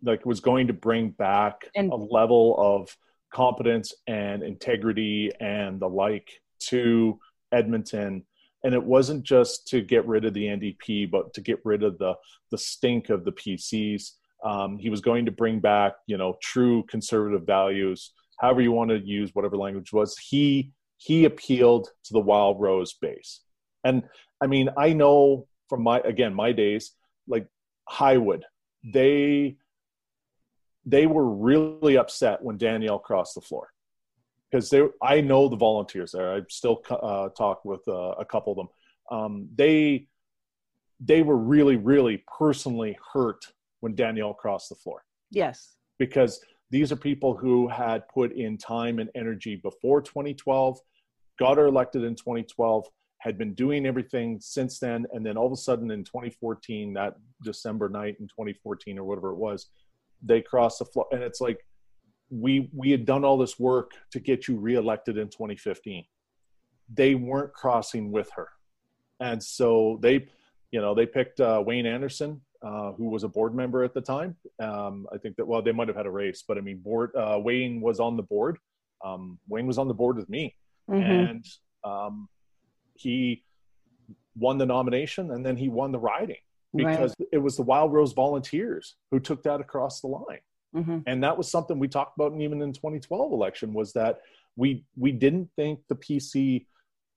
like 0.03 0.25
was 0.25 0.39
going 0.39 0.67
to 0.67 0.73
bring 0.73 1.09
back 1.09 1.69
and, 1.75 1.91
a 1.91 1.95
level 1.95 2.55
of 2.57 2.95
competence 3.33 3.93
and 4.07 4.43
integrity 4.43 5.31
and 5.39 5.79
the 5.79 5.87
like 5.87 6.29
to 6.59 7.19
Edmonton. 7.51 8.23
And 8.63 8.73
it 8.73 8.83
wasn't 8.83 9.23
just 9.23 9.67
to 9.69 9.81
get 9.81 10.07
rid 10.07 10.25
of 10.25 10.33
the 10.33 10.45
NDP, 10.45 11.09
but 11.09 11.33
to 11.33 11.41
get 11.41 11.59
rid 11.65 11.83
of 11.83 11.97
the 11.97 12.15
the 12.51 12.57
stink 12.57 13.09
of 13.09 13.25
the 13.25 13.31
PCs. 13.31 14.11
Um, 14.45 14.77
he 14.77 14.89
was 14.89 15.01
going 15.01 15.25
to 15.25 15.31
bring 15.31 15.59
back, 15.59 15.93
you 16.05 16.17
know, 16.17 16.37
true 16.41 16.83
conservative 16.83 17.45
values, 17.45 18.11
however 18.39 18.61
you 18.61 18.71
want 18.71 18.89
to 18.89 18.99
use 18.99 19.31
whatever 19.33 19.57
language 19.57 19.91
was. 19.91 20.17
He 20.17 20.71
he 20.97 21.25
appealed 21.25 21.89
to 22.05 22.13
the 22.13 22.19
Wild 22.19 22.61
Rose 22.61 22.93
base, 22.93 23.41
and 23.83 24.03
I 24.41 24.47
mean, 24.47 24.69
I 24.77 24.93
know 24.93 25.47
from 25.67 25.83
my 25.83 25.99
again 25.99 26.33
my 26.33 26.51
days, 26.51 26.91
like 27.27 27.47
Highwood, 27.89 28.43
they 28.93 29.57
they 30.85 31.07
were 31.07 31.29
really 31.29 31.97
upset 31.97 32.41
when 32.43 32.57
Danielle 32.57 32.99
crossed 32.99 33.35
the 33.35 33.41
floor 33.41 33.69
because 34.51 34.69
they 34.69 34.83
I 35.01 35.21
know 35.21 35.47
the 35.47 35.55
volunteers 35.55 36.11
there. 36.11 36.33
I 36.33 36.41
still 36.49 36.81
uh, 36.89 37.29
talk 37.29 37.65
with 37.65 37.81
uh, 37.87 38.11
a 38.19 38.25
couple 38.25 38.51
of 38.51 38.57
them. 38.57 38.69
Um, 39.11 39.49
they 39.55 40.07
they 40.99 41.21
were 41.21 41.37
really 41.37 41.75
really 41.75 42.23
personally 42.37 42.97
hurt 43.13 43.45
when 43.79 43.95
Danielle 43.95 44.33
crossed 44.33 44.69
the 44.69 44.75
floor. 44.75 45.03
Yes, 45.31 45.75
because 45.97 46.39
these 46.69 46.91
are 46.91 46.95
people 46.95 47.35
who 47.35 47.67
had 47.67 48.07
put 48.07 48.31
in 48.33 48.57
time 48.57 48.99
and 48.99 49.09
energy 49.15 49.55
before 49.55 50.01
2012, 50.01 50.79
got 51.37 51.57
her 51.57 51.67
elected 51.67 52.03
in 52.03 52.15
2012, 52.15 52.87
had 53.19 53.37
been 53.37 53.53
doing 53.53 53.85
everything 53.85 54.39
since 54.41 54.79
then, 54.79 55.05
and 55.13 55.25
then 55.25 55.37
all 55.37 55.45
of 55.45 55.51
a 55.53 55.55
sudden 55.55 55.91
in 55.91 56.03
2014, 56.03 56.93
that 56.93 57.15
December 57.43 57.89
night 57.89 58.17
in 58.19 58.27
2014 58.27 58.97
or 58.97 59.03
whatever 59.03 59.31
it 59.31 59.37
was, 59.37 59.69
they 60.23 60.41
cross 60.41 60.77
the 60.77 60.85
floor, 60.85 61.07
and 61.11 61.21
it's 61.21 61.41
like 61.41 61.65
we 62.29 62.69
we 62.73 62.91
had 62.91 63.05
done 63.05 63.23
all 63.23 63.37
this 63.37 63.59
work 63.59 63.91
to 64.11 64.19
get 64.19 64.47
you 64.47 64.57
reelected 64.57 65.17
in 65.17 65.27
2015. 65.29 66.05
They 66.93 67.15
weren't 67.15 67.53
crossing 67.53 68.11
with 68.11 68.29
her, 68.35 68.47
and 69.19 69.41
so 69.41 69.99
they, 70.01 70.27
you 70.71 70.81
know, 70.81 70.95
they 70.95 71.05
picked 71.05 71.39
uh, 71.39 71.61
Wayne 71.65 71.85
Anderson, 71.85 72.41
uh, 72.61 72.93
who 72.93 73.09
was 73.09 73.23
a 73.23 73.27
board 73.27 73.55
member 73.55 73.83
at 73.83 73.93
the 73.93 74.01
time. 74.01 74.35
Um, 74.59 75.07
I 75.13 75.17
think 75.17 75.35
that 75.37 75.45
well, 75.45 75.61
they 75.61 75.71
might 75.71 75.87
have 75.87 75.97
had 75.97 76.05
a 76.05 76.11
race, 76.11 76.43
but 76.47 76.57
I 76.57 76.61
mean, 76.61 76.77
board 76.77 77.11
uh, 77.15 77.39
Wayne 77.41 77.81
was 77.81 77.99
on 77.99 78.17
the 78.17 78.23
board. 78.23 78.57
Um, 79.03 79.37
Wayne 79.47 79.67
was 79.67 79.77
on 79.77 79.87
the 79.87 79.93
board 79.93 80.17
with 80.17 80.29
me, 80.29 80.55
mm-hmm. 80.89 81.11
and 81.11 81.45
um, 81.83 82.29
he 82.95 83.43
won 84.35 84.57
the 84.57 84.65
nomination, 84.65 85.31
and 85.31 85.45
then 85.45 85.57
he 85.57 85.69
won 85.69 85.91
the 85.91 85.99
riding 85.99 86.37
because 86.75 87.13
right. 87.19 87.29
it 87.31 87.37
was 87.37 87.55
the 87.55 87.61
Wild 87.61 87.93
Rose 87.93 88.13
Volunteers 88.13 88.95
who 89.11 89.19
took 89.19 89.43
that 89.43 89.61
across 89.61 90.01
the 90.01 90.07
line. 90.07 90.39
Mm-hmm. 90.75 90.99
And 91.05 91.23
that 91.23 91.37
was 91.37 91.49
something 91.49 91.77
we 91.77 91.87
talked 91.87 92.17
about 92.17 92.33
even 92.39 92.61
in 92.61 92.73
2012 92.73 93.31
election 93.31 93.73
was 93.73 93.93
that 93.93 94.21
we 94.55 94.83
we 94.97 95.11
didn't 95.11 95.49
think 95.55 95.79
the 95.87 95.95
PC 95.95 96.65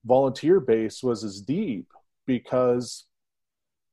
volunteer 0.05 0.61
base 0.61 1.03
was 1.03 1.25
as 1.25 1.41
deep 1.41 1.89
because 2.27 3.07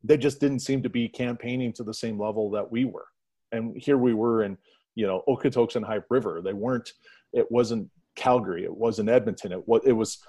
they 0.04 0.18
just 0.18 0.40
didn't 0.40 0.60
seem 0.60 0.84
to 0.84 0.90
be 0.90 1.08
campaigning 1.08 1.72
to 1.74 1.84
the 1.84 1.94
same 1.94 2.20
level 2.20 2.52
that 2.52 2.70
we 2.70 2.84
were. 2.84 3.08
And 3.54 3.78
here 3.78 3.98
we 3.98 4.14
were 4.14 4.44
in, 4.44 4.58
you 4.96 5.08
know, 5.08 5.24
Okotoks 5.28 5.76
and 5.76 5.86
High 5.86 6.02
River. 6.10 6.42
They 6.44 6.54
weren't, 6.54 6.92
it 7.32 7.50
wasn't 7.50 7.90
Calgary, 8.16 8.64
it 8.66 8.76
wasn't 8.76 9.10
Edmonton, 9.10 9.54
it 9.54 9.68
was 9.68 9.82
it 9.86 9.94
was 9.94 10.20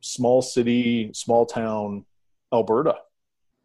small 0.00 0.42
city, 0.42 1.12
small 1.14 1.46
town 1.46 2.04
Alberta 2.52 2.96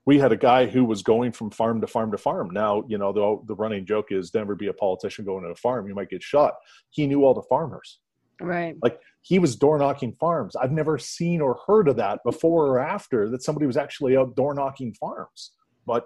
we 0.08 0.18
had 0.18 0.32
a 0.32 0.38
guy 0.38 0.66
who 0.66 0.86
was 0.86 1.03
going 1.03 1.34
from 1.34 1.51
farm 1.51 1.82
to 1.82 1.86
farm 1.86 2.12
to 2.12 2.18
farm. 2.18 2.49
Now, 2.49 2.86
you 2.88 2.97
know, 2.97 3.12
the, 3.12 3.45
the 3.45 3.55
running 3.55 3.86
joke 3.86 4.08
is 4.10 4.34
never 4.34 4.55
be 4.55 4.68
a 4.68 4.74
politician 4.74 5.26
going 5.26 5.43
to 5.43 5.49
a 5.49 5.55
farm. 5.55 5.86
You 5.86 5.95
might 5.95 6.10
get 6.10 6.24
shot. 6.24 6.53
He 6.89 7.05
knew 7.05 7.26
all 7.26 7.34
the 7.34 7.41
farmers. 7.41 7.99
Right. 8.39 8.78
Like 8.82 9.01
he 9.22 9.38
was 9.38 9.58
door 9.58 9.78
knocking 9.78 10.14
farms. 10.14 10.55
I've 10.55 10.72
never 10.72 10.97
seen 10.97 11.41
or 11.41 11.60
heard 11.68 11.89
of 11.89 11.97
that 11.97 12.24
before 12.24 12.68
or 12.68 12.80
after 12.80 13.30
that 13.32 13.43
somebody 13.43 13.66
was 13.66 13.76
actually 13.76 14.16
out 14.16 14.34
door 14.38 14.53
knocking 14.53 14.93
farms. 14.93 15.51
But 15.86 16.05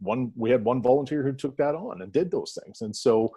one, 0.00 0.32
we 0.34 0.50
had 0.50 0.64
one 0.64 0.80
volunteer 0.80 1.22
who 1.22 1.34
took 1.34 1.58
that 1.58 1.74
on 1.74 2.00
and 2.00 2.10
did 2.10 2.30
those 2.30 2.56
things. 2.64 2.80
And 2.80 2.96
so 2.96 3.30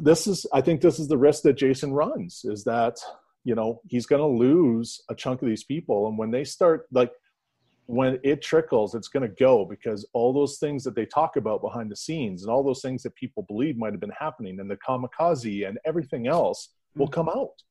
this 0.00 0.26
is, 0.26 0.46
I 0.54 0.62
think 0.62 0.80
this 0.80 0.98
is 0.98 1.08
the 1.08 1.18
risk 1.18 1.42
that 1.42 1.58
Jason 1.58 1.92
runs 1.92 2.46
is 2.46 2.64
that, 2.64 2.96
you 3.44 3.54
know, 3.54 3.82
he's 3.88 4.06
going 4.06 4.22
to 4.22 4.26
lose 4.26 5.02
a 5.10 5.14
chunk 5.14 5.42
of 5.42 5.48
these 5.48 5.64
people. 5.64 6.06
And 6.06 6.16
when 6.16 6.30
they 6.30 6.44
start 6.44 6.86
like, 6.92 7.12
when 7.86 8.18
it 8.22 8.42
trickles, 8.42 8.94
it's 8.94 9.08
going 9.08 9.28
to 9.28 9.34
go 9.38 9.64
because 9.64 10.06
all 10.12 10.32
those 10.32 10.58
things 10.58 10.84
that 10.84 10.94
they 10.94 11.06
talk 11.06 11.36
about 11.36 11.62
behind 11.62 11.90
the 11.90 11.96
scenes 11.96 12.42
and 12.42 12.50
all 12.50 12.62
those 12.62 12.80
things 12.80 13.02
that 13.02 13.14
people 13.14 13.42
believe 13.42 13.76
might 13.76 13.92
have 13.92 14.00
been 14.00 14.12
happening 14.18 14.60
and 14.60 14.70
the 14.70 14.76
kamikaze 14.76 15.66
and 15.66 15.78
everything 15.84 16.26
else 16.26 16.70
will 16.94 17.06
mm-hmm. 17.06 17.14
come 17.14 17.28
out. 17.28 17.62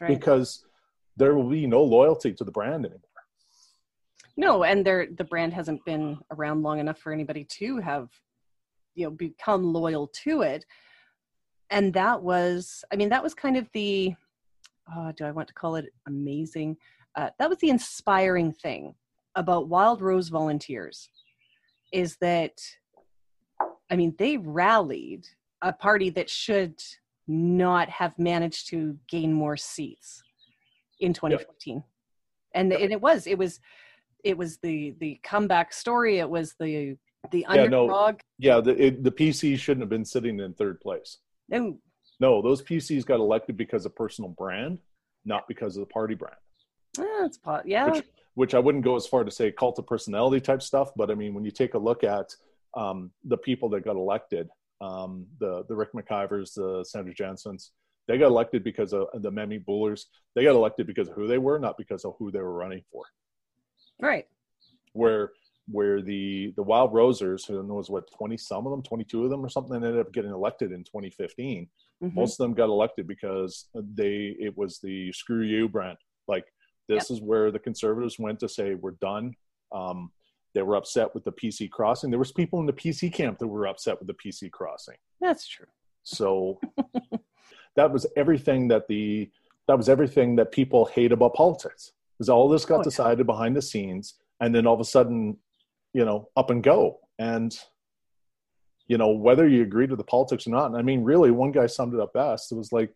Right. 0.00 0.08
Because 0.08 0.64
there 1.16 1.34
will 1.34 1.48
be 1.48 1.66
no 1.66 1.82
loyalty 1.82 2.32
to 2.32 2.44
the 2.44 2.50
brand 2.50 2.84
anymore. 2.84 3.00
No, 4.36 4.64
and 4.64 4.84
there 4.84 5.06
the 5.16 5.24
brand 5.24 5.52
hasn't 5.54 5.84
been 5.84 6.18
around 6.32 6.62
long 6.62 6.80
enough 6.80 6.98
for 6.98 7.12
anybody 7.12 7.44
to 7.44 7.78
have 7.78 8.08
you 8.94 9.04
know 9.04 9.10
become 9.10 9.72
loyal 9.72 10.08
to 10.24 10.42
it. 10.42 10.64
And 11.70 11.92
that 11.94 12.20
was 12.20 12.84
I 12.92 12.96
mean 12.96 13.10
that 13.10 13.22
was 13.22 13.34
kind 13.34 13.56
of 13.56 13.68
the 13.72 14.14
oh, 14.96 15.12
do 15.12 15.24
I 15.24 15.30
want 15.30 15.46
to 15.48 15.54
call 15.54 15.76
it 15.76 15.86
amazing? 16.08 16.76
Uh, 17.14 17.30
that 17.38 17.48
was 17.48 17.58
the 17.58 17.70
inspiring 17.70 18.52
thing 18.52 18.94
about 19.36 19.68
Wild 19.68 20.00
Rose 20.00 20.28
volunteers 20.28 21.08
is 21.92 22.16
that, 22.20 22.60
I 23.90 23.96
mean, 23.96 24.14
they 24.18 24.36
rallied 24.36 25.26
a 25.62 25.72
party 25.72 26.10
that 26.10 26.28
should 26.28 26.80
not 27.26 27.88
have 27.88 28.18
managed 28.18 28.68
to 28.68 28.98
gain 29.08 29.32
more 29.32 29.56
seats 29.56 30.22
in 31.00 31.12
2014. 31.12 31.76
Yep. 31.76 31.84
And, 32.54 32.70
yep. 32.70 32.80
and 32.80 32.92
it 32.92 33.00
was, 33.00 33.26
it 33.26 33.38
was, 33.38 33.60
it 34.24 34.36
was 34.36 34.56
the 34.58 34.94
the 34.98 35.20
comeback 35.22 35.72
story. 35.72 36.18
It 36.18 36.28
was 36.28 36.54
the 36.58 36.96
the 37.30 37.44
underdog. 37.46 38.20
Yeah, 38.38 38.52
no, 38.52 38.56
yeah 38.56 38.60
the 38.62 38.86
it, 38.86 39.04
the 39.04 39.12
PC 39.12 39.58
shouldn't 39.58 39.82
have 39.82 39.90
been 39.90 40.04
sitting 40.04 40.40
in 40.40 40.54
third 40.54 40.80
place. 40.80 41.18
No, 41.48 41.78
no, 42.20 42.42
those 42.42 42.62
PCs 42.62 43.04
got 43.04 43.20
elected 43.20 43.56
because 43.56 43.84
of 43.86 43.94
personal 43.94 44.30
brand, 44.30 44.78
not 45.24 45.46
because 45.46 45.76
of 45.76 45.80
the 45.80 45.92
party 45.92 46.14
brand. 46.14 46.36
That's 46.96 47.38
pot. 47.38 47.68
Yeah. 47.68 47.90
Which, 47.90 48.06
which, 48.34 48.54
I 48.54 48.58
wouldn't 48.58 48.84
go 48.84 48.96
as 48.96 49.06
far 49.06 49.24
to 49.24 49.30
say 49.30 49.52
cult 49.52 49.78
of 49.78 49.86
personality 49.86 50.40
type 50.40 50.62
stuff, 50.62 50.90
but 50.96 51.10
I 51.10 51.14
mean, 51.14 51.34
when 51.34 51.44
you 51.44 51.50
take 51.50 51.74
a 51.74 51.78
look 51.78 52.04
at 52.04 52.34
um, 52.76 53.10
the 53.24 53.36
people 53.36 53.68
that 53.70 53.84
got 53.84 53.96
elected, 53.96 54.48
um, 54.80 55.26
the 55.38 55.64
the 55.68 55.76
Rick 55.76 55.92
McIvers, 55.94 56.54
the 56.54 56.84
Sandra 56.84 57.14
Jansens, 57.14 57.70
they 58.06 58.18
got 58.18 58.26
elected 58.26 58.64
because 58.64 58.92
of 58.92 59.06
the 59.14 59.30
Memi 59.30 59.64
Bullers. 59.64 60.06
They 60.34 60.44
got 60.44 60.54
elected 60.54 60.86
because 60.86 61.08
of 61.08 61.14
who 61.14 61.26
they 61.26 61.38
were, 61.38 61.58
not 61.58 61.78
because 61.78 62.04
of 62.04 62.14
who 62.18 62.30
they 62.30 62.40
were 62.40 62.52
running 62.52 62.82
for. 62.92 63.04
Right. 64.00 64.26
Where 64.92 65.32
where 65.66 66.02
the 66.02 66.52
the 66.56 66.62
Wild 66.62 66.92
Rosers, 66.92 67.44
who 67.44 67.62
knows 67.62 67.88
what 67.88 68.10
twenty 68.12 68.36
some 68.36 68.66
of 68.66 68.70
them, 68.70 68.82
twenty 68.82 69.04
two 69.04 69.24
of 69.24 69.30
them 69.30 69.44
or 69.44 69.48
something, 69.48 69.76
ended 69.76 69.98
up 69.98 70.12
getting 70.12 70.32
elected 70.32 70.72
in 70.72 70.84
2015. 70.84 71.68
Mm-hmm. 72.02 72.14
Most 72.14 72.38
of 72.38 72.44
them 72.44 72.54
got 72.54 72.68
elected 72.68 73.06
because 73.06 73.68
they 73.74 74.36
it 74.38 74.56
was 74.56 74.78
the 74.80 75.12
screw 75.12 75.42
you 75.42 75.68
brand. 75.68 75.96
Like 76.28 76.44
this 76.88 77.10
yep. 77.10 77.16
is 77.16 77.22
where 77.22 77.50
the 77.50 77.58
conservatives 77.58 78.18
went 78.18 78.40
to 78.40 78.48
say 78.48 78.74
we're 78.74 78.92
done. 78.92 79.34
Um, 79.72 80.10
they 80.54 80.62
were 80.62 80.76
upset 80.76 81.14
with 81.14 81.24
the 81.24 81.32
PC 81.32 81.70
crossing. 81.70 82.10
There 82.10 82.18
was 82.18 82.32
people 82.32 82.60
in 82.60 82.66
the 82.66 82.72
PC 82.72 83.12
camp 83.12 83.38
that 83.38 83.46
were 83.46 83.66
upset 83.66 83.98
with 83.98 84.06
the 84.06 84.14
PC 84.14 84.50
crossing. 84.50 84.96
That's 85.20 85.46
true. 85.46 85.66
So 86.04 86.60
that 87.76 87.92
was 87.92 88.06
everything 88.16 88.68
that 88.68 88.86
the 88.86 89.30
that 89.66 89.76
was 89.76 89.88
everything 89.88 90.36
that 90.36 90.52
people 90.52 90.84
hate 90.84 91.12
about 91.12 91.34
politics. 91.34 91.92
Because 92.16 92.28
all 92.28 92.48
this 92.48 92.64
got 92.64 92.80
oh, 92.80 92.82
decided 92.82 93.20
yeah. 93.20 93.24
behind 93.32 93.56
the 93.56 93.62
scenes, 93.62 94.14
and 94.40 94.54
then 94.54 94.66
all 94.66 94.74
of 94.74 94.80
a 94.80 94.84
sudden, 94.84 95.36
you 95.92 96.04
know, 96.04 96.28
up 96.36 96.50
and 96.50 96.62
go. 96.62 97.00
And 97.18 97.56
you 98.86 98.98
know, 98.98 99.08
whether 99.08 99.48
you 99.48 99.62
agreed 99.62 99.90
with 99.90 99.98
the 99.98 100.04
politics 100.04 100.46
or 100.46 100.50
not. 100.50 100.66
And 100.66 100.76
I 100.76 100.82
mean, 100.82 101.02
really, 101.02 101.30
one 101.30 101.52
guy 101.52 101.66
summed 101.66 101.94
it 101.94 102.00
up 102.00 102.12
best. 102.12 102.52
It 102.52 102.56
was 102.56 102.70
like 102.70 102.94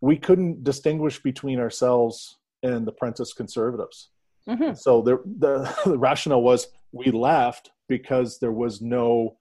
we 0.00 0.16
couldn't 0.16 0.64
distinguish 0.64 1.22
between 1.22 1.60
ourselves 1.60 2.38
and 2.62 2.86
the 2.86 2.92
Prentice 2.92 3.32
conservatives. 3.32 4.10
Mm-hmm. 4.48 4.74
So 4.74 5.02
the, 5.02 5.18
the, 5.38 5.74
the 5.90 5.98
rationale 5.98 6.42
was 6.42 6.68
we 6.92 7.10
left 7.10 7.70
because 7.88 8.38
there 8.38 8.52
was 8.52 8.80
no 8.80 9.36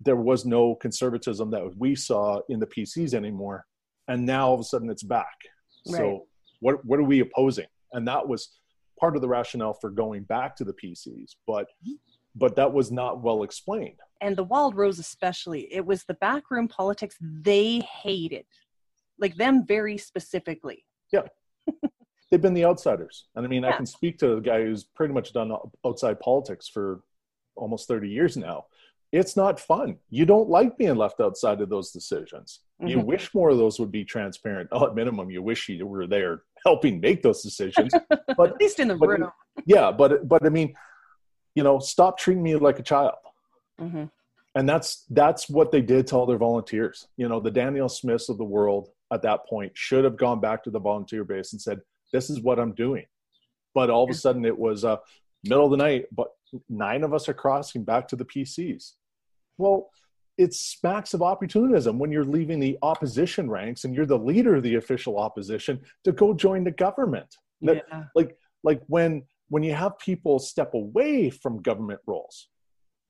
there 0.00 0.16
was 0.16 0.44
no 0.44 0.74
conservatism 0.74 1.50
that 1.50 1.62
we 1.78 1.94
saw 1.94 2.40
in 2.48 2.58
the 2.58 2.66
PCs 2.66 3.14
anymore, 3.14 3.64
and 4.08 4.26
now 4.26 4.48
all 4.48 4.54
of 4.54 4.60
a 4.60 4.64
sudden 4.64 4.90
it's 4.90 5.02
back. 5.02 5.36
Right. 5.86 5.98
So 5.98 6.26
what 6.60 6.84
what 6.84 6.98
are 6.98 7.04
we 7.04 7.20
opposing? 7.20 7.66
And 7.92 8.06
that 8.08 8.26
was 8.26 8.58
part 8.98 9.16
of 9.16 9.22
the 9.22 9.28
rationale 9.28 9.74
for 9.74 9.90
going 9.90 10.24
back 10.24 10.56
to 10.56 10.64
the 10.64 10.74
PCs, 10.74 11.36
but 11.46 11.66
but 12.34 12.56
that 12.56 12.72
was 12.72 12.90
not 12.90 13.22
well 13.22 13.44
explained. 13.44 13.98
And 14.20 14.36
the 14.36 14.44
Wild 14.44 14.74
Rose 14.76 14.98
especially, 14.98 15.72
it 15.72 15.84
was 15.84 16.04
the 16.04 16.14
backroom 16.14 16.68
politics 16.68 17.16
they 17.20 17.80
hated, 17.80 18.46
like 19.18 19.36
them 19.36 19.66
very 19.66 19.96
specifically. 19.98 20.84
Yeah. 21.12 21.22
They've 22.30 22.40
been 22.40 22.54
the 22.54 22.64
outsiders. 22.64 23.26
And 23.34 23.44
I 23.44 23.48
mean, 23.48 23.62
yeah. 23.62 23.70
I 23.70 23.76
can 23.76 23.86
speak 23.86 24.18
to 24.18 24.34
a 24.34 24.40
guy 24.40 24.62
who's 24.62 24.84
pretty 24.84 25.14
much 25.14 25.32
done 25.32 25.52
outside 25.84 26.20
politics 26.20 26.68
for 26.68 27.00
almost 27.56 27.88
30 27.88 28.08
years 28.08 28.36
now. 28.36 28.66
It's 29.12 29.36
not 29.36 29.60
fun. 29.60 29.98
You 30.10 30.26
don't 30.26 30.48
like 30.48 30.76
being 30.76 30.96
left 30.96 31.20
outside 31.20 31.60
of 31.60 31.68
those 31.68 31.92
decisions. 31.92 32.60
Mm-hmm. 32.80 32.88
You 32.88 33.00
wish 33.00 33.32
more 33.32 33.50
of 33.50 33.58
those 33.58 33.78
would 33.78 33.92
be 33.92 34.04
transparent. 34.04 34.68
Oh, 34.72 34.86
at 34.88 34.94
minimum, 34.94 35.30
you 35.30 35.42
wish 35.42 35.68
you 35.68 35.86
were 35.86 36.06
there 36.06 36.42
helping 36.64 37.00
make 37.00 37.22
those 37.22 37.42
decisions. 37.42 37.92
But 38.36 38.54
at 38.54 38.60
least 38.60 38.80
in 38.80 38.88
the 38.88 38.96
room. 38.96 39.30
Yeah, 39.64 39.92
but 39.92 40.26
but 40.26 40.44
I 40.44 40.48
mean, 40.48 40.74
you 41.54 41.62
know, 41.62 41.78
stop 41.78 42.18
treating 42.18 42.42
me 42.42 42.56
like 42.56 42.80
a 42.80 42.82
child. 42.82 43.14
Mm-hmm. 43.80 44.06
And 44.56 44.68
that's 44.68 45.04
that's 45.10 45.48
what 45.48 45.70
they 45.70 45.82
did 45.82 46.08
to 46.08 46.16
all 46.16 46.26
their 46.26 46.38
volunteers. 46.38 47.06
You 47.16 47.28
know, 47.28 47.38
the 47.38 47.52
Danielle 47.52 47.88
Smiths 47.88 48.28
of 48.28 48.38
the 48.38 48.44
world 48.44 48.88
at 49.12 49.22
that 49.22 49.46
point 49.46 49.72
should 49.74 50.02
have 50.02 50.16
gone 50.16 50.40
back 50.40 50.64
to 50.64 50.70
the 50.70 50.80
volunteer 50.80 51.22
base 51.22 51.52
and 51.52 51.62
said, 51.62 51.80
this 52.14 52.30
is 52.30 52.40
what 52.40 52.60
I'm 52.60 52.72
doing. 52.72 53.04
But 53.74 53.90
all 53.90 54.04
of 54.04 54.10
a 54.10 54.14
sudden 54.14 54.44
it 54.44 54.56
was 54.56 54.84
uh, 54.84 54.98
middle 55.42 55.64
of 55.64 55.72
the 55.72 55.76
night, 55.76 56.04
but 56.12 56.28
nine 56.68 57.02
of 57.02 57.12
us 57.12 57.28
are 57.28 57.34
crossing 57.34 57.82
back 57.82 58.06
to 58.08 58.16
the 58.16 58.24
PCs. 58.24 58.92
Well, 59.58 59.90
it 60.38 60.54
smacks 60.54 61.12
of 61.12 61.22
opportunism 61.22 61.98
when 61.98 62.12
you're 62.12 62.24
leaving 62.24 62.60
the 62.60 62.78
opposition 62.82 63.50
ranks 63.50 63.84
and 63.84 63.96
you're 63.96 64.06
the 64.06 64.18
leader 64.18 64.54
of 64.54 64.62
the 64.62 64.76
official 64.76 65.18
opposition 65.18 65.80
to 66.04 66.12
go 66.12 66.34
join 66.34 66.62
the 66.62 66.70
government. 66.70 67.34
Yeah. 67.60 67.80
Like, 68.14 68.36
like 68.62 68.82
when 68.86 69.24
when 69.48 69.64
you 69.64 69.74
have 69.74 69.98
people 69.98 70.38
step 70.38 70.74
away 70.74 71.30
from 71.30 71.62
government 71.62 72.00
roles, 72.06 72.48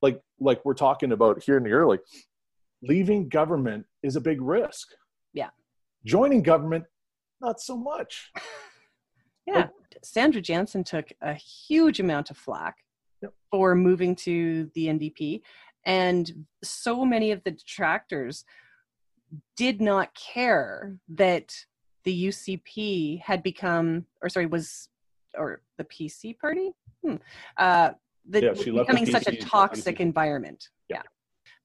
like 0.01 0.21
like 0.41 0.65
we're 0.65 0.75
talking 0.75 1.13
about 1.13 1.43
here 1.43 1.59
in 1.59 1.63
the 1.63 1.73
early, 1.73 1.99
leaving 2.83 3.29
government 3.29 3.85
is 4.03 4.17
a 4.17 4.21
big 4.21 4.41
risk. 4.41 4.89
Yeah. 5.35 5.51
Joining 6.07 6.43
government, 6.43 6.85
not 7.43 7.61
so 7.61 7.77
much. 7.77 8.33
Yeah. 9.47 9.69
Sandra 10.03 10.41
Jansen 10.41 10.85
took 10.85 11.13
a 11.21 11.35
huge 11.35 12.01
amount 12.01 12.31
of 12.31 12.37
flack 12.37 12.79
yep. 13.23 13.33
for 13.51 13.75
moving 13.75 14.15
to 14.17 14.71
the 14.75 14.87
NDP. 14.87 15.43
And 15.87 16.47
so 16.63 17.05
many 17.05 17.31
of 17.31 17.43
the 17.45 17.51
detractors 17.51 18.45
did 19.57 19.81
not 19.81 20.15
care 20.15 20.97
that 21.09 21.55
the 22.05 22.29
UCP 22.29 23.21
had 23.21 23.43
become, 23.43 24.07
or 24.23 24.29
sorry, 24.29 24.47
was, 24.47 24.89
or 25.37 25.63
the 25.79 25.85
PC 25.85 26.39
party? 26.39 26.73
Hmm. 27.03 27.17
Uh, 27.57 27.91
the, 28.29 28.43
yeah, 28.43 28.83
becoming 28.83 29.07
such 29.07 29.27
a 29.27 29.37
toxic 29.37 30.01
environment. 30.01 30.69
Yeah. 30.89 30.97
yeah. 30.97 31.03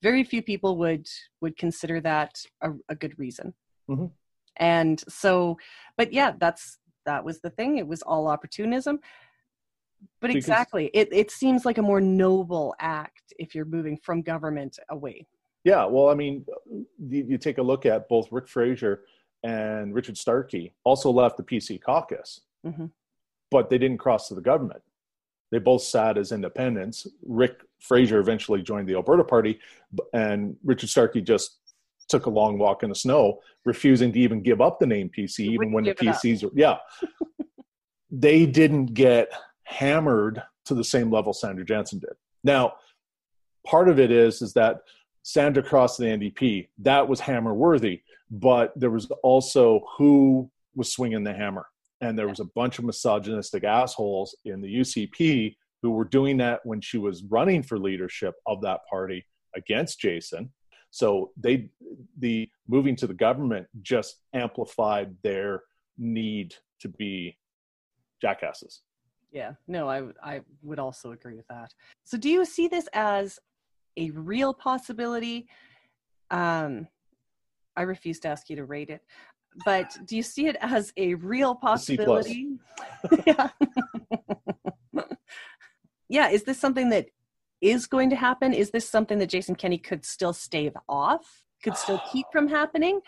Very 0.02 0.24
few 0.24 0.42
people 0.42 0.78
would 0.78 1.08
would 1.42 1.58
consider 1.58 2.02
that 2.02 2.42
a, 2.62 2.72
a 2.90 2.96
good 2.96 3.18
reason. 3.18 3.54
Mm-hmm. 3.90 4.06
And 4.58 5.02
so, 5.08 5.58
but 5.98 6.12
yeah, 6.12 6.34
that's 6.38 6.78
that 7.10 7.26
was 7.26 7.42
the 7.42 7.50
thing. 7.50 7.78
It 7.78 7.88
was 7.88 8.02
all 8.04 8.28
opportunism. 8.28 9.00
But 10.22 10.28
because, 10.28 10.36
exactly, 10.36 10.86
it, 10.94 11.10
it 11.12 11.32
seems 11.32 11.66
like 11.66 11.78
a 11.78 11.82
more 11.82 12.00
noble 12.00 12.76
act 12.80 13.34
if 13.38 13.54
you're 13.54 13.66
moving 13.66 13.98
from 13.98 14.22
government 14.22 14.78
away. 14.90 15.26
Yeah, 15.66 15.86
well, 15.86 16.10
I 16.10 16.14
mean, 16.14 16.46
you, 16.70 17.26
you 17.30 17.38
take 17.38 17.58
a 17.58 17.62
look 17.62 17.86
at 17.86 18.08
both 18.08 18.32
Rick 18.32 18.48
Fraser 18.48 19.04
and 19.44 19.94
Richard 19.94 20.18
Starkey 20.18 20.74
also 20.84 21.12
left 21.12 21.38
the 21.38 21.44
PC 21.44 21.82
caucus, 21.82 22.42
mm-hmm. 22.66 22.86
but 23.52 23.70
they 23.70 23.78
didn't 23.78 23.98
cross 23.98 24.28
to 24.30 24.36
the 24.36 24.42
government. 24.42 24.82
They 25.52 25.58
both 25.58 25.82
sat 25.82 26.18
as 26.18 26.32
independents. 26.32 27.08
Rick 27.26 27.62
Fraser 27.80 28.20
eventually 28.20 28.62
joined 28.62 28.88
the 28.88 28.96
Alberta 28.96 29.24
Party, 29.24 29.60
and 30.14 30.56
Richard 30.64 30.90
Starkey 30.90 31.22
just 31.22 31.58
took 32.10 32.26
a 32.26 32.30
long 32.30 32.58
walk 32.58 32.84
in 32.84 32.90
the 32.90 32.96
snow, 32.96 33.40
refusing 33.66 34.12
to 34.12 34.20
even 34.20 34.42
give 34.42 34.62
up 34.62 34.80
the 34.80 34.88
name 34.88 35.10
PC, 35.16 35.42
even 35.42 35.72
when 35.72 35.84
the 35.84 35.94
PCs 35.94 36.44
were, 36.44 36.52
yeah. 36.56 36.78
they 38.12 38.46
didn't 38.46 38.88
get 38.88 39.32
hammered 39.64 40.42
to 40.66 40.74
the 40.74 40.84
same 40.84 41.12
level 41.12 41.34
Sandra 41.34 41.64
Jansen 41.64 42.00
did. 42.00 42.14
Now, 42.44 42.74
part 43.66 43.88
of 43.90 44.00
it 44.00 44.12
is 44.12 44.42
is 44.42 44.54
that 44.54 44.82
Sandra 45.24 45.62
crossed 45.62 46.00
the 46.00 46.06
NDP. 46.06 46.70
That 46.80 47.08
was 47.08 47.20
hammer 47.20 47.54
worthy, 47.54 48.02
but 48.32 48.74
there 48.76 48.90
was 48.90 49.10
also 49.24 49.86
who 49.98 50.50
was 50.76 50.92
swinging 50.92 51.24
the 51.24 51.34
hammer. 51.34 51.68
And 52.02 52.18
there 52.18 52.30
was 52.30 52.40
a 52.40 52.46
bunch 52.46 52.80
of 52.80 52.86
misogynistic 52.86 53.64
assholes 53.64 54.36
in 54.46 54.62
the 54.62 54.74
UCP 54.80 55.56
who 55.82 55.92
were 55.92 56.06
doing 56.06 56.38
that 56.38 56.62
when 56.64 56.82
she 56.82 56.98
was 56.98 57.24
running 57.24 57.62
for 57.62 57.78
leadership 57.78 58.36
of 58.48 58.62
that 58.62 58.82
party 58.90 59.26
against 59.56 60.00
Jason. 60.00 60.52
So 60.92 61.32
they 61.38 61.70
the 62.18 62.50
moving 62.68 62.96
to 62.98 63.08
the 63.08 63.14
government 63.14 63.68
just 63.82 64.22
amplified 64.34 65.16
their 65.24 65.64
need 65.98 66.56
to 66.82 66.90
be 66.90 67.38
jackasses. 68.22 68.82
Yeah, 69.32 69.54
no, 69.68 69.90
I 69.90 70.04
I 70.24 70.42
would 70.64 70.80
also 70.80 71.12
agree 71.12 71.36
with 71.36 71.48
that. 71.48 71.72
So 72.06 72.18
do 72.18 72.30
you 72.30 72.46
see 72.46 72.68
this 72.68 72.88
as 72.94 73.40
a 73.98 74.10
real 74.12 74.54
possibility? 74.54 75.48
Um 76.32 76.88
I 77.76 77.84
refuse 77.84 78.20
to 78.22 78.28
ask 78.28 78.50
you 78.50 78.56
to 78.58 78.66
rate 78.66 78.90
it, 78.90 79.02
but 79.64 79.96
do 80.06 80.18
you 80.18 80.24
see 80.24 80.48
it 80.48 80.58
as 80.60 80.92
a 80.98 81.14
real 81.14 81.56
possibility? 81.56 82.48
yeah. 83.28 83.50
yeah, 86.10 86.30
is 86.30 86.44
this 86.44 86.60
something 86.60 86.90
that 86.90 87.08
is 87.62 87.88
going 87.88 88.10
to 88.10 88.16
happen? 88.16 88.54
Is 88.54 88.72
this 88.72 88.90
something 88.90 89.20
that 89.20 89.30
Jason 89.30 89.56
Kenney 89.56 89.78
could 89.78 90.06
still 90.06 90.34
stave 90.34 90.74
off, 90.88 91.44
could 91.64 91.76
still 91.76 92.02
keep 92.12 92.26
from 92.32 92.48
happening? 92.48 93.02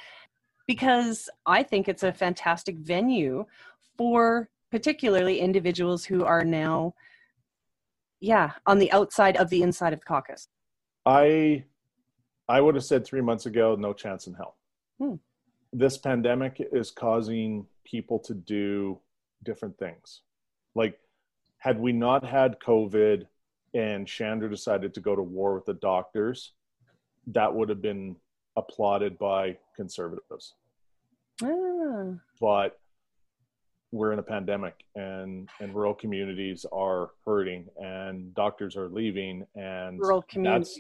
Because 0.68 1.30
I 1.46 1.64
think 1.64 1.88
it's 1.88 2.04
a 2.04 2.14
fantastic 2.14 2.78
venue 2.78 3.46
for 3.98 4.50
particularly 4.70 5.40
individuals 5.40 6.06
who 6.06 6.24
are 6.24 6.46
now, 6.46 6.94
yeah, 8.20 8.52
on 8.66 8.80
the 8.80 8.92
outside 8.92 9.36
of 9.38 9.50
the 9.50 9.62
inside 9.62 9.94
of 9.94 10.00
the 10.00 10.06
caucus. 10.06 10.48
I, 11.06 11.66
I 12.48 12.62
would 12.62 12.76
have 12.76 12.84
said 12.84 13.06
three 13.06 13.22
months 13.22 13.46
ago, 13.46 13.76
no 13.78 13.94
chance 13.94 14.28
in 14.28 14.34
hell. 14.34 14.56
Hmm. 15.00 15.16
This 15.74 15.98
pandemic 15.98 16.62
is 16.72 16.92
causing 16.92 17.66
people 17.84 18.20
to 18.20 18.34
do 18.34 19.00
different 19.44 19.78
things. 19.78 20.22
Like, 20.76 21.00
had 21.58 21.80
we 21.80 21.92
not 21.92 22.26
had 22.26 22.60
COVID, 22.60 23.26
and 23.74 24.06
Shandro 24.06 24.50
decided 24.50 24.94
to 24.94 25.00
go 25.00 25.16
to 25.16 25.22
war 25.22 25.56
with 25.56 25.66
the 25.66 25.76
doctors, 25.76 26.54
that 27.28 27.54
would 27.54 27.70
have 27.70 27.82
been 27.82 28.16
applauded 28.58 29.18
by 29.18 29.58
conservatives. 29.76 30.56
Ah. 31.44 32.14
But 32.40 32.78
we're 33.92 34.14
in 34.14 34.20
a 34.20 34.24
pandemic 34.24 34.86
and 34.96 35.50
and 35.60 35.76
rural 35.76 35.94
communities 35.94 36.66
are 36.72 37.12
hurting 37.26 37.68
and 37.78 38.34
doctors 38.34 38.78
are 38.78 38.90
leaving 38.90 39.46
and 39.56 40.00
rural 40.00 40.22
communities 40.30 40.80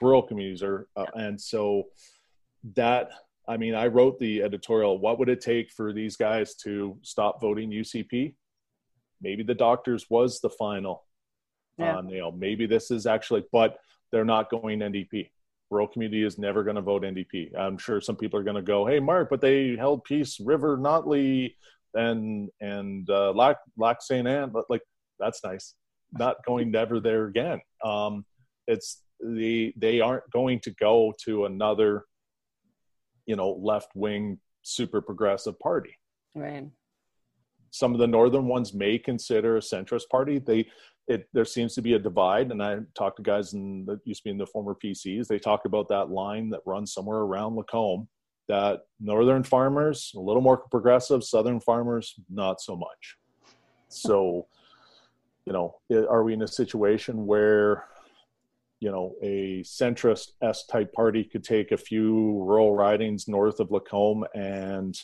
rural 0.00 0.22
communities 0.22 0.62
are 0.62 0.86
uh, 0.96 1.06
and 1.14 1.40
so 1.40 1.84
that 2.76 3.10
i 3.48 3.56
mean 3.56 3.74
i 3.74 3.86
wrote 3.86 4.18
the 4.18 4.42
editorial 4.42 4.98
what 4.98 5.18
would 5.18 5.28
it 5.30 5.40
take 5.40 5.70
for 5.70 5.92
these 5.92 6.16
guys 6.16 6.54
to 6.54 6.96
stop 7.02 7.40
voting 7.40 7.70
ucp 7.70 8.34
maybe 9.22 9.42
the 9.42 9.54
doctors 9.54 10.06
was 10.10 10.40
the 10.40 10.50
final 10.50 11.04
yeah. 11.80 11.96
on 11.96 12.08
you 12.08 12.18
know 12.18 12.30
maybe 12.30 12.66
this 12.66 12.90
is 12.90 13.06
actually 13.06 13.44
but 13.52 13.78
they're 14.12 14.24
not 14.24 14.50
going 14.50 14.80
ndp 14.80 15.28
rural 15.70 15.86
community 15.86 16.24
is 16.24 16.38
never 16.38 16.62
going 16.62 16.76
to 16.76 16.82
vote 16.82 17.02
ndp 17.02 17.56
i'm 17.58 17.78
sure 17.78 18.00
some 18.00 18.16
people 18.16 18.38
are 18.38 18.44
going 18.44 18.56
to 18.56 18.62
go 18.62 18.86
hey 18.86 19.00
mark 19.00 19.28
but 19.30 19.40
they 19.40 19.76
held 19.76 20.04
peace 20.04 20.38
river 20.40 20.76
notley 20.76 21.54
and 21.94 22.48
and 22.60 23.08
uh 23.10 23.32
lac 23.32 23.56
lac 23.76 24.02
st 24.02 24.26
anne 24.26 24.50
but 24.50 24.64
like 24.68 24.82
that's 25.20 25.44
nice. 25.44 25.74
Not 26.12 26.44
going 26.44 26.72
never 26.72 26.98
there 26.98 27.26
again. 27.26 27.60
Um 27.84 28.24
it's 28.66 29.02
the 29.20 29.72
they 29.76 30.00
aren't 30.00 30.28
going 30.32 30.60
to 30.60 30.70
go 30.72 31.12
to 31.24 31.44
another 31.44 32.06
you 33.26 33.36
know 33.36 33.50
left 33.50 33.90
wing 33.94 34.38
super 34.62 35.00
progressive 35.00 35.58
party. 35.60 35.96
Right. 36.34 36.66
Some 37.70 37.92
of 37.92 38.00
the 38.00 38.06
northern 38.06 38.46
ones 38.46 38.74
may 38.74 38.98
consider 38.98 39.56
a 39.56 39.60
centrist 39.60 40.08
party. 40.10 40.38
They 40.38 40.66
it 41.10 41.28
there 41.32 41.44
seems 41.44 41.74
to 41.74 41.82
be 41.82 41.94
a 41.94 41.98
divide 41.98 42.50
and 42.50 42.62
i 42.62 42.78
talk 42.94 43.16
to 43.16 43.22
guys 43.22 43.52
in 43.52 43.84
that 43.84 43.98
used 44.04 44.20
to 44.20 44.24
be 44.24 44.30
in 44.30 44.38
the 44.38 44.46
former 44.46 44.76
pcs 44.82 45.26
they 45.26 45.38
talk 45.38 45.64
about 45.64 45.88
that 45.88 46.08
line 46.10 46.48
that 46.48 46.60
runs 46.64 46.92
somewhere 46.92 47.18
around 47.18 47.56
lacombe 47.56 48.08
that 48.50 48.80
northern 48.98 49.44
farmers 49.44 50.12
a 50.16 50.20
little 50.20 50.42
more 50.42 50.56
progressive 50.56 51.22
southern 51.22 51.60
farmers 51.60 52.16
not 52.28 52.60
so 52.60 52.74
much. 52.74 53.16
So 53.88 54.48
you 55.46 55.52
know 55.52 55.76
are 56.10 56.24
we 56.24 56.34
in 56.34 56.42
a 56.42 56.48
situation 56.48 57.26
where 57.26 57.84
you 58.80 58.90
know 58.90 59.14
a 59.22 59.62
centrist 59.62 60.32
s 60.42 60.66
type 60.66 60.92
party 60.92 61.22
could 61.22 61.44
take 61.44 61.70
a 61.70 61.76
few 61.76 62.42
rural 62.42 62.74
ridings 62.74 63.28
north 63.28 63.60
of 63.60 63.70
lacombe 63.70 64.24
and 64.34 65.00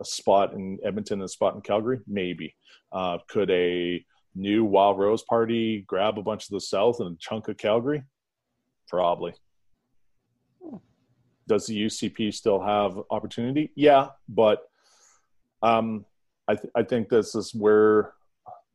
a 0.00 0.04
spot 0.04 0.54
in 0.54 0.78
edmonton 0.84 1.20
and 1.20 1.24
a 1.24 1.28
spot 1.28 1.56
in 1.56 1.62
calgary? 1.62 2.00
Maybe. 2.06 2.54
Uh, 2.92 3.18
could 3.28 3.50
a 3.50 4.04
new 4.36 4.64
Wild 4.64 4.98
Rose 4.98 5.22
party 5.22 5.84
grab 5.86 6.18
a 6.18 6.22
bunch 6.22 6.44
of 6.44 6.50
the 6.50 6.60
South 6.60 7.00
and 7.00 7.14
a 7.14 7.18
chunk 7.18 7.48
of 7.48 7.56
Calgary? 7.56 8.02
Probably. 8.88 9.34
Does 11.48 11.66
the 11.66 11.86
UCP 11.86 12.34
still 12.34 12.60
have 12.60 12.98
opportunity? 13.10 13.70
Yeah, 13.76 14.08
but 14.28 14.64
um, 15.62 16.04
I, 16.48 16.56
th- 16.56 16.72
I 16.74 16.82
think 16.82 17.08
this 17.08 17.34
is 17.34 17.54
where 17.54 18.14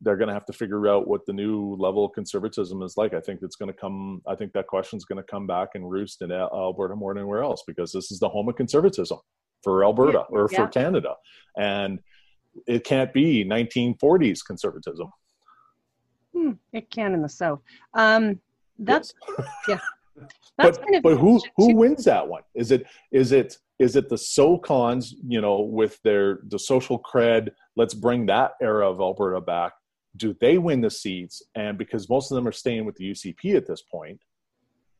they're 0.00 0.16
going 0.16 0.28
to 0.28 0.34
have 0.34 0.46
to 0.46 0.52
figure 0.52 0.88
out 0.88 1.06
what 1.06 1.24
the 1.26 1.32
new 1.32 1.76
level 1.76 2.04
of 2.04 2.12
conservatism 2.12 2.82
is 2.82 2.96
like. 2.96 3.14
I 3.14 3.20
think 3.20 3.40
it's 3.42 3.56
going 3.56 3.72
to 3.72 3.78
come. 3.78 4.20
I 4.26 4.34
think 4.34 4.52
that 4.52 4.66
question 4.66 4.96
is 4.96 5.04
going 5.04 5.22
to 5.22 5.30
come 5.30 5.46
back 5.46 5.70
and 5.74 5.88
roost 5.88 6.22
in 6.22 6.32
Alberta 6.32 6.96
more 6.96 7.14
than 7.14 7.22
anywhere 7.22 7.42
else 7.42 7.62
because 7.66 7.92
this 7.92 8.10
is 8.10 8.18
the 8.18 8.28
home 8.28 8.48
of 8.48 8.56
conservatism 8.56 9.18
for 9.62 9.84
Alberta 9.84 10.24
or 10.30 10.48
yeah. 10.50 10.58
for 10.58 10.68
Canada, 10.68 11.14
and 11.56 12.00
it 12.66 12.84
can't 12.84 13.12
be 13.12 13.44
1940s 13.44 14.40
conservatism. 14.44 15.08
Hmm, 16.34 16.52
it 16.72 16.90
can 16.90 17.14
in 17.14 17.22
the 17.22 17.28
South. 17.28 17.60
Um, 17.94 18.40
that's 18.78 19.14
yes. 19.38 19.48
yeah. 19.68 19.78
That's 20.58 20.78
but 20.78 20.84
kind 20.84 20.96
of 20.96 21.02
but 21.02 21.16
who 21.16 21.40
who 21.56 21.74
wins 21.74 22.04
that 22.04 22.26
one? 22.26 22.42
Is 22.54 22.70
it 22.70 22.86
is 23.10 23.32
it 23.32 23.56
is 23.78 23.96
it 23.96 24.08
the 24.08 24.16
SoCons? 24.16 25.14
You 25.26 25.40
know, 25.40 25.60
with 25.60 26.00
their 26.02 26.40
the 26.48 26.58
social 26.58 26.98
cred. 26.98 27.50
Let's 27.76 27.94
bring 27.94 28.26
that 28.26 28.52
era 28.60 28.88
of 28.88 29.00
Alberta 29.00 29.40
back. 29.40 29.72
Do 30.16 30.36
they 30.40 30.58
win 30.58 30.82
the 30.82 30.90
seats? 30.90 31.42
And 31.54 31.78
because 31.78 32.08
most 32.08 32.30
of 32.30 32.36
them 32.36 32.46
are 32.46 32.52
staying 32.52 32.84
with 32.84 32.96
the 32.96 33.10
UCP 33.10 33.56
at 33.56 33.66
this 33.66 33.82
point, 33.82 34.20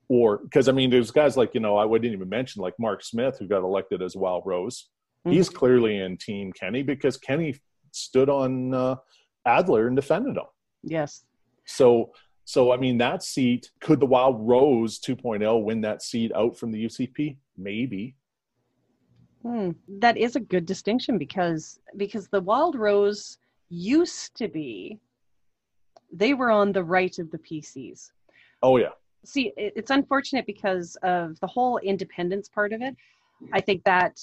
or 0.09 0.39
because 0.39 0.69
I 0.69 0.73
mean, 0.73 0.91
there's 0.91 1.11
guys 1.11 1.37
like 1.37 1.55
you 1.55 1.61
know 1.61 1.77
I 1.77 1.85
wouldn't 1.85 2.13
even 2.13 2.29
mention 2.29 2.63
like 2.63 2.75
Mark 2.79 3.05
Smith 3.05 3.39
who 3.39 3.47
got 3.47 3.63
elected 3.63 4.03
as 4.03 4.17
Wild 4.17 4.45
Rose. 4.47 4.89
Mm-hmm. 5.27 5.37
He's 5.37 5.49
clearly 5.49 5.99
in 5.99 6.17
Team 6.17 6.53
Kenney 6.53 6.83
because 6.83 7.17
Kenney 7.17 7.61
stood 7.93 8.29
on 8.29 8.75
uh, 8.75 8.97
Adler 9.47 9.87
and 9.87 9.97
defended 9.97 10.37
him. 10.37 10.45
Yes. 10.83 11.25
So 11.65 12.13
so 12.45 12.73
I 12.73 12.77
mean 12.77 12.99
that 12.99 13.23
seat 13.23 13.71
could 13.81 14.01
the 14.01 14.07
Wild 14.07 14.37
Rose 14.41 14.99
2.0 14.99 15.63
win 15.63 15.81
that 15.83 16.03
seat 16.03 16.33
out 16.35 16.57
from 16.57 16.73
the 16.73 16.85
UCP? 16.85 17.37
Maybe. 17.57 18.17
Hmm. 19.43 19.71
That 19.89 20.17
is 20.17 20.37
a 20.37 20.41
good 20.41 20.67
distinction 20.67 21.19
because 21.19 21.79
because 21.97 22.29
the 22.29 22.41
Wild 22.41 22.77
Rose 22.77 23.39
used 23.69 24.35
to 24.37 24.49
be 24.49 24.99
they 26.13 26.35
were 26.35 26.51
on 26.51 26.73
the 26.73 26.85
right 26.85 27.19
of 27.19 27.31
the 27.31 27.39
PCs. 27.39 28.11
Oh 28.63 28.77
yeah. 28.77 28.91
See, 29.25 29.53
it's 29.57 29.91
unfortunate 29.91 30.47
because 30.47 30.97
of 31.03 31.39
the 31.41 31.47
whole 31.47 31.79
independence 31.79 32.49
part 32.49 32.73
of 32.73 32.83
it. 32.83 32.97
I 33.53 33.61
think 33.61 33.85
that 33.85 34.21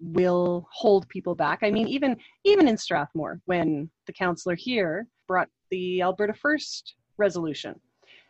will 0.00 0.68
hold 0.70 1.08
people 1.08 1.34
back. 1.34 1.60
I 1.62 1.70
mean, 1.70 1.88
even 1.88 2.16
even 2.44 2.68
in 2.68 2.76
Strathmore, 2.76 3.40
when 3.46 3.90
the 4.06 4.12
councillor 4.12 4.54
here 4.54 5.06
brought 5.26 5.48
the 5.70 6.02
Alberta 6.02 6.34
First 6.34 6.94
resolution, 7.16 7.78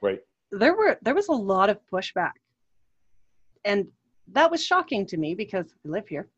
right, 0.01 0.20
there 0.51 0.74
were 0.74 0.99
there 1.03 1.14
was 1.14 1.28
a 1.28 1.32
lot 1.32 1.70
of 1.70 1.78
pushback, 1.93 2.32
and 3.64 3.86
that 4.32 4.51
was 4.51 4.64
shocking 4.64 5.07
to 5.07 5.16
me 5.16 5.34
because 5.34 5.66
I 5.84 5.89
live 5.89 6.09
here, 6.09 6.28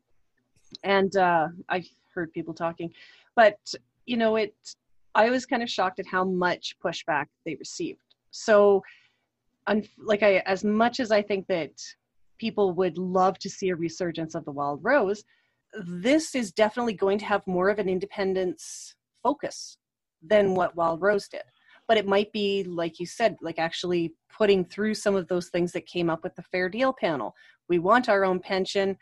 and 0.83 1.15
uh, 1.15 1.47
I 1.69 1.83
heard 2.13 2.31
people 2.33 2.53
talking, 2.53 2.91
but 3.35 3.57
you 4.05 4.17
know, 4.17 4.35
it. 4.35 4.55
I 5.13 5.29
was 5.29 5.45
kind 5.45 5.61
of 5.61 5.69
shocked 5.69 5.99
at 5.99 6.07
how 6.07 6.23
much 6.23 6.77
pushback 6.81 7.25
they 7.45 7.55
received. 7.55 7.99
So, 8.31 8.81
un- 9.67 9.83
like 9.97 10.23
I, 10.23 10.37
as 10.45 10.63
much 10.63 11.01
as 11.01 11.11
I 11.11 11.21
think 11.21 11.47
that 11.47 11.73
people 12.37 12.71
would 12.71 12.97
love 12.97 13.37
to 13.39 13.49
see 13.49 13.69
a 13.69 13.75
resurgence 13.75 14.35
of 14.35 14.45
the 14.45 14.51
wild 14.51 14.79
rose 14.83 15.25
this 15.73 16.35
is 16.35 16.51
definitely 16.51 16.93
going 16.93 17.17
to 17.19 17.25
have 17.25 17.45
more 17.47 17.69
of 17.69 17.79
an 17.79 17.89
independence 17.89 18.95
focus 19.23 19.77
than 20.21 20.55
what 20.55 20.75
wild 20.75 21.01
rose 21.01 21.27
did. 21.27 21.43
But 21.87 21.97
it 21.97 22.07
might 22.07 22.31
be 22.31 22.63
like 22.63 22.99
you 22.99 23.05
said 23.05 23.35
like 23.41 23.59
actually 23.59 24.15
putting 24.35 24.63
through 24.63 24.95
some 24.95 25.15
of 25.15 25.27
those 25.27 25.49
things 25.49 25.71
that 25.73 25.85
came 25.85 26.09
up 26.09 26.23
with 26.23 26.35
the 26.35 26.43
fair 26.43 26.69
deal 26.69 26.93
panel. 26.93 27.35
We 27.67 27.79
want 27.79 28.09
our 28.09 28.23
own 28.23 28.39
pension. 28.39 28.97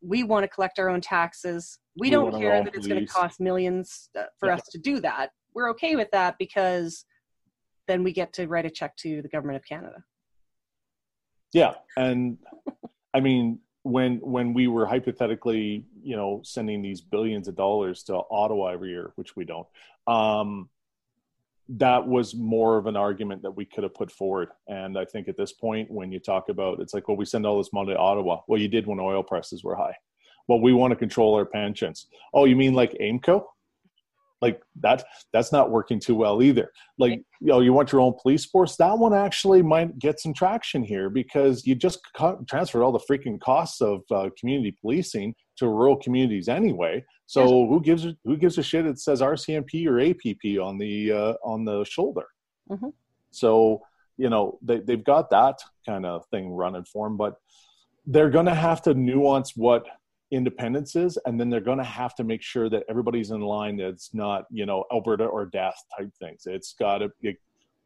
We 0.00 0.22
want 0.22 0.44
to 0.44 0.48
collect 0.48 0.78
our 0.78 0.88
own 0.88 1.00
taxes. 1.00 1.78
We, 1.96 2.06
we 2.06 2.10
don't 2.10 2.32
care 2.32 2.64
that 2.64 2.74
it's 2.74 2.86
going 2.86 3.04
to 3.04 3.12
cost 3.12 3.40
millions 3.40 4.08
uh, 4.18 4.24
for 4.38 4.48
yeah. 4.48 4.54
us 4.54 4.62
to 4.70 4.78
do 4.78 5.00
that. 5.00 5.30
We're 5.54 5.70
okay 5.70 5.96
with 5.96 6.10
that 6.12 6.36
because 6.38 7.04
then 7.88 8.04
we 8.04 8.12
get 8.12 8.32
to 8.34 8.46
write 8.46 8.66
a 8.66 8.70
check 8.70 8.96
to 8.98 9.20
the 9.20 9.28
government 9.28 9.56
of 9.56 9.64
canada. 9.64 10.04
Yeah, 11.52 11.74
and 11.96 12.38
I 13.12 13.20
mean 13.20 13.58
when 13.82 14.16
when 14.18 14.52
we 14.52 14.66
were 14.66 14.86
hypothetically, 14.86 15.84
you 16.02 16.16
know, 16.16 16.40
sending 16.44 16.82
these 16.82 17.00
billions 17.00 17.48
of 17.48 17.56
dollars 17.56 18.02
to 18.04 18.20
Ottawa 18.30 18.68
every 18.68 18.90
year, 18.90 19.12
which 19.16 19.36
we 19.36 19.44
don't, 19.44 19.66
um, 20.06 20.68
that 21.68 22.06
was 22.06 22.34
more 22.34 22.76
of 22.76 22.86
an 22.86 22.96
argument 22.96 23.42
that 23.42 23.52
we 23.52 23.64
could 23.64 23.84
have 23.84 23.94
put 23.94 24.10
forward. 24.10 24.48
And 24.68 24.98
I 24.98 25.04
think 25.04 25.28
at 25.28 25.36
this 25.36 25.52
point, 25.52 25.90
when 25.90 26.10
you 26.10 26.18
talk 26.18 26.48
about, 26.48 26.80
it's 26.80 26.92
like, 26.92 27.08
well, 27.08 27.16
we 27.16 27.24
send 27.24 27.46
all 27.46 27.58
this 27.58 27.72
money 27.72 27.92
to 27.92 27.98
Ottawa. 27.98 28.40
Well, 28.48 28.60
you 28.60 28.68
did 28.68 28.86
when 28.86 28.98
oil 29.00 29.22
prices 29.22 29.62
were 29.62 29.76
high. 29.76 29.96
Well, 30.48 30.60
we 30.60 30.72
want 30.72 30.90
to 30.90 30.96
control 30.96 31.34
our 31.36 31.46
pensions. 31.46 32.06
Oh, 32.34 32.44
you 32.44 32.56
mean 32.56 32.74
like 32.74 32.92
AIMCO? 33.00 33.44
Like 34.40 34.60
that 34.80 35.04
that's 35.32 35.52
not 35.52 35.70
working 35.70 36.00
too 36.00 36.14
well 36.14 36.42
either. 36.42 36.70
Like 36.98 37.22
you 37.40 37.48
know 37.48 37.60
you 37.60 37.72
want 37.72 37.92
your 37.92 38.00
own 38.00 38.14
police 38.20 38.44
force? 38.46 38.76
That 38.76 38.98
one 38.98 39.14
actually 39.14 39.62
might 39.62 39.98
get 39.98 40.20
some 40.20 40.34
traction 40.34 40.82
here 40.82 41.10
because 41.10 41.66
you 41.66 41.74
just 41.74 42.00
transferred 42.48 42.82
all 42.82 42.92
the 42.92 43.04
freaking 43.10 43.40
costs 43.40 43.80
of 43.80 44.02
uh, 44.10 44.30
community 44.38 44.76
policing 44.80 45.34
to 45.56 45.68
rural 45.68 45.96
communities 45.96 46.48
anyway. 46.48 47.04
So 47.26 47.66
who 47.66 47.80
gives 47.80 48.06
who 48.24 48.36
gives 48.36 48.58
a 48.58 48.62
shit 48.62 48.86
it 48.86 48.98
says 48.98 49.20
rcmp 49.20 49.86
or 49.86 50.00
app 50.00 50.64
on 50.66 50.78
the 50.78 51.12
uh, 51.12 51.34
on 51.44 51.64
the 51.64 51.84
shoulder? 51.84 52.26
Mm-hmm. 52.70 52.90
so 53.32 53.82
you 54.16 54.30
know 54.30 54.58
they, 54.62 54.78
they've 54.78 55.02
got 55.02 55.30
that 55.30 55.58
kind 55.84 56.06
of 56.06 56.24
thing 56.26 56.50
running 56.50 56.84
for 56.84 57.08
them 57.08 57.16
but 57.16 57.34
they're 58.06 58.30
going 58.30 58.46
to 58.46 58.54
have 58.54 58.80
to 58.82 58.94
nuance 58.94 59.56
what 59.56 59.86
independence 60.30 60.94
is 60.94 61.18
and 61.26 61.40
then 61.40 61.50
they're 61.50 61.60
going 61.60 61.78
to 61.78 61.84
have 61.84 62.14
to 62.14 62.22
make 62.22 62.42
sure 62.42 62.68
that 62.68 62.84
everybody's 62.88 63.30
in 63.30 63.40
line 63.40 63.80
it's 63.80 64.14
not 64.14 64.44
you 64.50 64.64
know 64.64 64.84
alberta 64.92 65.24
or 65.24 65.46
death 65.46 65.82
type 65.96 66.10
things. 66.18 66.42
It's 66.46 66.74
got 66.74 66.98
to 66.98 67.10
it, 67.20 67.36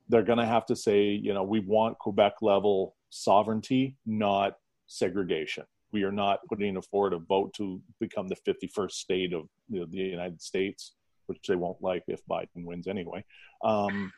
they're 0.09 0.23
going 0.23 0.39
to 0.39 0.47
have 0.47 0.67
to 0.67 0.77
say 0.77 1.05
you 1.05 1.33
know 1.33 1.43
we 1.43 1.61
want 1.61 1.99
quebec 1.99 2.35
level 2.43 2.97
sovereignty 3.11 3.97
not 4.05 4.57
segregation. 4.87 5.65
We 5.93 6.03
are 6.03 6.13
not 6.13 6.41
putting 6.49 6.81
forward 6.83 7.13
a 7.13 7.19
vote 7.19 7.55
to 7.55 7.81
become 8.01 8.29
the 8.29 8.37
51st 8.37 8.91
state 8.91 9.33
of 9.33 9.49
you 9.71 9.81
know, 9.81 9.87
the 9.87 9.99
united 9.99 10.43
states 10.43 10.93
which 11.27 11.39
they 11.49 11.57
won't 11.57 11.81
like 11.81 12.05
if 12.09 12.21
biden 12.27 12.65
wins 12.65 12.87
anyway. 12.87 13.25
Um, 13.63 14.13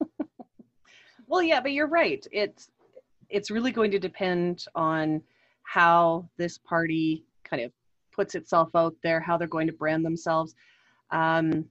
well 1.26 1.42
yeah 1.42 1.60
but 1.60 1.72
you're 1.72 1.88
right. 1.88 2.24
It's 2.30 2.70
it's 3.28 3.50
really 3.50 3.72
going 3.72 3.90
to 3.90 3.98
depend 3.98 4.66
on 4.76 5.20
how 5.64 6.28
this 6.36 6.58
party 6.58 7.24
kind 7.48 7.62
of 7.62 7.72
puts 8.12 8.34
itself 8.34 8.70
out 8.74 8.94
there, 9.02 9.20
how 9.20 9.36
they're 9.36 9.46
going 9.46 9.66
to 9.66 9.72
brand 9.72 10.04
themselves. 10.04 10.54
Um, 11.10 11.66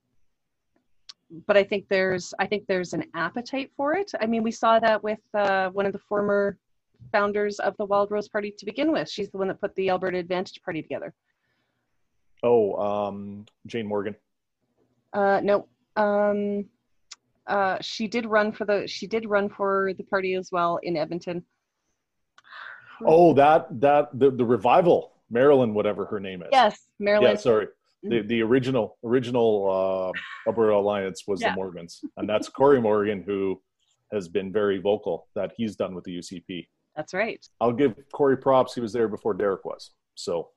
but 1.48 1.58
I 1.58 1.64
think 1.64 1.88
there's 1.90 2.34
I 2.40 2.46
think 2.46 2.66
there's 2.68 2.94
an 2.94 3.06
appetite 3.16 3.72
for 3.76 3.94
it. 3.96 4.12
I 4.22 4.26
mean, 4.26 4.44
we 4.44 4.52
saw 4.52 4.80
that 4.80 5.04
with 5.04 5.20
uh, 5.34 5.70
one 5.70 5.86
of 5.86 5.92
the 5.92 6.00
former 6.00 6.58
founders 7.12 7.60
of 7.60 7.76
the 7.78 7.86
Wild 7.86 8.12
Rose 8.12 8.28
Party 8.28 8.54
to 8.58 8.66
begin 8.66 8.92
with. 8.92 9.10
She's 9.10 9.30
the 9.30 9.38
one 9.38 9.48
that 9.48 9.60
put 9.60 9.76
the 9.76 9.90
Alberta 9.90 10.18
Advantage 10.18 10.62
Party 10.64 10.82
together. 10.82 11.14
Oh, 12.44 12.76
um, 12.76 13.46
Jane 13.66 13.88
Morgan. 13.88 14.16
Uh, 15.14 15.42
no. 15.44 15.68
Um, 15.96 16.66
uh, 17.48 17.78
she 17.82 18.08
did 18.08 18.26
run 18.26 18.52
for 18.52 18.66
the 18.66 18.88
she 18.88 19.08
did 19.08 19.28
run 19.28 19.50
for 19.50 19.94
the 19.98 20.04
party 20.04 20.36
as 20.36 20.52
well 20.52 20.80
in 20.84 20.96
Edmonton. 20.96 21.44
Oh, 23.06 23.34
that 23.34 23.68
that 23.82 24.18
the 24.18 24.32
the 24.32 24.46
revival 24.46 25.15
Marilyn, 25.30 25.74
whatever 25.74 26.06
her 26.06 26.20
name 26.20 26.42
is. 26.42 26.50
Yes, 26.52 26.80
Marilyn. 27.00 27.32
Yeah, 27.32 27.38
sorry. 27.38 27.66
Mm-hmm. 27.66 28.10
The, 28.10 28.22
the 28.22 28.42
original 28.44 28.98
original 29.04 30.14
uh, 30.16 30.50
Alberta 30.50 30.76
Alliance 30.76 31.24
was 31.28 31.42
yeah. 31.42 31.50
the 31.50 31.56
Morgans, 31.56 32.02
and 32.18 32.30
that's 32.30 32.50
Corey 32.50 32.82
Morgan 32.82 33.24
who 33.24 33.62
has 34.12 34.28
been 34.28 34.52
very 34.52 34.78
vocal 34.80 35.28
that 35.36 35.52
he's 35.58 35.76
done 35.76 35.96
with 35.96 36.04
the 36.04 36.18
UCP. 36.20 36.68
That's 36.96 37.14
right. 37.14 37.46
I'll 37.60 37.74
give 37.74 37.96
Corey 38.14 38.38
props; 38.38 38.74
he 38.76 38.82
was 38.82 38.94
there 38.94 39.08
before 39.08 39.34
Derek 39.34 39.66
was. 39.66 39.92
So, 40.16 40.50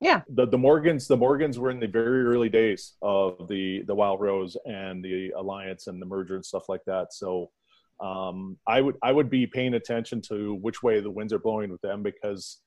yeah, 0.00 0.22
the 0.28 0.46
the 0.46 0.58
Morgans 0.58 1.06
the 1.06 1.16
Morgans 1.16 1.58
were 1.58 1.70
in 1.70 1.80
the 1.80 1.86
very 1.86 2.24
early 2.24 2.48
days 2.48 2.94
of 3.02 3.48
the 3.48 3.82
the 3.86 3.94
Wild 3.94 4.20
Rose 4.20 4.56
and 4.66 5.04
the 5.04 5.30
Alliance 5.36 5.86
and 5.86 6.00
the 6.02 6.06
merger 6.06 6.34
and 6.34 6.44
stuff 6.44 6.68
like 6.68 6.84
that. 6.86 7.14
So, 7.14 7.50
um, 8.00 8.58
I 8.66 8.80
would 8.80 8.96
I 9.02 9.12
would 9.12 9.30
be 9.30 9.46
paying 9.46 9.74
attention 9.74 10.20
to 10.22 10.54
which 10.56 10.82
way 10.82 11.00
the 11.00 11.10
winds 11.10 11.32
are 11.32 11.38
blowing 11.38 11.70
with 11.70 11.80
them 11.80 12.02
because 12.02 12.58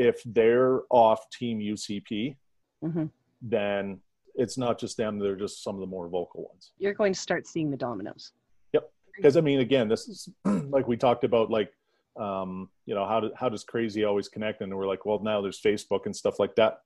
if 0.00 0.22
they're 0.24 0.80
off 0.90 1.28
team 1.30 1.58
UCP, 1.58 2.36
mm-hmm. 2.82 3.04
then 3.42 4.00
it's 4.34 4.56
not 4.56 4.78
just 4.78 4.96
them; 4.96 5.18
they're 5.18 5.36
just 5.36 5.62
some 5.62 5.74
of 5.74 5.80
the 5.80 5.86
more 5.86 6.08
vocal 6.08 6.44
ones. 6.44 6.72
You're 6.78 6.94
going 6.94 7.12
to 7.12 7.20
start 7.20 7.46
seeing 7.46 7.70
the 7.70 7.76
dominoes. 7.76 8.32
Yep, 8.72 8.90
because 9.14 9.36
I 9.36 9.40
mean, 9.40 9.60
again, 9.60 9.88
this 9.88 10.08
is 10.08 10.28
like 10.44 10.88
we 10.88 10.96
talked 10.96 11.24
about, 11.24 11.50
like 11.50 11.72
um, 12.18 12.68
you 12.86 12.94
know, 12.94 13.06
how 13.06 13.20
do, 13.20 13.30
how 13.36 13.48
does 13.48 13.64
crazy 13.64 14.04
always 14.04 14.28
connect? 14.28 14.62
And 14.62 14.74
we're 14.76 14.86
like, 14.86 15.06
well, 15.06 15.20
now 15.22 15.40
there's 15.40 15.60
Facebook 15.60 16.06
and 16.06 16.14
stuff 16.14 16.38
like 16.38 16.56
that. 16.56 16.80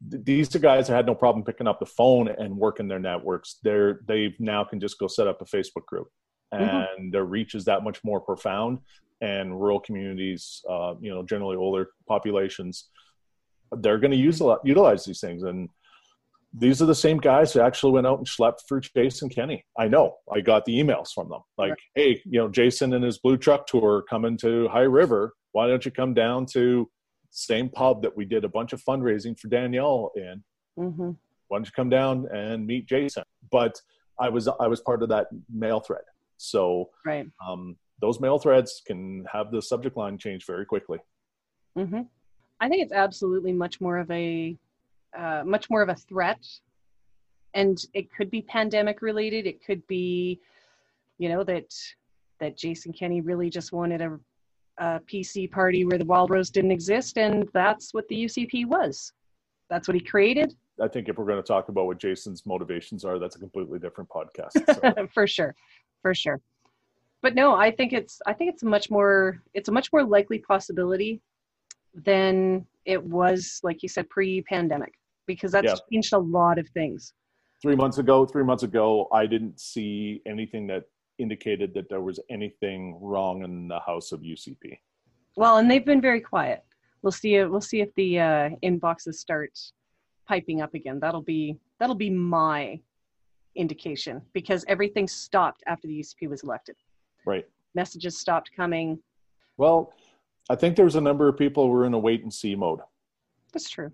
These 0.00 0.48
two 0.48 0.60
guys 0.60 0.86
had 0.86 1.06
no 1.06 1.14
problem 1.14 1.44
picking 1.44 1.66
up 1.66 1.80
the 1.80 1.86
phone 1.86 2.28
and 2.28 2.56
working 2.56 2.86
their 2.86 3.00
networks. 3.00 3.58
They're 3.62 4.00
they 4.06 4.34
now 4.38 4.64
can 4.64 4.78
just 4.80 4.98
go 4.98 5.08
set 5.08 5.26
up 5.26 5.42
a 5.42 5.44
Facebook 5.44 5.86
group, 5.86 6.08
mm-hmm. 6.52 6.62
and 6.62 6.72
mm-hmm. 6.72 7.10
their 7.10 7.24
reach 7.24 7.54
is 7.54 7.64
that 7.64 7.82
much 7.82 8.02
more 8.04 8.20
profound 8.20 8.78
and 9.20 9.60
rural 9.60 9.80
communities, 9.80 10.62
uh, 10.68 10.94
you 11.00 11.10
know, 11.10 11.22
generally 11.22 11.56
older 11.56 11.90
populations, 12.06 12.88
they're 13.78 13.98
going 13.98 14.10
to 14.10 14.16
use 14.16 14.40
a 14.40 14.44
lot, 14.44 14.60
utilize 14.64 15.04
these 15.04 15.20
things. 15.20 15.42
And 15.42 15.68
these 16.52 16.80
are 16.80 16.86
the 16.86 16.94
same 16.94 17.18
guys 17.18 17.52
who 17.52 17.60
actually 17.60 17.92
went 17.92 18.06
out 18.06 18.18
and 18.18 18.26
schlepped 18.26 18.60
for 18.66 18.80
Jason 18.80 19.28
Kenney. 19.28 19.64
I 19.78 19.88
know. 19.88 20.16
I 20.32 20.40
got 20.40 20.64
the 20.64 20.78
emails 20.78 21.08
from 21.14 21.28
them. 21.28 21.40
Like, 21.58 21.70
right. 21.70 21.78
hey, 21.94 22.22
you 22.24 22.38
know, 22.38 22.48
Jason 22.48 22.94
and 22.94 23.04
his 23.04 23.18
blue 23.18 23.36
truck 23.36 23.66
tour 23.66 24.04
coming 24.08 24.36
to 24.38 24.68
High 24.68 24.80
River. 24.80 25.34
Why 25.52 25.66
don't 25.66 25.84
you 25.84 25.90
come 25.90 26.14
down 26.14 26.46
to 26.52 26.88
same 27.30 27.68
pub 27.68 28.02
that 28.02 28.16
we 28.16 28.24
did 28.24 28.44
a 28.44 28.48
bunch 28.48 28.72
of 28.72 28.82
fundraising 28.82 29.38
for 29.38 29.48
Danielle 29.48 30.12
in? 30.16 30.42
Mm-hmm. 30.78 31.10
Why 31.48 31.58
don't 31.58 31.66
you 31.66 31.72
come 31.74 31.90
down 31.90 32.26
and 32.32 32.66
meet 32.66 32.86
Jason? 32.86 33.24
But 33.50 33.80
I 34.18 34.28
was 34.28 34.48
I 34.48 34.66
was 34.66 34.80
part 34.80 35.02
of 35.02 35.08
that 35.10 35.28
mail 35.52 35.80
thread. 35.80 36.02
So 36.36 36.90
right. 37.04 37.26
um, 37.46 37.76
those 38.00 38.20
mail 38.20 38.38
threads 38.38 38.82
can 38.86 39.24
have 39.32 39.50
the 39.50 39.60
subject 39.60 39.96
line 39.96 40.18
change 40.18 40.46
very 40.46 40.64
quickly. 40.64 40.98
Mm-hmm. 41.76 42.02
I 42.60 42.68
think 42.68 42.82
it's 42.82 42.92
absolutely 42.92 43.52
much 43.52 43.80
more 43.80 43.98
of 43.98 44.10
a 44.10 44.56
uh, 45.16 45.42
much 45.44 45.70
more 45.70 45.82
of 45.82 45.88
a 45.88 45.94
threat, 45.94 46.44
and 47.54 47.82
it 47.94 48.12
could 48.12 48.30
be 48.30 48.42
pandemic 48.42 49.00
related. 49.00 49.46
It 49.46 49.64
could 49.64 49.86
be, 49.86 50.40
you 51.18 51.28
know, 51.28 51.44
that 51.44 51.74
that 52.40 52.56
Jason 52.56 52.92
Kenney 52.92 53.20
really 53.20 53.50
just 53.50 53.72
wanted 53.72 54.00
a, 54.00 54.18
a 54.78 55.00
PC 55.00 55.50
party 55.50 55.84
where 55.84 55.98
the 55.98 56.04
Wild 56.04 56.30
Rose 56.30 56.50
didn't 56.50 56.72
exist, 56.72 57.16
and 57.16 57.48
that's 57.54 57.94
what 57.94 58.06
the 58.08 58.24
UCP 58.24 58.66
was. 58.66 59.12
That's 59.70 59.88
what 59.88 59.94
he 59.94 60.00
created. 60.00 60.54
I 60.80 60.88
think 60.88 61.08
if 61.08 61.16
we're 61.18 61.26
going 61.26 61.42
to 61.42 61.46
talk 61.46 61.68
about 61.68 61.86
what 61.86 61.98
Jason's 61.98 62.46
motivations 62.46 63.04
are, 63.04 63.18
that's 63.18 63.34
a 63.36 63.40
completely 63.40 63.78
different 63.78 64.08
podcast. 64.08 64.52
So. 64.80 65.06
for 65.12 65.26
sure, 65.26 65.54
for 66.02 66.14
sure 66.14 66.40
but 67.22 67.34
no, 67.34 67.54
I 67.54 67.70
think 67.70 67.92
it's 67.92 68.20
I 68.26 68.32
think 68.32 68.52
it's 68.52 68.62
a 68.62 68.66
much 68.66 68.90
more 68.90 69.42
it's 69.54 69.68
a 69.68 69.72
much 69.72 69.92
more 69.92 70.04
likely 70.04 70.38
possibility 70.38 71.20
than 71.94 72.66
it 72.84 73.02
was, 73.02 73.60
like 73.62 73.82
you 73.82 73.88
said, 73.88 74.08
pre-pandemic, 74.08 74.94
because 75.26 75.52
that's 75.52 75.66
yeah. 75.66 75.74
changed 75.92 76.12
a 76.12 76.18
lot 76.18 76.58
of 76.58 76.68
things. 76.68 77.12
Three 77.60 77.74
months 77.74 77.98
ago, 77.98 78.24
three 78.24 78.44
months 78.44 78.62
ago, 78.62 79.08
I 79.12 79.26
didn't 79.26 79.58
see 79.58 80.22
anything 80.26 80.66
that 80.68 80.84
indicated 81.18 81.74
that 81.74 81.88
there 81.88 82.00
was 82.00 82.20
anything 82.30 82.98
wrong 83.00 83.42
in 83.42 83.66
the 83.66 83.80
house 83.80 84.12
of 84.12 84.20
UCP. 84.20 84.78
Well, 85.36 85.58
and 85.58 85.68
they've 85.68 85.84
been 85.84 86.00
very 86.00 86.20
quiet. 86.20 86.64
We'll 87.02 87.12
see. 87.12 87.42
We'll 87.44 87.60
see 87.60 87.80
if 87.80 87.92
the 87.96 88.20
uh, 88.20 88.50
inboxes 88.62 89.14
start 89.14 89.58
piping 90.26 90.62
up 90.62 90.74
again. 90.74 91.00
That'll 91.00 91.22
be 91.22 91.56
that'll 91.80 91.96
be 91.96 92.10
my 92.10 92.80
indication 93.56 94.22
because 94.32 94.64
everything 94.68 95.08
stopped 95.08 95.64
after 95.66 95.88
the 95.88 95.98
UCP 96.00 96.28
was 96.28 96.42
elected. 96.42 96.76
Right. 97.26 97.46
Messages 97.74 98.18
stopped 98.18 98.50
coming. 98.56 98.98
Well, 99.56 99.92
I 100.50 100.54
think 100.54 100.76
there's 100.76 100.96
a 100.96 101.00
number 101.00 101.28
of 101.28 101.36
people 101.36 101.66
who 101.66 101.72
are 101.74 101.84
in 101.84 101.94
a 101.94 101.98
wait 101.98 102.22
and 102.22 102.32
see 102.32 102.54
mode. 102.54 102.80
That's 103.52 103.68
true. 103.68 103.92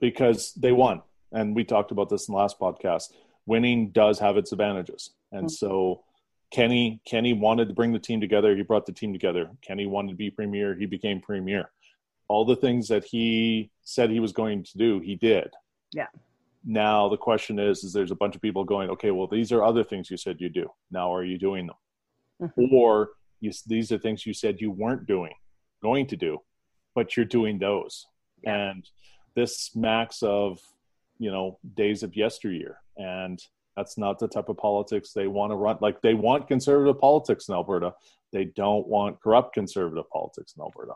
Because 0.00 0.52
they 0.54 0.72
won. 0.72 1.02
And 1.32 1.54
we 1.54 1.64
talked 1.64 1.90
about 1.90 2.08
this 2.08 2.28
in 2.28 2.32
the 2.32 2.38
last 2.38 2.58
podcast. 2.58 3.12
Winning 3.46 3.90
does 3.90 4.18
have 4.18 4.36
its 4.36 4.52
advantages. 4.52 5.10
And 5.32 5.46
mm-hmm. 5.46 5.48
so 5.48 6.04
Kenney 6.50 7.00
Kenney 7.06 7.32
wanted 7.32 7.68
to 7.68 7.74
bring 7.74 7.92
the 7.92 7.98
team 7.98 8.20
together. 8.20 8.56
He 8.56 8.62
brought 8.62 8.86
the 8.86 8.92
team 8.92 9.12
together. 9.12 9.50
Kenney 9.62 9.86
wanted 9.86 10.10
to 10.10 10.16
be 10.16 10.30
premier. 10.30 10.74
He 10.74 10.86
became 10.86 11.20
premier. 11.20 11.70
All 12.28 12.44
the 12.44 12.56
things 12.56 12.88
that 12.88 13.04
he 13.04 13.70
said 13.82 14.10
he 14.10 14.20
was 14.20 14.32
going 14.32 14.64
to 14.64 14.78
do, 14.78 15.00
he 15.00 15.16
did. 15.16 15.50
Yeah. 15.92 16.06
Now 16.64 17.08
the 17.08 17.16
question 17.16 17.58
is, 17.58 17.84
is 17.84 17.92
there's 17.92 18.10
a 18.10 18.16
bunch 18.16 18.34
of 18.34 18.42
people 18.42 18.64
going, 18.64 18.90
okay, 18.90 19.10
well 19.10 19.26
these 19.26 19.52
are 19.52 19.62
other 19.62 19.84
things 19.84 20.10
you 20.10 20.16
said 20.16 20.40
you 20.40 20.48
do. 20.48 20.70
Now 20.90 21.14
are 21.14 21.24
you 21.24 21.38
doing 21.38 21.66
them? 21.66 21.76
Mm-hmm. 22.42 22.74
Or 22.74 23.10
you, 23.40 23.52
these 23.66 23.92
are 23.92 23.98
things 23.98 24.26
you 24.26 24.34
said 24.34 24.60
you 24.60 24.70
weren't 24.70 25.06
doing, 25.06 25.34
going 25.82 26.06
to 26.08 26.16
do, 26.16 26.38
but 26.94 27.16
you're 27.16 27.26
doing 27.26 27.58
those. 27.58 28.06
Yeah. 28.42 28.70
And 28.70 28.88
this 29.34 29.60
smacks 29.60 30.22
of, 30.22 30.58
you 31.18 31.30
know, 31.30 31.58
days 31.74 32.02
of 32.02 32.16
yesteryear. 32.16 32.78
And 32.96 33.40
that's 33.76 33.96
not 33.96 34.18
the 34.18 34.28
type 34.28 34.48
of 34.48 34.56
politics 34.56 35.12
they 35.12 35.28
want 35.28 35.52
to 35.52 35.56
run. 35.56 35.78
Like 35.80 36.00
they 36.02 36.14
want 36.14 36.48
conservative 36.48 37.00
politics 37.00 37.48
in 37.48 37.54
Alberta. 37.54 37.94
They 38.32 38.46
don't 38.46 38.86
want 38.86 39.20
corrupt 39.20 39.54
conservative 39.54 40.10
politics 40.10 40.54
in 40.56 40.62
Alberta. 40.62 40.94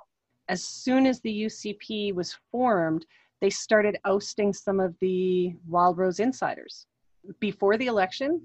As 0.49 0.65
soon 0.65 1.07
as 1.07 1.21
the 1.21 1.45
UCP 1.45 2.13
was 2.15 2.37
formed, 2.51 3.07
they 3.41 3.51
started 3.51 3.97
ousting 4.05 4.53
some 4.53 4.81
of 4.81 4.97
the 5.01 5.55
Wild 5.69 5.99
Rose 5.99 6.21
insiders. 6.21 6.87
Before 7.39 7.77
the 7.77 7.87
election, 7.87 8.43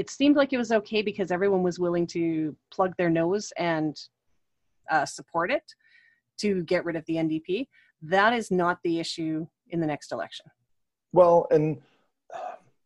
it 0.00 0.08
seemed 0.08 0.34
like 0.34 0.54
it 0.54 0.56
was 0.56 0.72
okay 0.72 1.02
because 1.02 1.30
everyone 1.30 1.62
was 1.62 1.78
willing 1.78 2.06
to 2.06 2.56
plug 2.70 2.96
their 2.96 3.10
nose 3.10 3.52
and 3.58 4.00
uh, 4.90 5.04
support 5.04 5.50
it 5.50 5.74
to 6.38 6.64
get 6.64 6.86
rid 6.86 6.96
of 6.96 7.04
the 7.04 7.16
NDP. 7.16 7.68
That 8.00 8.32
is 8.32 8.50
not 8.50 8.78
the 8.82 8.98
issue 8.98 9.46
in 9.68 9.78
the 9.78 9.86
next 9.86 10.10
election. 10.10 10.46
Well, 11.12 11.46
and 11.50 11.82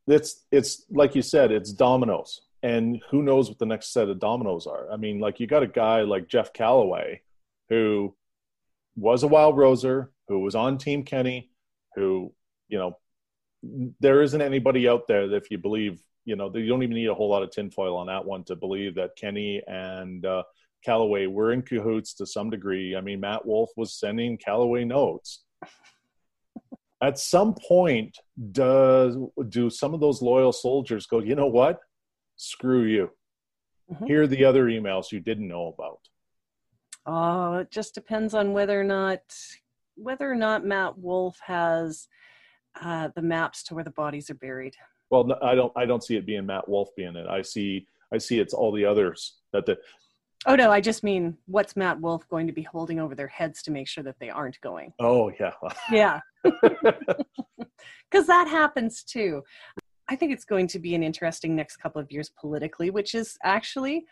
it's 0.08 0.42
it's 0.50 0.86
like 0.90 1.14
you 1.14 1.22
said, 1.22 1.52
it's 1.52 1.72
dominoes, 1.72 2.40
and 2.64 3.00
who 3.10 3.22
knows 3.22 3.48
what 3.48 3.60
the 3.60 3.66
next 3.66 3.92
set 3.92 4.08
of 4.08 4.18
dominoes 4.18 4.66
are. 4.66 4.90
I 4.90 4.96
mean, 4.96 5.20
like 5.20 5.38
you 5.38 5.46
got 5.46 5.62
a 5.62 5.68
guy 5.68 6.00
like 6.00 6.26
Jeff 6.26 6.52
Callaway, 6.52 7.20
who 7.68 8.12
was 8.96 9.22
a 9.22 9.28
Wild 9.28 9.54
Roser, 9.54 10.08
who 10.26 10.40
was 10.40 10.56
on 10.56 10.78
Team 10.78 11.04
Kenney, 11.04 11.52
who 11.94 12.32
you 12.66 12.76
know, 12.76 12.98
there 14.00 14.20
isn't 14.20 14.42
anybody 14.42 14.88
out 14.88 15.06
there 15.06 15.28
that 15.28 15.36
if 15.36 15.48
you 15.52 15.58
believe, 15.58 16.00
you 16.24 16.36
know, 16.36 16.50
you 16.54 16.68
don't 16.68 16.82
even 16.82 16.96
need 16.96 17.08
a 17.08 17.14
whole 17.14 17.28
lot 17.28 17.42
of 17.42 17.50
tinfoil 17.50 17.96
on 17.96 18.06
that 18.06 18.24
one 18.24 18.44
to 18.44 18.56
believe 18.56 18.94
that 18.94 19.16
Kenney 19.16 19.62
and 19.66 20.24
uh, 20.24 20.42
Callaway 20.84 21.26
were 21.26 21.52
in 21.52 21.62
cahoots 21.62 22.14
to 22.14 22.26
some 22.26 22.50
degree. 22.50 22.96
I 22.96 23.00
mean, 23.00 23.20
Matt 23.20 23.46
Wolf 23.46 23.70
was 23.76 23.98
sending 23.98 24.38
Callaway 24.38 24.84
notes. 24.84 25.44
At 27.02 27.18
some 27.18 27.54
point 27.54 28.16
does 28.52 29.16
do 29.48 29.68
some 29.68 29.92
of 29.92 30.00
those 30.00 30.22
loyal 30.22 30.52
soldiers 30.52 31.06
go 31.06 31.18
you 31.18 31.34
know 31.34 31.46
what? 31.46 31.78
Screw 32.36 32.84
you. 32.84 33.10
Mm-hmm. 33.92 34.06
here 34.06 34.22
are 34.22 34.26
the 34.26 34.46
other 34.46 34.64
emails 34.64 35.12
you 35.12 35.20
didn't 35.20 35.46
know 35.46 35.66
about. 35.66 35.98
Oh 37.04 37.54
it 37.56 37.70
just 37.70 37.94
depends 37.94 38.32
on 38.32 38.54
whether 38.54 38.80
or 38.80 38.84
not 38.84 39.20
whether 39.96 40.30
or 40.30 40.34
not 40.34 40.64
matt 40.64 40.98
wolf 40.98 41.38
has 41.44 42.08
uh, 42.80 43.08
the 43.14 43.22
maps 43.22 43.62
to 43.64 43.74
where 43.74 43.84
the 43.84 43.90
bodies 43.90 44.30
are 44.30 44.34
buried 44.34 44.74
well 45.14 45.24
no, 45.24 45.38
i 45.42 45.54
don't 45.54 45.72
i 45.76 45.86
don't 45.86 46.02
see 46.02 46.16
it 46.16 46.26
being 46.26 46.44
matt 46.44 46.68
wolf 46.68 46.88
being 46.96 47.14
it 47.14 47.26
i 47.28 47.40
see 47.40 47.86
i 48.12 48.18
see 48.18 48.40
it's 48.40 48.52
all 48.52 48.72
the 48.72 48.84
others 48.84 49.36
that 49.52 49.64
the 49.64 49.78
Oh 50.46 50.56
no, 50.56 50.70
I 50.70 50.80
just 50.80 51.02
mean 51.02 51.38
what's 51.46 51.74
Matt 51.74 51.98
Wolf 52.00 52.28
going 52.28 52.46
to 52.46 52.52
be 52.52 52.62
holding 52.62 53.00
over 53.00 53.14
their 53.14 53.28
heads 53.28 53.62
to 53.62 53.70
make 53.70 53.88
sure 53.88 54.04
that 54.04 54.16
they 54.20 54.28
aren't 54.28 54.60
going? 54.60 54.92
Oh 55.00 55.32
yeah. 55.40 55.52
yeah. 55.90 56.20
Cuz 58.10 58.26
that 58.26 58.46
happens 58.48 59.02
too. 59.02 59.42
I 60.06 60.16
think 60.16 60.32
it's 60.32 60.44
going 60.44 60.66
to 60.66 60.78
be 60.78 60.94
an 60.94 61.02
interesting 61.02 61.56
next 61.56 61.78
couple 61.78 61.98
of 61.98 62.12
years 62.12 62.30
politically, 62.38 62.90
which 62.90 63.14
is 63.14 63.38
actually 63.42 64.06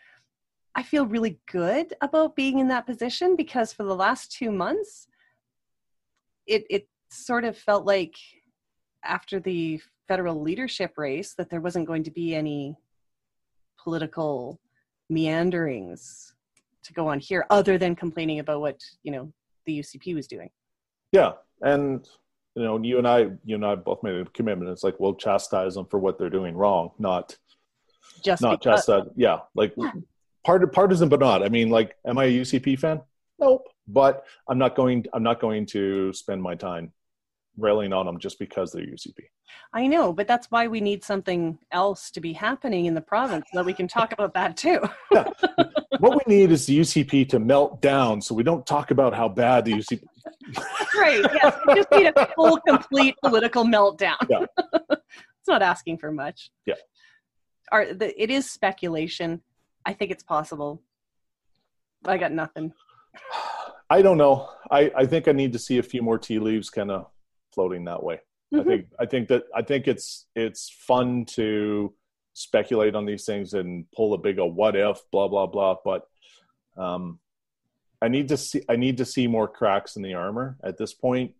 I 0.73 0.81
feel 0.81 1.05
really 1.05 1.39
good 1.45 1.93
about 2.01 2.35
being 2.35 2.57
in 2.57 2.67
that 2.69 2.87
position 2.87 3.35
because 3.35 3.71
for 3.71 3.83
the 3.83 3.95
last 3.95 4.31
2 4.31 4.51
months 4.51 5.07
it 6.47 6.65
it 6.67 6.89
sort 7.11 7.45
of 7.45 7.55
felt 7.55 7.85
like 7.85 8.15
after 9.03 9.39
the 9.39 9.79
federal 10.07 10.41
leadership 10.41 10.93
race 10.97 11.33
that 11.35 11.49
there 11.49 11.61
wasn't 11.61 11.87
going 11.87 12.03
to 12.03 12.11
be 12.11 12.35
any 12.35 12.75
political 13.81 14.59
meanderings 15.09 16.33
to 16.83 16.93
go 16.93 17.07
on 17.07 17.19
here 17.19 17.45
other 17.49 17.77
than 17.77 17.95
complaining 17.95 18.39
about 18.39 18.61
what 18.61 18.81
you 19.03 19.11
know 19.11 19.31
the 19.65 19.79
UCP 19.79 20.15
was 20.15 20.27
doing. 20.27 20.49
Yeah, 21.11 21.33
and 21.61 22.07
you 22.55 22.63
know, 22.63 22.81
you 22.81 22.97
and 22.97 23.07
I, 23.07 23.29
you 23.45 23.55
and 23.55 23.65
I 23.65 23.75
both 23.75 24.03
made 24.03 24.15
a 24.15 24.25
commitment. 24.25 24.71
It's 24.71 24.83
like 24.83 24.99
we'll 24.99 25.15
chastise 25.15 25.75
them 25.75 25.85
for 25.85 25.99
what 25.99 26.17
they're 26.17 26.29
doing 26.29 26.55
wrong, 26.55 26.91
not 26.99 27.37
just 28.23 28.41
not 28.41 28.59
because. 28.59 28.85
chastise. 28.85 29.11
Yeah, 29.15 29.39
like 29.55 29.73
yeah. 29.77 29.91
part 30.45 30.71
partisan, 30.73 31.09
but 31.09 31.19
not. 31.19 31.43
I 31.43 31.49
mean, 31.49 31.69
like, 31.69 31.95
am 32.05 32.17
I 32.17 32.25
a 32.25 32.31
UCP 32.31 32.79
fan? 32.79 33.01
Nope. 33.39 33.67
But 33.87 34.25
I'm 34.47 34.57
not 34.57 34.75
going. 34.75 35.05
I'm 35.13 35.23
not 35.23 35.39
going 35.39 35.65
to 35.67 36.13
spend 36.13 36.41
my 36.41 36.55
time 36.55 36.91
railing 37.57 37.93
on 37.93 38.05
them 38.05 38.19
just 38.19 38.39
because 38.39 38.71
they're 38.71 38.85
UCP. 38.85 39.15
I 39.73 39.87
know, 39.87 40.13
but 40.13 40.27
that's 40.27 40.47
why 40.49 40.67
we 40.67 40.81
need 40.81 41.03
something 41.03 41.59
else 41.71 42.11
to 42.11 42.21
be 42.21 42.33
happening 42.33 42.85
in 42.85 42.93
the 42.93 43.01
province 43.01 43.45
so 43.51 43.59
that 43.59 43.65
we 43.65 43.73
can 43.73 43.87
talk 43.87 44.11
about 44.11 44.33
that 44.33 44.57
too. 44.57 44.79
yeah. 45.11 45.25
What 45.99 46.25
we 46.25 46.35
need 46.35 46.51
is 46.51 46.65
the 46.65 46.79
UCP 46.79 47.29
to 47.29 47.39
melt 47.39 47.81
down 47.81 48.19
so 48.19 48.35
we 48.35 48.43
don't 48.43 48.65
talk 48.65 48.91
about 48.91 49.13
how 49.13 49.29
bad 49.29 49.63
the 49.63 49.73
UCP 49.73 50.03
Right, 50.95 51.21
yes. 51.33 51.55
We 51.67 51.75
just 51.75 51.91
need 51.91 52.11
a 52.15 52.27
full 52.35 52.59
complete 52.67 53.15
political 53.23 53.63
meltdown. 53.63 54.17
Yeah. 54.29 54.45
it's 54.91 55.47
not 55.47 55.61
asking 55.61 55.97
for 55.99 56.11
much. 56.11 56.51
Yeah. 56.65 56.75
Are 57.71 57.93
the, 57.93 58.21
it 58.21 58.29
is 58.29 58.49
speculation. 58.49 59.41
I 59.85 59.93
think 59.93 60.11
it's 60.11 60.23
possible. 60.23 60.81
I 62.05 62.17
got 62.17 62.31
nothing. 62.31 62.73
I 63.89 64.01
don't 64.01 64.17
know. 64.17 64.49
I, 64.71 64.91
I 64.95 65.05
think 65.05 65.27
I 65.27 65.33
need 65.33 65.53
to 65.53 65.59
see 65.59 65.77
a 65.77 65.83
few 65.83 66.01
more 66.01 66.17
tea 66.17 66.39
leaves 66.39 66.69
kind 66.69 66.89
of 66.89 67.07
floating 67.53 67.85
that 67.85 68.03
way. 68.03 68.19
Mm-hmm. 68.53 68.59
I 68.59 68.63
think 68.63 68.85
I 68.99 69.05
think 69.05 69.27
that 69.29 69.43
I 69.55 69.61
think 69.61 69.87
it's 69.87 70.27
it's 70.35 70.69
fun 70.69 71.25
to 71.31 71.93
speculate 72.33 72.95
on 72.95 73.05
these 73.05 73.25
things 73.25 73.53
and 73.53 73.85
pull 73.95 74.13
a 74.13 74.17
big 74.17 74.39
a 74.39 74.45
what 74.45 74.75
if 74.75 74.99
blah 75.11 75.27
blah 75.27 75.47
blah. 75.47 75.75
But 75.83 76.07
um, 76.77 77.19
I 78.01 78.07
need 78.07 78.27
to 78.29 78.37
see 78.37 78.61
I 78.69 78.75
need 78.75 78.97
to 78.97 79.05
see 79.05 79.27
more 79.27 79.47
cracks 79.47 79.95
in 79.95 80.01
the 80.01 80.13
armor 80.13 80.57
at 80.63 80.77
this 80.77 80.93
point. 80.93 81.33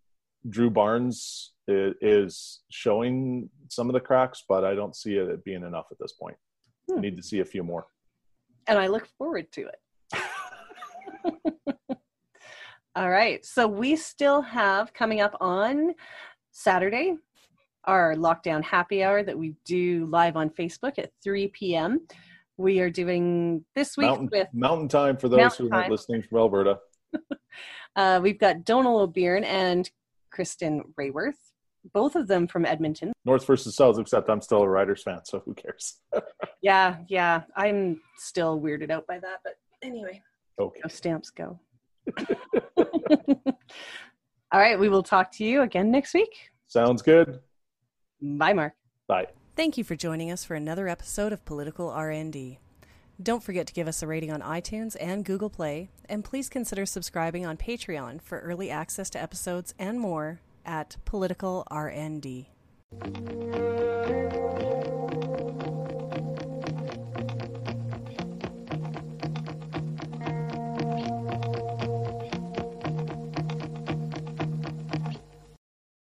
Drew 0.48 0.70
Barnes 0.70 1.52
is 1.66 2.60
showing 2.70 3.48
some 3.68 3.88
of 3.88 3.94
the 3.94 4.00
cracks, 4.00 4.44
but 4.48 4.64
I 4.64 4.74
don't 4.74 4.94
see 4.94 5.16
it 5.16 5.44
being 5.44 5.64
enough 5.64 5.86
at 5.90 5.98
this 5.98 6.12
point. 6.12 6.36
Hmm. 6.90 6.98
I 6.98 7.00
need 7.00 7.16
to 7.16 7.22
see 7.22 7.40
a 7.40 7.44
few 7.44 7.62
more. 7.62 7.86
And 8.66 8.78
I 8.78 8.88
look 8.88 9.06
forward 9.18 9.50
to 9.52 9.68
it. 9.68 9.78
All 12.96 13.10
right. 13.10 13.44
So 13.44 13.66
we 13.66 13.96
still 13.96 14.42
have 14.42 14.92
coming 14.94 15.20
up 15.20 15.36
on 15.40 15.94
Saturday 16.52 17.16
our 17.86 18.14
lockdown 18.14 18.62
happy 18.62 19.02
hour 19.02 19.22
that 19.22 19.38
we 19.38 19.54
do 19.64 20.06
live 20.06 20.36
on 20.36 20.50
Facebook 20.50 20.98
at 20.98 21.10
3 21.22 21.48
p.m. 21.48 22.06
We 22.56 22.80
are 22.80 22.90
doing 22.90 23.64
this 23.74 23.96
week 23.96 24.06
mountain, 24.06 24.28
with 24.30 24.48
Mountain 24.52 24.88
Time 24.88 25.16
for 25.16 25.28
those 25.28 25.56
who 25.56 25.70
are 25.70 25.88
listening 25.88 26.22
from 26.22 26.38
Alberta. 26.38 26.78
uh, 27.96 28.20
we've 28.22 28.38
got 28.38 28.64
Donald 28.64 29.02
O'Byrne 29.02 29.44
and 29.44 29.90
Kristen 30.30 30.82
Rayworth, 30.98 31.32
both 31.92 32.16
of 32.16 32.28
them 32.28 32.46
from 32.46 32.64
Edmonton. 32.64 33.12
North 33.24 33.46
versus 33.46 33.74
South, 33.74 33.98
except 33.98 34.30
I'm 34.30 34.40
still 34.40 34.62
a 34.62 34.68
Riders 34.68 35.02
fan, 35.02 35.20
so 35.24 35.40
who 35.40 35.54
cares? 35.54 36.00
yeah, 36.62 36.98
yeah. 37.08 37.42
I'm 37.56 38.00
still 38.18 38.60
weirded 38.60 38.90
out 38.90 39.06
by 39.06 39.18
that, 39.18 39.40
but 39.42 39.54
anyway. 39.82 40.22
Okay. 40.58 40.80
Go 40.80 40.88
stamps 40.88 41.30
go. 41.30 41.58
All 44.52 44.60
right, 44.60 44.78
we 44.78 44.88
will 44.88 45.02
talk 45.02 45.32
to 45.32 45.44
you 45.44 45.62
again 45.62 45.90
next 45.90 46.14
week. 46.14 46.50
Sounds 46.66 47.02
good. 47.02 47.40
Bye, 48.20 48.52
Mark. 48.52 48.74
Bye. 49.06 49.26
Thank 49.56 49.76
you 49.78 49.84
for 49.84 49.96
joining 49.96 50.30
us 50.30 50.44
for 50.44 50.54
another 50.54 50.88
episode 50.88 51.32
of 51.32 51.44
Political 51.44 51.88
RND. 51.88 52.58
Don't 53.22 53.42
forget 53.42 53.66
to 53.68 53.72
give 53.72 53.86
us 53.86 54.02
a 54.02 54.06
rating 54.06 54.32
on 54.32 54.40
iTunes 54.40 54.96
and 55.00 55.24
Google 55.24 55.50
Play, 55.50 55.90
and 56.08 56.24
please 56.24 56.48
consider 56.48 56.84
subscribing 56.84 57.46
on 57.46 57.56
Patreon 57.56 58.20
for 58.20 58.40
early 58.40 58.70
access 58.70 59.08
to 59.10 59.22
episodes 59.22 59.72
and 59.78 60.00
more 60.00 60.40
at 60.66 60.96
Political 61.04 61.66
RND. 61.70 62.46